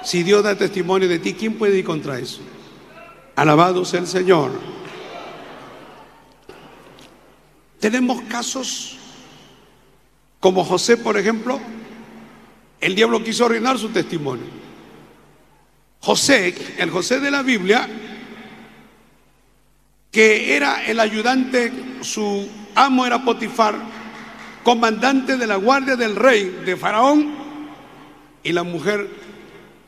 Si 0.05 0.23
Dios 0.23 0.45
da 0.45 0.59
testimonio 0.59 1.09
de 1.09 1.21
ti, 1.21 1.33
¿quién 1.33 1.55
puede 1.55 1.79
ir 1.79 1.87
contra 1.87 2.19
eso? 2.19 2.43
Alabado 3.35 3.87
sea 3.87 4.01
el 4.01 4.07
Señor. 4.07 4.51
Tenemos 7.81 8.21
casos 8.29 8.99
como 10.39 10.63
José, 10.67 10.99
por 10.99 11.17
ejemplo. 11.17 11.59
El 12.79 12.95
diablo 12.95 13.25
quiso 13.25 13.47
arruinar 13.47 13.79
su 13.79 13.89
testimonio. 13.89 14.66
José, 16.07 16.55
el 16.79 16.89
José 16.91 17.19
de 17.19 17.33
la 17.33 17.43
Biblia, 17.43 17.89
que 20.13 20.55
era 20.55 20.87
el 20.87 21.01
ayudante, 21.01 21.73
su 22.01 22.49
amo 22.77 23.05
era 23.05 23.25
Potifar, 23.25 23.75
comandante 24.63 25.37
de 25.37 25.49
la 25.49 25.57
guardia 25.57 25.97
del 25.97 26.15
rey 26.15 26.61
de 26.65 26.77
Faraón, 26.77 27.35
y 28.45 28.53
la 28.53 28.63
mujer 28.63 29.11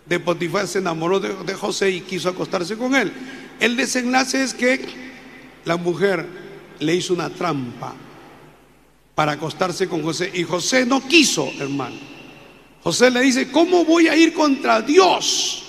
de 0.07 0.19
Potifar 0.19 0.67
se 0.67 0.81
enamoró 0.81 1.21
de, 1.21 1.55
José 1.55 1.91
y 1.91 2.01
quiso 2.01 2.31
acostarse 2.31 2.77
con 2.77 2.97
él. 2.97 3.13
El 3.61 3.77
desenlace 3.77 4.43
es 4.43 4.55
que 4.55 4.85
la 5.67 5.77
mujer 5.77 6.27
le 6.81 6.97
hizo 6.97 7.15
una 7.15 7.31
trampa 7.31 7.95
para 9.15 9.33
acostarse 9.33 9.87
con 9.87 10.03
José 10.03 10.33
y 10.35 10.43
José 10.43 10.85
no 10.85 11.01
quiso, 11.01 11.49
hermano. 11.61 11.95
José 12.83 13.09
le 13.09 13.21
dice, 13.21 13.53
¿cómo 13.53 13.85
voy 13.85 14.09
a 14.09 14.17
ir 14.17 14.33
contra 14.33 14.83
Dios? 14.83 15.67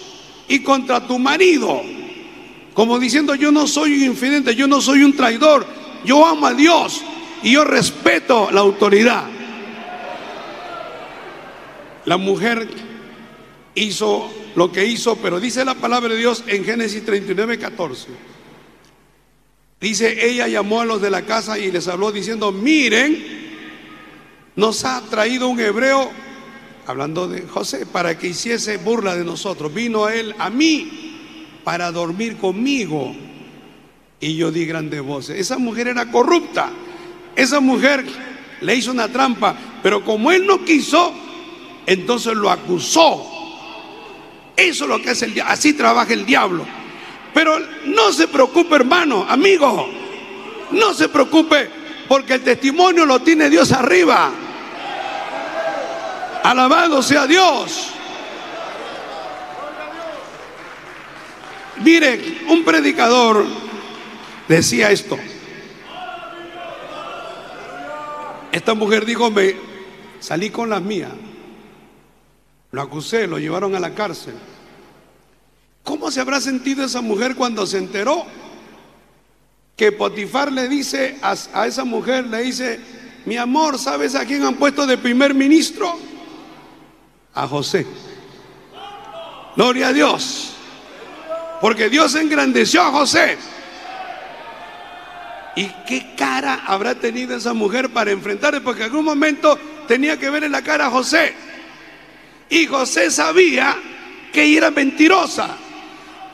Y 0.50 0.60
contra 0.60 1.08
tu 1.08 1.18
marido. 1.18 1.82
Como 2.74 3.00
diciendo, 3.00 3.36
yo 3.36 3.52
no 3.52 3.68
soy 3.68 3.94
un 3.94 4.04
infidente, 4.04 4.56
yo 4.56 4.68
no 4.68 4.82
soy 4.82 5.04
un 5.04 5.16
traidor, 5.16 5.66
yo 6.04 6.26
amo 6.26 6.48
a 6.48 6.54
Dios 6.54 7.02
y 7.42 7.54
yo 7.54 7.64
respeto 7.64 8.52
la 8.52 8.62
autoridad. 8.62 9.26
La 12.06 12.18
mujer 12.18 12.68
hizo 13.76 14.32
lo 14.56 14.72
que 14.72 14.86
hizo, 14.86 15.16
pero 15.18 15.40
dice 15.40 15.64
la 15.64 15.76
palabra 15.76 16.10
de 16.10 16.18
Dios 16.18 16.44
en 16.48 16.66
Génesis 16.66 17.06
39, 17.06 17.60
14. 17.60 18.08
Dice, 19.80 20.26
ella 20.30 20.48
llamó 20.48 20.82
a 20.82 20.86
los 20.86 21.02
de 21.02 21.10
la 21.10 21.22
casa 21.22 21.58
y 21.58 21.72
les 21.72 21.88
habló 21.88 22.12
diciendo, 22.12 22.52
miren, 22.52 23.40
nos 24.56 24.84
ha 24.84 25.02
traído 25.10 25.48
un 25.48 25.60
hebreo 25.60 26.12
hablando 26.88 27.28
de 27.28 27.42
José, 27.44 27.86
para 27.86 28.18
que 28.18 28.28
hiciese 28.28 28.78
burla 28.78 29.16
de 29.16 29.24
nosotros. 29.24 29.74
Vino 29.74 30.10
él 30.10 30.36
a 30.40 30.50
mí 30.50 31.62
para 31.64 31.92
dormir 31.92 32.38
conmigo. 32.38 33.16
Y 34.20 34.36
yo 34.36 34.52
di 34.52 34.66
grandes 34.66 35.02
voces. 35.02 35.40
Esa 35.40 35.58
mujer 35.58 35.88
era 35.88 36.12
corrupta. 36.12 36.70
Esa 37.36 37.60
mujer 37.60 38.06
le 38.62 38.76
hizo 38.76 38.92
una 38.92 39.08
trampa. 39.08 39.56
Pero 39.82 40.04
como 40.04 40.32
él 40.32 40.46
no 40.46 40.66
quiso, 40.66 41.14
entonces 41.86 42.36
lo 42.36 42.50
acusó. 42.50 43.26
Eso 44.58 44.84
es 44.84 44.90
lo 44.90 45.02
que 45.02 45.12
hace 45.12 45.26
el 45.26 45.34
diablo. 45.34 45.54
Así 45.54 45.74
trabaja 45.74 46.14
el 46.14 46.26
diablo. 46.26 46.66
Pero 47.34 47.58
no 47.86 48.12
se 48.12 48.28
preocupe, 48.28 48.76
hermano, 48.76 49.26
amigo. 49.30 49.90
No 50.72 50.94
se 50.94 51.08
preocupe 51.08 51.70
porque 52.08 52.34
el 52.34 52.42
testimonio 52.42 53.06
lo 53.06 53.20
tiene 53.22 53.50
Dios 53.50 53.72
arriba. 53.72 54.32
Alabado 56.44 57.02
sea 57.04 57.28
Dios. 57.28 57.92
Mire, 61.84 62.42
un 62.50 62.64
predicador 62.64 63.46
decía 64.48 64.92
esto. 64.92 65.18
Esta 68.52 68.74
mujer 68.74 69.06
dijo, 69.06 69.30
me 69.32 69.56
salí 70.20 70.50
con 70.50 70.70
las 70.70 70.82
mías. 70.82 71.12
Lo 72.72 72.82
acusé, 72.82 73.28
lo 73.28 73.40
llevaron 73.40 73.76
a 73.76 73.80
la 73.80 73.94
cárcel. 73.94 74.36
¿Cómo 75.84 76.12
se 76.12 76.20
habrá 76.20 76.42
sentido 76.42 76.86
esa 76.86 77.02
mujer 77.02 77.36
cuando 77.36 77.66
se 77.66 77.78
enteró 77.78 78.26
que 79.76 79.92
Potifar 79.92 80.52
le 80.52 80.68
dice 80.68 81.18
a, 81.22 81.36
a, 81.54 81.68
esa 81.68 81.86
mujer, 81.86 82.28
le 82.28 82.44
dice, 82.44 82.80
mi 83.26 83.38
amor, 83.38 83.80
¿sabes 83.80 84.14
a 84.14 84.26
quién 84.26 84.44
han 84.44 84.56
puesto 84.56 84.86
de 84.86 84.98
primer 84.98 85.34
ministro? 85.34 85.98
A 87.40 87.48
José. 87.48 87.86
Gloria 89.56 89.88
a 89.88 89.94
Dios. 89.94 90.54
Porque 91.62 91.90
Dios 91.90 92.16
engrandeció 92.16 92.82
a 92.82 92.92
José. 92.92 93.38
¿Y 95.56 95.68
qué 95.88 96.16
cara 96.18 96.64
habrá 96.66 96.96
tenido 96.96 97.36
esa 97.36 97.54
mujer 97.54 97.90
para 97.92 98.12
enfrentarle? 98.12 98.62
Porque 98.62 98.82
en 98.82 98.90
algún 98.92 99.06
momento 99.06 99.58
tenía 99.88 100.18
que 100.18 100.30
ver 100.30 100.44
en 100.44 100.52
la 100.52 100.62
cara 100.62 100.88
a 100.88 100.90
José. 100.90 101.34
Y 102.50 102.66
José 102.66 103.10
sabía 103.12 103.78
que 104.34 104.44
ella 104.44 104.58
era 104.58 104.72
mentirosa. 104.72 105.58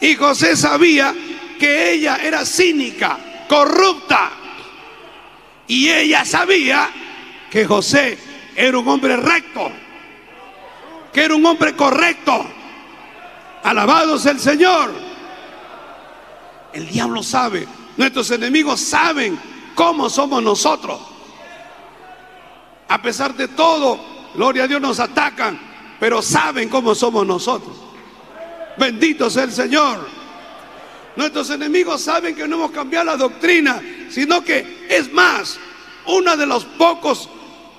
Y 0.02 0.16
José 0.16 0.56
sabía 0.56 1.14
que 1.60 1.92
ella 1.92 2.18
era 2.18 2.46
cínica, 2.46 3.18
corrupta. 3.48 4.32
Y 5.68 5.90
ella 5.90 6.26
sabía 6.26 6.90
que 7.50 7.66
José 7.66 8.18
era 8.56 8.78
un 8.78 8.88
hombre 8.88 9.18
recto, 9.18 9.72
que 11.16 11.24
era 11.24 11.34
un 11.34 11.46
hombre 11.46 11.74
correcto. 11.78 12.46
Alabado 13.64 14.20
sea 14.20 14.34
el 14.34 14.40
Señor. 14.42 14.92
El 16.74 16.90
diablo 16.90 17.24
sabe, 17.24 17.66
nuestros 17.96 18.30
enemigos 18.32 18.82
saben 18.82 19.40
cómo 19.76 20.10
somos 20.10 20.44
nosotros. 20.44 21.00
A 22.90 23.02
pesar 23.02 23.34
de 23.34 23.48
todo, 23.48 23.98
gloria 24.36 24.66
a 24.66 24.68
Dios, 24.68 24.82
nos 24.82 25.00
atacan, 25.00 25.58
pero 26.02 26.22
saben 26.22 26.68
cómo 26.68 26.94
somos 26.94 27.26
nosotros. 27.26 27.78
Bendito 28.78 29.30
sea 29.30 29.44
el 29.44 29.54
Señor. 29.54 30.06
Nuestros 31.16 31.50
enemigos 31.50 32.02
saben 32.02 32.36
que 32.36 32.46
no 32.46 32.58
hemos 32.58 32.72
cambiado 32.72 33.06
la 33.06 33.16
doctrina, 33.16 33.82
sino 34.10 34.44
que 34.44 34.86
es 34.90 35.14
más, 35.14 35.58
una 36.08 36.36
de 36.36 36.46
las 36.46 36.66
pocas 36.66 37.30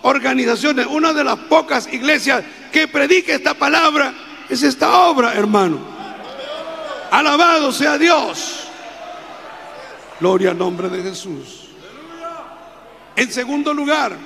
organizaciones, 0.00 0.86
una 0.86 1.12
de 1.12 1.22
las 1.22 1.36
pocas 1.36 1.92
iglesias 1.92 2.42
que 2.70 2.88
predica 2.88 3.34
esta 3.34 3.54
palabra 3.54 4.14
es 4.48 4.62
esta 4.62 5.08
obra, 5.08 5.34
hermano. 5.34 5.78
Alabado 7.10 7.72
sea 7.72 7.98
Dios. 7.98 8.68
Gloria 10.20 10.50
al 10.50 10.58
nombre 10.58 10.88
de 10.88 11.02
Jesús. 11.02 11.68
En 13.16 13.30
segundo 13.32 13.72
lugar, 13.72 14.16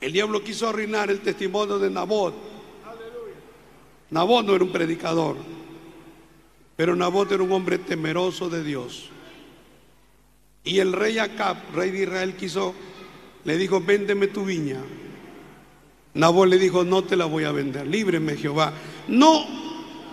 el 0.00 0.12
diablo 0.12 0.42
quiso 0.42 0.68
arruinar 0.68 1.10
el 1.10 1.20
testimonio 1.20 1.78
de 1.78 1.90
Nabot. 1.90 2.34
Nabot 4.10 4.46
no 4.46 4.54
era 4.54 4.64
un 4.64 4.72
predicador, 4.72 5.36
pero 6.76 6.96
Nabot 6.96 7.30
era 7.30 7.42
un 7.42 7.52
hombre 7.52 7.78
temeroso 7.78 8.48
de 8.48 8.62
Dios. 8.62 9.10
Y 10.64 10.78
el 10.78 10.92
rey 10.92 11.18
Acab, 11.18 11.56
rey 11.74 11.90
de 11.90 12.02
Israel, 12.02 12.36
quiso, 12.36 12.74
le 13.44 13.56
dijo, 13.56 13.80
véndeme 13.80 14.28
tu 14.28 14.44
viña. 14.44 14.80
Nabot 16.14 16.48
le 16.48 16.58
dijo, 16.58 16.84
no 16.84 17.04
te 17.04 17.16
la 17.16 17.26
voy 17.26 17.44
a 17.44 17.52
vender, 17.52 17.86
líbreme 17.86 18.36
Jehová. 18.36 18.72
No, 19.08 19.46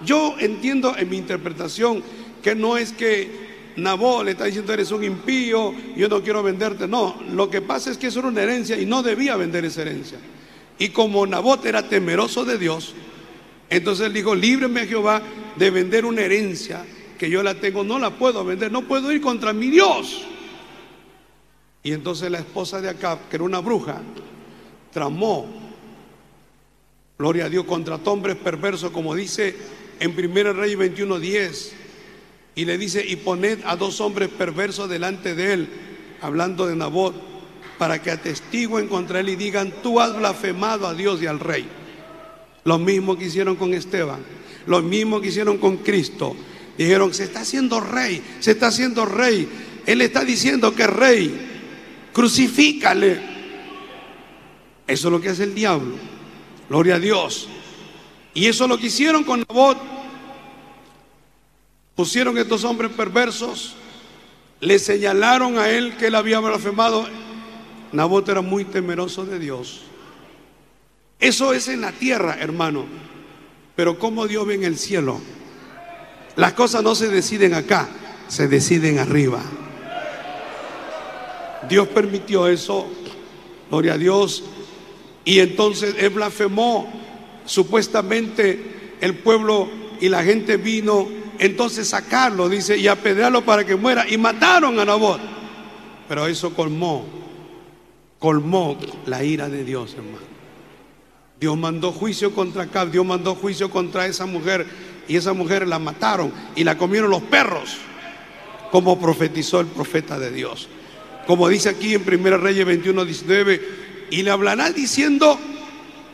yo 0.05 0.35
entiendo 0.39 0.95
en 0.97 1.09
mi 1.09 1.17
interpretación 1.17 2.03
que 2.43 2.55
no 2.55 2.77
es 2.77 2.91
que 2.91 3.45
Nabot 3.77 4.23
le 4.23 4.31
está 4.31 4.45
diciendo, 4.45 4.73
eres 4.73 4.91
un 4.91 5.03
impío, 5.03 5.73
yo 5.95 6.07
no 6.07 6.21
quiero 6.21 6.43
venderte. 6.43 6.87
No, 6.87 7.15
lo 7.31 7.49
que 7.49 7.61
pasa 7.61 7.91
es 7.91 7.97
que 7.97 8.07
eso 8.07 8.19
era 8.19 8.27
una 8.27 8.41
herencia 8.41 8.79
y 8.79 8.85
no 8.85 9.03
debía 9.03 9.35
vender 9.35 9.65
esa 9.65 9.81
herencia. 9.81 10.19
Y 10.77 10.89
como 10.89 11.25
Nabot 11.25 11.65
era 11.65 11.87
temeroso 11.87 12.45
de 12.45 12.57
Dios, 12.57 12.93
entonces 13.69 14.07
él 14.07 14.13
dijo, 14.13 14.35
líbreme 14.35 14.85
Jehová 14.87 15.21
de 15.55 15.71
vender 15.71 16.05
una 16.05 16.21
herencia 16.21 16.85
que 17.17 17.29
yo 17.29 17.41
la 17.41 17.55
tengo, 17.55 17.83
no 17.83 17.97
la 17.97 18.11
puedo 18.11 18.43
vender, 18.43 18.71
no 18.71 18.83
puedo 18.83 19.11
ir 19.11 19.21
contra 19.21 19.53
mi 19.53 19.69
Dios. 19.69 20.25
Y 21.81 21.91
entonces 21.93 22.29
la 22.31 22.39
esposa 22.39 22.81
de 22.81 22.89
Acab, 22.89 23.29
que 23.29 23.37
era 23.37 23.43
una 23.43 23.59
bruja, 23.59 24.01
tramó, 24.91 25.64
gloria 27.17 27.45
a 27.45 27.49
Dios, 27.49 27.65
contra 27.65 27.95
hombres 27.95 28.35
perversos, 28.35 28.91
como 28.91 29.15
dice 29.15 29.55
en 29.99 30.11
1 30.11 30.53
Rey 30.53 30.75
21.10 30.75 31.71
y 32.55 32.65
le 32.65 32.77
dice, 32.77 33.05
y 33.05 33.17
poned 33.17 33.59
a 33.65 33.75
dos 33.75 33.99
hombres 33.99 34.29
perversos 34.29 34.89
delante 34.89 35.35
de 35.35 35.53
él, 35.53 35.69
hablando 36.21 36.65
de 36.65 36.75
Nabot, 36.75 37.13
para 37.77 38.01
que 38.01 38.11
atestiguen 38.11 38.87
contra 38.87 39.19
él 39.19 39.29
y 39.29 39.35
digan, 39.35 39.73
tú 39.83 39.99
has 39.99 40.15
blasfemado 40.15 40.87
a 40.87 40.93
Dios 40.93 41.21
y 41.21 41.27
al 41.27 41.41
rey. 41.41 41.67
Lo 42.63 42.79
mismo 42.79 43.17
que 43.17 43.25
hicieron 43.25 43.57
con 43.57 43.73
Esteban, 43.73 44.21
lo 44.67 44.81
mismo 44.81 45.19
que 45.19 45.27
hicieron 45.27 45.57
con 45.57 45.77
Cristo. 45.77 46.35
Dijeron, 46.77 47.13
se 47.13 47.25
está 47.25 47.41
haciendo 47.41 47.81
rey, 47.81 48.21
se 48.39 48.51
está 48.51 48.67
haciendo 48.67 49.05
rey. 49.05 49.47
Él 49.85 50.01
está 50.01 50.23
diciendo 50.23 50.73
que 50.73 50.83
es 50.83 50.89
rey, 50.89 52.09
crucifícale. 52.13 53.19
Eso 54.87 55.07
es 55.07 55.11
lo 55.11 55.19
que 55.19 55.29
hace 55.29 55.43
el 55.43 55.53
diablo. 55.53 56.14
Gloria 56.69 56.95
a 56.95 56.99
Dios. 56.99 57.47
Y 58.33 58.47
eso 58.47 58.65
es 58.65 58.69
lo 58.69 58.77
que 58.77 58.87
hicieron 58.87 59.23
con 59.23 59.45
Nabot 59.47 59.95
pusieron 61.95 62.37
estos 62.37 62.63
hombres 62.65 62.91
perversos, 62.91 63.73
le 64.59 64.79
señalaron 64.79 65.57
a 65.57 65.69
él 65.69 65.95
que 65.97 66.07
él 66.07 66.15
había 66.15 66.39
blasfemado. 66.39 67.07
Nabot 67.91 68.27
era 68.27 68.41
muy 68.41 68.65
temeroso 68.65 69.25
de 69.25 69.39
Dios. 69.39 69.83
Eso 71.19 71.53
es 71.53 71.69
en 71.69 71.81
la 71.81 71.93
tierra, 71.93 72.37
hermano. 72.39 72.85
Pero 73.75 73.97
como 73.97 74.27
Dios 74.27 74.45
ve 74.45 74.55
en 74.55 74.63
el 74.63 74.77
cielo? 74.77 75.21
Las 76.35 76.53
cosas 76.53 76.83
no 76.83 76.95
se 76.95 77.07
deciden 77.07 77.53
acá, 77.53 77.87
se 78.27 78.47
deciden 78.47 78.99
arriba. 78.99 79.41
Dios 81.69 81.87
permitió 81.87 82.47
eso, 82.47 82.87
gloria 83.69 83.93
a 83.93 83.97
Dios. 83.97 84.43
Y 85.25 85.39
entonces 85.39 85.95
él 85.99 86.11
blasfemó. 86.11 86.87
Supuestamente 87.45 88.95
el 89.01 89.15
pueblo 89.15 89.67
y 89.99 90.09
la 90.09 90.23
gente 90.23 90.57
vino 90.57 91.07
entonces 91.37 91.87
sacarlo, 91.87 92.49
dice, 92.49 92.77
y 92.77 92.87
apedrearlo 92.87 93.43
para 93.43 93.65
que 93.65 93.75
muera. 93.75 94.07
Y 94.09 94.17
mataron 94.17 94.79
a 94.79 94.85
Nabot. 94.85 95.19
Pero 96.07 96.27
eso 96.27 96.53
colmó, 96.53 97.05
colmó 98.19 98.77
la 99.05 99.23
ira 99.23 99.49
de 99.49 99.63
Dios, 99.63 99.93
hermano. 99.95 100.35
Dios 101.39 101.57
mandó 101.57 101.91
juicio 101.91 102.33
contra 102.33 102.63
Acab, 102.63 102.91
Dios 102.91 103.05
mandó 103.05 103.35
juicio 103.35 103.69
contra 103.69 104.05
esa 104.05 104.25
mujer, 104.25 104.65
y 105.07 105.17
esa 105.17 105.33
mujer 105.33 105.67
la 105.67 105.79
mataron 105.79 106.31
y 106.55 106.63
la 106.63 106.77
comieron 106.77 107.09
los 107.09 107.21
perros, 107.23 107.77
como 108.71 108.99
profetizó 108.99 109.59
el 109.59 109.67
profeta 109.67 110.17
de 110.17 110.31
Dios. 110.31 110.69
Como 111.27 111.49
dice 111.49 111.69
aquí 111.69 111.95
en 111.95 112.03
1 112.07 112.37
Reyes 112.37 112.65
21, 112.65 113.05
19, 113.05 113.84
y 114.09 114.23
le 114.23 114.31
hablará 114.31 114.71
diciendo, 114.71 115.39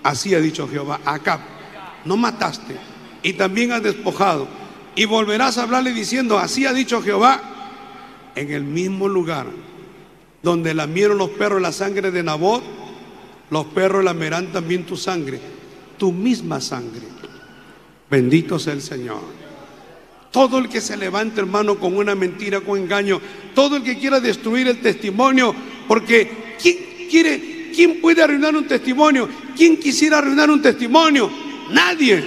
así 0.03 0.33
ha 0.33 0.39
dicho 0.39 0.67
Jehová, 0.67 0.99
Acab, 1.05 1.39
no 2.05 2.17
mataste, 2.17 2.75
y 3.23 3.33
también 3.33 3.71
has 3.71 3.83
despojado 3.83 4.47
y 4.95 5.05
volverás 5.05 5.57
a 5.57 5.63
hablarle 5.63 5.93
diciendo, 5.93 6.37
así 6.37 6.65
ha 6.65 6.73
dicho 6.73 7.01
Jehová, 7.01 7.41
en 8.35 8.51
el 8.51 8.63
mismo 8.63 9.07
lugar 9.07 9.47
donde 10.41 10.73
lamieron 10.73 11.17
los 11.17 11.29
perros 11.31 11.61
la 11.61 11.71
sangre 11.71 12.11
de 12.11 12.23
Nabot, 12.23 12.63
los 13.49 13.65
perros 13.67 14.03
lamerán 14.03 14.51
también 14.51 14.85
tu 14.85 14.97
sangre, 14.97 15.39
tu 15.97 16.11
misma 16.11 16.59
sangre. 16.61 17.03
Bendito 18.09 18.57
sea 18.57 18.73
el 18.73 18.81
Señor. 18.81 19.21
Todo 20.31 20.57
el 20.57 20.69
que 20.69 20.81
se 20.81 20.97
levante, 20.97 21.41
hermano, 21.41 21.77
con 21.77 21.95
una 21.95 22.15
mentira, 22.15 22.61
con 22.61 22.79
engaño, 22.79 23.19
todo 23.53 23.77
el 23.77 23.83
que 23.83 23.97
quiera 23.97 24.19
destruir 24.19 24.67
el 24.67 24.81
testimonio, 24.81 25.53
porque 25.87 26.55
¿quién 26.61 26.77
quiere, 27.09 27.60
quién 27.71 28.01
puede 28.01 28.21
arruinar 28.21 28.55
un 28.55 28.67
testimonio? 28.67 29.27
¿Quién 29.55 29.77
quisiera 29.77 30.19
arruinar 30.19 30.49
un 30.49 30.61
testimonio? 30.61 31.31
Nadie. 31.71 32.23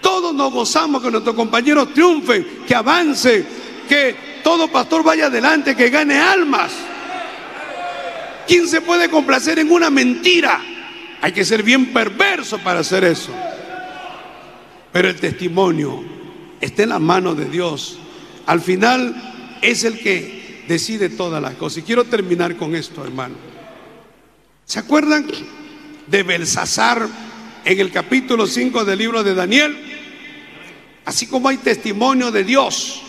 Todos 0.00 0.34
nos 0.34 0.52
gozamos 0.52 1.02
que 1.02 1.10
nuestros 1.10 1.34
compañeros 1.34 1.92
triunfen, 1.92 2.46
que 2.66 2.74
avancen, 2.74 3.46
que 3.88 4.16
todo 4.42 4.68
pastor 4.68 5.02
vaya 5.02 5.26
adelante, 5.26 5.74
que 5.74 5.90
gane 5.90 6.18
almas. 6.18 6.72
¿Quién 8.46 8.68
se 8.68 8.80
puede 8.80 9.08
complacer 9.08 9.58
en 9.58 9.70
una 9.72 9.90
mentira? 9.90 10.60
Hay 11.20 11.32
que 11.32 11.44
ser 11.44 11.62
bien 11.62 11.92
perverso 11.92 12.58
para 12.58 12.80
hacer 12.80 13.04
eso. 13.04 13.32
Pero 14.92 15.08
el 15.08 15.16
testimonio 15.16 16.04
está 16.60 16.84
en 16.84 16.90
la 16.90 16.98
mano 16.98 17.34
de 17.34 17.46
Dios. 17.46 17.98
al 18.46 18.60
final 18.60 19.58
es 19.60 19.82
el 19.82 19.98
que 19.98 20.64
decide 20.68 21.08
todas 21.08 21.42
las 21.42 21.54
cosas. 21.54 21.78
Y 21.78 21.82
quiero 21.82 22.04
terminar 22.04 22.56
con 22.56 22.74
esto, 22.74 23.04
hermano. 23.04 23.45
¿Se 24.66 24.80
acuerdan 24.80 25.28
de 26.08 26.22
Belsasar 26.24 27.06
en 27.64 27.78
el 27.78 27.92
capítulo 27.92 28.48
5 28.48 28.84
del 28.84 28.98
libro 28.98 29.22
de 29.22 29.32
Daniel? 29.32 29.76
Así 31.04 31.28
como 31.28 31.48
hay 31.48 31.58
testimonio 31.58 32.32
de 32.32 32.42
Dios, 32.42 33.00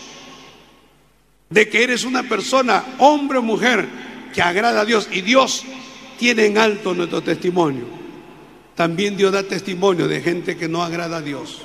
de 1.50 1.68
que 1.68 1.82
eres 1.82 2.04
una 2.04 2.22
persona, 2.22 2.84
hombre 2.98 3.38
o 3.38 3.42
mujer, 3.42 3.88
que 4.32 4.40
agrada 4.40 4.82
a 4.82 4.84
Dios 4.84 5.08
y 5.10 5.22
Dios 5.22 5.64
tiene 6.16 6.46
en 6.46 6.58
alto 6.58 6.94
nuestro 6.94 7.22
testimonio. 7.24 7.86
También 8.76 9.16
Dios 9.16 9.32
da 9.32 9.42
testimonio 9.42 10.06
de 10.06 10.20
gente 10.20 10.56
que 10.56 10.68
no 10.68 10.84
agrada 10.84 11.16
a 11.16 11.22
Dios. 11.22 11.62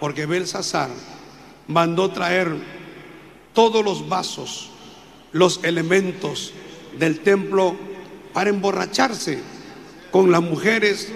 Porque 0.00 0.26
Belsasar 0.26 0.90
mandó 1.68 2.10
traer 2.10 2.52
todos 3.52 3.84
los 3.84 4.08
vasos, 4.08 4.70
los 5.30 5.62
elementos 5.62 6.52
del 6.98 7.20
templo 7.20 7.94
para 8.36 8.50
emborracharse 8.50 9.38
con 10.10 10.30
las 10.30 10.42
mujeres 10.42 11.10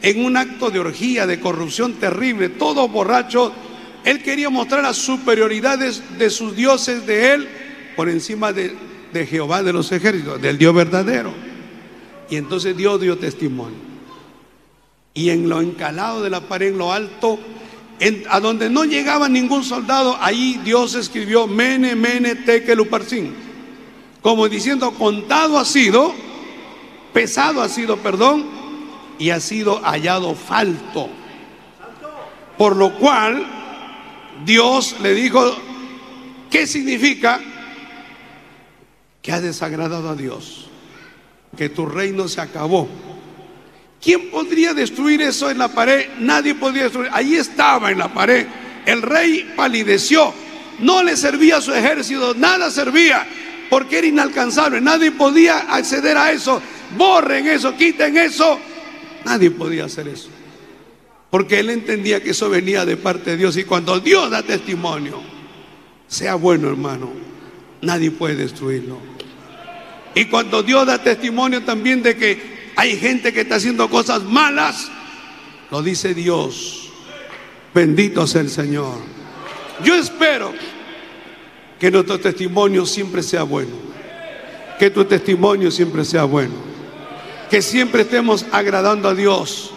en 0.00 0.24
un 0.24 0.38
acto 0.38 0.70
de 0.70 0.78
orgía, 0.78 1.26
de 1.26 1.38
corrupción 1.38 1.96
terrible, 2.00 2.48
todo 2.48 2.88
borracho. 2.88 3.52
Él 4.04 4.22
quería 4.22 4.48
mostrar 4.48 4.82
las 4.82 4.96
superioridades 4.96 6.02
de 6.16 6.30
sus 6.30 6.56
dioses, 6.56 7.06
de 7.06 7.34
él, 7.34 7.48
por 7.94 8.08
encima 8.08 8.54
de, 8.54 8.74
de 9.12 9.26
Jehová 9.26 9.62
de 9.62 9.74
los 9.74 9.92
ejércitos, 9.92 10.40
del 10.40 10.56
Dios 10.56 10.74
verdadero. 10.74 11.34
Y 12.30 12.36
entonces 12.36 12.74
Dios 12.74 12.98
dio 13.02 13.18
testimonio. 13.18 13.76
Y 15.12 15.28
en 15.28 15.50
lo 15.50 15.60
encalado 15.60 16.22
de 16.22 16.30
la 16.30 16.40
pared, 16.40 16.68
en 16.68 16.78
lo 16.78 16.90
alto, 16.90 17.38
a 18.30 18.40
donde 18.40 18.70
no 18.70 18.84
llegaba 18.84 19.28
ningún 19.28 19.62
soldado, 19.62 20.16
ahí 20.22 20.58
Dios 20.64 20.94
escribió 20.94 21.46
Mene, 21.46 21.94
Mene, 21.94 22.34
Tekeluparsin. 22.34 23.34
Como 24.22 24.48
diciendo, 24.48 24.92
contado 24.92 25.58
ha 25.58 25.66
sido, 25.66 26.31
pesado 27.12 27.62
ha 27.62 27.68
sido, 27.68 27.98
perdón, 27.98 28.46
y 29.18 29.30
ha 29.30 29.40
sido 29.40 29.80
hallado 29.82 30.34
falto. 30.34 31.08
Por 32.58 32.76
lo 32.76 32.94
cual, 32.98 33.46
Dios 34.44 34.96
le 35.00 35.14
dijo, 35.14 35.56
¿qué 36.50 36.66
significa? 36.66 37.40
Que 39.20 39.32
ha 39.32 39.40
desagradado 39.40 40.08
a 40.08 40.16
Dios, 40.16 40.68
que 41.56 41.68
tu 41.68 41.86
reino 41.86 42.28
se 42.28 42.40
acabó 42.40 42.88
¿Quién 44.02 44.30
podría 44.30 44.74
destruir 44.74 45.22
eso 45.22 45.48
en 45.48 45.58
la 45.58 45.68
pared? 45.68 46.06
Nadie 46.18 46.56
podía 46.56 46.84
destruir. 46.84 47.08
Ahí 47.12 47.36
estaba 47.36 47.92
en 47.92 47.98
la 47.98 48.12
pared. 48.12 48.46
El 48.84 49.00
rey 49.00 49.52
palideció. 49.54 50.34
No 50.80 51.04
le 51.04 51.16
servía 51.16 51.58
a 51.58 51.60
su 51.60 51.72
ejército, 51.72 52.34
nada 52.34 52.68
servía, 52.68 53.24
porque 53.72 53.96
era 53.96 54.06
inalcanzable. 54.06 54.82
Nadie 54.82 55.12
podía 55.12 55.60
acceder 55.60 56.14
a 56.18 56.30
eso. 56.30 56.60
Borren 56.94 57.46
eso, 57.46 57.74
quiten 57.74 58.18
eso. 58.18 58.60
Nadie 59.24 59.50
podía 59.50 59.86
hacer 59.86 60.08
eso. 60.08 60.28
Porque 61.30 61.60
él 61.60 61.70
entendía 61.70 62.22
que 62.22 62.32
eso 62.32 62.50
venía 62.50 62.84
de 62.84 62.98
parte 62.98 63.30
de 63.30 63.38
Dios. 63.38 63.56
Y 63.56 63.64
cuando 63.64 63.98
Dios 63.98 64.30
da 64.30 64.42
testimonio, 64.42 65.22
sea 66.06 66.34
bueno 66.34 66.68
hermano, 66.68 67.14
nadie 67.80 68.10
puede 68.10 68.34
destruirlo. 68.34 68.98
Y 70.14 70.26
cuando 70.26 70.62
Dios 70.62 70.86
da 70.86 71.02
testimonio 71.02 71.62
también 71.62 72.02
de 72.02 72.14
que 72.14 72.72
hay 72.76 72.98
gente 72.98 73.32
que 73.32 73.40
está 73.40 73.54
haciendo 73.54 73.88
cosas 73.88 74.22
malas. 74.22 74.90
Lo 75.70 75.80
dice 75.80 76.12
Dios. 76.12 76.90
Bendito 77.72 78.26
sea 78.26 78.42
el 78.42 78.50
Señor. 78.50 78.98
Yo 79.82 79.94
espero 79.94 80.52
que 81.82 81.90
nuestro 81.90 82.20
testimonio 82.20 82.86
siempre 82.86 83.24
sea 83.24 83.42
bueno. 83.42 83.72
Que 84.78 84.90
tu 84.90 85.04
testimonio 85.04 85.68
siempre 85.68 86.04
sea 86.04 86.22
bueno. 86.22 86.54
Que 87.50 87.60
siempre 87.60 88.02
estemos 88.02 88.46
agradando 88.52 89.08
a 89.08 89.16
Dios. 89.16 89.72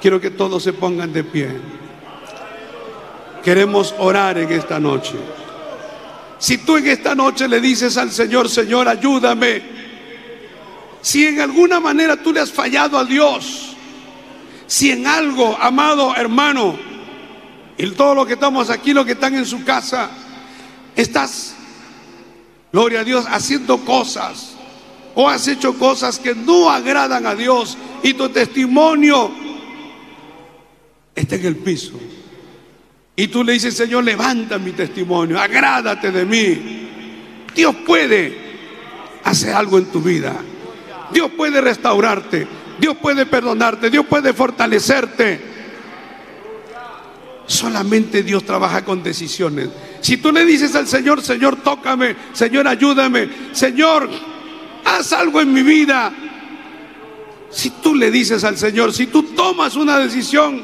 Quiero 0.00 0.22
que 0.22 0.30
todos 0.30 0.62
se 0.62 0.72
pongan 0.72 1.12
de 1.12 1.22
pie. 1.22 1.50
Queremos 3.44 3.94
orar 3.98 4.38
en 4.38 4.50
esta 4.50 4.80
noche. 4.80 5.16
Si 6.38 6.56
tú 6.56 6.78
en 6.78 6.86
esta 6.86 7.14
noche 7.14 7.46
le 7.46 7.60
dices 7.60 7.98
al 7.98 8.10
Señor, 8.10 8.48
Señor, 8.48 8.88
ayúdame 8.88 9.62
si 11.02 11.26
en 11.26 11.42
alguna 11.42 11.78
manera 11.78 12.16
tú 12.16 12.32
le 12.32 12.40
has 12.40 12.50
fallado 12.50 12.96
a 12.96 13.04
Dios, 13.04 13.76
si 14.66 14.92
en 14.92 15.06
algo, 15.06 15.58
amado 15.60 16.16
hermano, 16.16 16.74
y 17.76 17.90
todo 17.90 18.14
lo 18.14 18.24
que 18.24 18.32
estamos 18.32 18.70
aquí, 18.70 18.94
lo 18.94 19.04
que 19.04 19.12
están 19.12 19.34
en 19.34 19.44
su 19.44 19.62
casa, 19.62 20.22
estás, 20.96 21.54
gloria 22.72 23.00
a 23.00 23.04
Dios, 23.04 23.26
haciendo 23.28 23.78
cosas 23.84 24.56
o 25.14 25.28
has 25.28 25.48
hecho 25.48 25.78
cosas 25.78 26.18
que 26.18 26.34
no 26.34 26.70
agradan 26.70 27.26
a 27.26 27.34
Dios 27.34 27.78
y 28.02 28.14
tu 28.14 28.28
testimonio 28.28 29.30
está 31.14 31.36
en 31.36 31.46
el 31.46 31.56
piso. 31.56 31.98
Y 33.16 33.28
tú 33.28 33.42
le 33.42 33.54
dices, 33.54 33.74
Señor, 33.74 34.04
levanta 34.04 34.58
mi 34.58 34.72
testimonio, 34.72 35.40
agrádate 35.40 36.12
de 36.12 36.24
mí. 36.26 36.88
Dios 37.54 37.74
puede 37.86 38.36
hacer 39.24 39.54
algo 39.54 39.78
en 39.78 39.86
tu 39.86 40.02
vida. 40.02 40.36
Dios 41.10 41.30
puede 41.34 41.62
restaurarte, 41.62 42.46
Dios 42.78 42.96
puede 42.98 43.24
perdonarte, 43.24 43.88
Dios 43.88 44.04
puede 44.04 44.34
fortalecerte. 44.34 45.40
Solamente 47.46 48.22
Dios 48.22 48.44
trabaja 48.44 48.84
con 48.84 49.02
decisiones. 49.02 49.70
Si 50.06 50.18
tú 50.18 50.30
le 50.30 50.46
dices 50.46 50.72
al 50.76 50.86
Señor, 50.86 51.20
Señor, 51.20 51.56
tócame, 51.64 52.14
Señor, 52.32 52.68
ayúdame, 52.68 53.28
Señor, 53.50 54.08
haz 54.84 55.12
algo 55.12 55.40
en 55.40 55.52
mi 55.52 55.64
vida. 55.64 56.14
Si 57.50 57.70
tú 57.70 57.92
le 57.92 58.12
dices 58.12 58.44
al 58.44 58.56
Señor, 58.56 58.92
si 58.92 59.08
tú 59.08 59.24
tomas 59.34 59.74
una 59.74 59.98
decisión, 59.98 60.62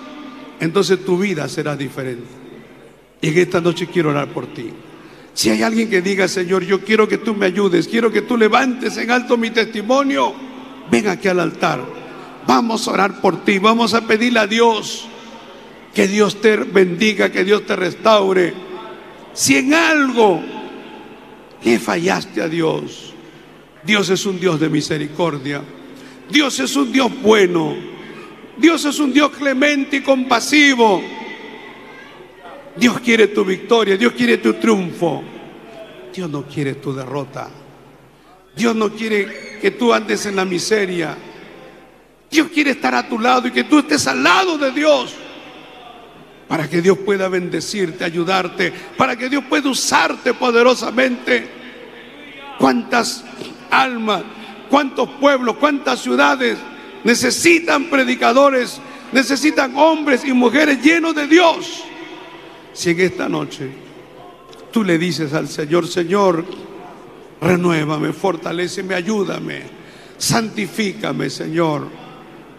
entonces 0.61 1.05
tu 1.05 1.19
vida 1.19 1.49
será 1.49 1.75
diferente. 1.75 2.29
Y 3.21 3.31
en 3.31 3.39
esta 3.39 3.61
noche 3.61 3.89
quiero 3.89 4.11
orar 4.11 4.29
por 4.29 4.47
ti. 4.47 4.71
Si 5.35 5.51
hay 5.51 5.65
alguien 5.65 5.91
que 5.91 6.03
diga, 6.03 6.29
Señor, 6.29 6.63
yo 6.63 6.85
quiero 6.85 7.09
que 7.09 7.19
tú 7.19 7.35
me 7.35 7.47
ayudes, 7.47 7.89
quiero 7.89 8.13
que 8.13 8.23
tú 8.23 8.37
levantes 8.37 8.97
en 8.97 9.11
alto 9.11 9.37
mi 9.37 9.51
testimonio, 9.51 10.37
ven 10.89 11.09
aquí 11.09 11.27
al 11.27 11.41
altar. 11.41 11.85
Vamos 12.47 12.87
a 12.87 12.93
orar 12.93 13.21
por 13.21 13.45
ti, 13.45 13.59
vamos 13.59 13.93
a 13.93 14.07
pedirle 14.07 14.39
a 14.39 14.47
Dios 14.47 15.09
que 15.93 16.07
Dios 16.07 16.41
te 16.41 16.59
bendiga, 16.59 17.33
que 17.33 17.43
Dios 17.43 17.67
te 17.67 17.75
restaure. 17.75 18.71
Si 19.35 19.57
en 19.57 19.75
algo 19.75 20.43
le 21.63 21.79
fallaste 21.79 22.43
a 22.43 22.49
Dios, 22.49 23.13
Dios 23.83 24.09
es 24.11 24.27
un 24.27 24.39
Dios 24.39 24.61
de 24.61 24.69
misericordia. 24.69 25.63
Dios 26.29 26.59
es 26.61 26.77
un 26.77 26.93
Dios 26.93 27.11
bueno. 27.21 27.75
Dios 28.57 28.85
es 28.85 28.99
un 28.99 29.13
Dios 29.13 29.31
clemente 29.31 29.97
y 29.97 30.01
compasivo. 30.03 31.03
Dios 32.77 33.01
quiere 33.01 33.29
tu 33.29 33.45
victoria, 33.45 33.97
Dios 33.97 34.13
quiere 34.13 34.39
tu 34.39 34.55
triunfo. 34.55 35.23
Dios 36.15 36.31
no 36.31 36.45
quiere 36.45 36.75
tu 36.75 36.95
derrota. 36.95 37.51
Dios 38.55 38.77
no 38.77 38.91
quiere 38.91 39.59
que 39.61 39.73
tú 39.73 39.93
andes 39.93 40.27
en 40.27 40.37
la 40.37 40.45
miseria. 40.45 41.17
Dios 42.31 42.49
quiere 42.49 42.73
estar 42.73 42.95
a 42.95 43.09
tu 43.09 43.19
lado 43.19 43.49
y 43.49 43.51
que 43.51 43.65
tú 43.65 43.79
estés 43.79 44.07
al 44.07 44.23
lado 44.23 44.59
de 44.59 44.73
Dios. 44.73 45.15
Para 46.53 46.69
que 46.69 46.83
Dios 46.83 46.99
pueda 46.99 47.31
bendecirte, 47.31 48.05
ayudarte, 48.05 48.75
para 48.99 49.17
que 49.17 49.31
Dios 49.31 49.43
pueda 49.49 49.71
usarte 49.71 50.35
poderosamente. 50.35 51.49
¿Cuántas 52.59 53.25
almas, 53.71 54.23
cuántos 54.69 55.09
pueblos, 55.13 55.57
cuántas 55.57 56.01
ciudades 56.03 56.59
necesitan 57.05 57.89
predicadores, 57.89 58.83
necesitan 59.13 59.75
hombres 59.79 60.27
y 60.27 60.35
mujeres 60.35 60.83
llenos 60.83 61.15
de 61.15 61.27
Dios? 61.27 61.85
Si 62.75 62.91
en 62.91 63.01
esta 63.01 63.31
noche 63.31 63.71
tú 64.71 64.85
le 64.85 64.99
dices 64.99 65.33
al 65.33 65.49
Señor, 65.49 65.89
Señor, 65.89 66.45
renuévame, 67.41 68.13
fortaleceme, 68.13 68.95
ayúdame, 68.95 69.63
santifícame, 70.19 71.31
Señor. 71.31 71.89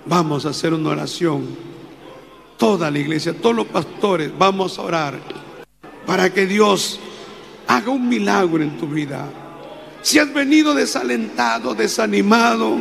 Vamos 0.07 0.47
a 0.47 0.49
hacer 0.49 0.73
una 0.73 0.89
oración. 0.89 1.72
Toda 2.57 2.89
la 2.91 2.99
iglesia, 2.99 3.33
todos 3.33 3.55
los 3.55 3.67
pastores, 3.67 4.31
vamos 4.37 4.77
a 4.79 4.83
orar 4.83 5.19
para 6.05 6.31
que 6.31 6.45
Dios 6.45 6.99
haga 7.67 7.91
un 7.91 8.07
milagro 8.07 8.61
en 8.61 8.77
tu 8.77 8.87
vida. 8.87 9.25
Si 10.01 10.19
has 10.19 10.33
venido 10.33 10.73
desalentado, 10.73 11.73
desanimado, 11.75 12.77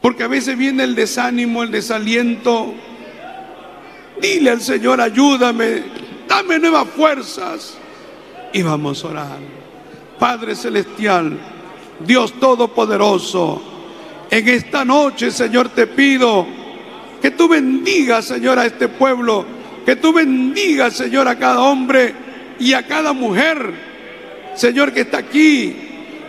porque 0.00 0.22
a 0.22 0.28
veces 0.28 0.56
viene 0.56 0.84
el 0.84 0.94
desánimo, 0.94 1.62
el 1.62 1.70
desaliento, 1.70 2.74
Dile 4.20 4.50
al 4.50 4.60
Señor, 4.60 5.00
ayúdame, 5.00 5.82
dame 6.26 6.58
nuevas 6.58 6.88
fuerzas. 6.88 7.78
Y 8.52 8.62
vamos 8.62 9.04
a 9.04 9.08
orar. 9.08 9.38
Padre 10.18 10.56
Celestial, 10.56 11.38
Dios 12.04 12.32
Todopoderoso, 12.40 13.62
en 14.30 14.48
esta 14.48 14.84
noche, 14.84 15.30
Señor, 15.30 15.68
te 15.68 15.86
pido 15.86 16.46
que 17.20 17.30
tú 17.30 17.48
bendigas, 17.48 18.26
Señor, 18.26 18.58
a 18.58 18.66
este 18.66 18.88
pueblo 18.88 19.44
Que 19.84 19.96
tú 19.96 20.12
bendigas, 20.12 20.94
Señor, 20.94 21.26
a 21.28 21.38
cada 21.38 21.60
hombre 21.60 22.14
y 22.58 22.72
a 22.72 22.86
cada 22.86 23.12
mujer, 23.12 23.72
Señor, 24.54 24.92
que 24.92 25.02
está 25.02 25.18
aquí, 25.18 25.74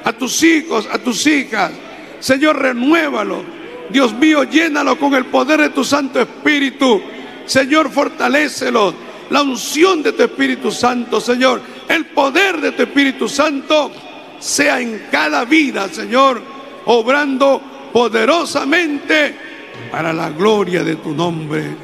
a 0.04 0.14
tus 0.14 0.42
hijos, 0.44 0.88
a 0.92 1.00
tus 1.00 1.26
hijas. 1.28 1.72
Señor, 2.20 2.60
renuévalo. 2.60 3.44
Dios 3.90 4.14
mío, 4.14 4.44
llénalo 4.44 4.98
con 4.98 5.16
el 5.16 5.26
poder 5.26 5.62
de 5.62 5.70
tu 5.70 5.84
Santo 5.84 6.22
Espíritu. 6.22 7.02
Señor, 7.46 7.92
fortalécelo. 7.92 8.94
La 9.32 9.42
unción 9.42 10.04
de 10.04 10.14
tu 10.14 10.24
Espíritu 10.24 10.72
Santo, 10.72 11.20
Señor. 11.20 11.62
El 11.88 12.06
poder 12.06 12.62
de 12.62 12.72
tu 12.72 12.84
Espíritu 12.84 13.28
Santo 13.28 13.92
sea 14.40 14.80
en 14.80 15.08
cada 15.12 15.44
vida, 15.46 15.90
Señor, 15.90 16.42
obrando 16.86 17.62
poderosamente 17.92 19.49
para 19.92 20.14
la 20.14 20.30
gloria 20.30 20.84
de 20.84 20.96
tu 20.96 21.14
nombre. 21.14 21.76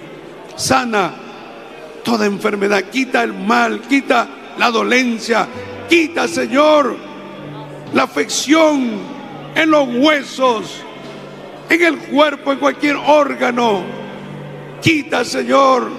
Sana 0.56 1.26
toda 2.06 2.28
enfermedad, 2.28 2.84
quita 2.84 3.24
el 3.24 3.34
mal, 3.34 3.82
quita 3.82 4.28
la 4.58 4.70
dolencia, 4.70 5.48
quita, 5.89 6.28
Señor, 6.28 6.96
la 7.93 8.04
afección 8.04 8.91
en 9.56 9.72
los 9.72 9.88
huesos, 9.89 10.82
en 11.68 11.82
el 11.82 11.98
cuerpo, 11.98 12.54
en 12.54 12.60
cualquier 12.60 12.96
órgano. 12.96 13.84
Quita, 14.82 15.26
Señor, 15.26 15.89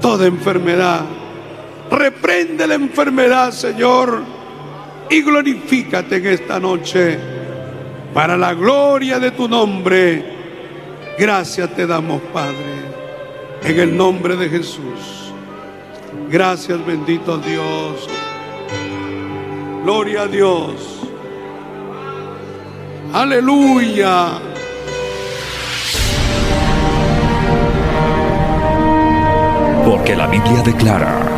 toda 0.00 0.26
enfermedad. 0.26 1.02
Reprende 1.90 2.66
la 2.66 2.74
enfermedad, 2.74 3.52
Señor, 3.52 4.22
y 5.08 5.22
glorifícate 5.22 6.16
en 6.16 6.26
esta 6.26 6.58
noche 6.58 7.18
para 8.14 8.36
la 8.36 8.54
gloria 8.54 9.18
de 9.18 9.30
tu 9.30 9.48
nombre. 9.48 10.24
Gracias 11.18 11.74
te 11.74 11.86
damos, 11.86 12.20
Padre, 12.32 12.54
en 13.62 13.80
el 13.80 13.96
nombre 13.96 14.36
de 14.36 14.48
Jesús. 14.48 15.32
Gracias, 16.30 16.84
bendito 16.86 17.38
Dios. 17.38 18.08
Gloria 19.82 20.22
a 20.22 20.26
Dios. 20.26 20.98
Aleluya. 23.12 24.28
Porque 29.86 30.14
la 30.14 30.26
Biblia 30.26 30.62
declara, 30.62 31.37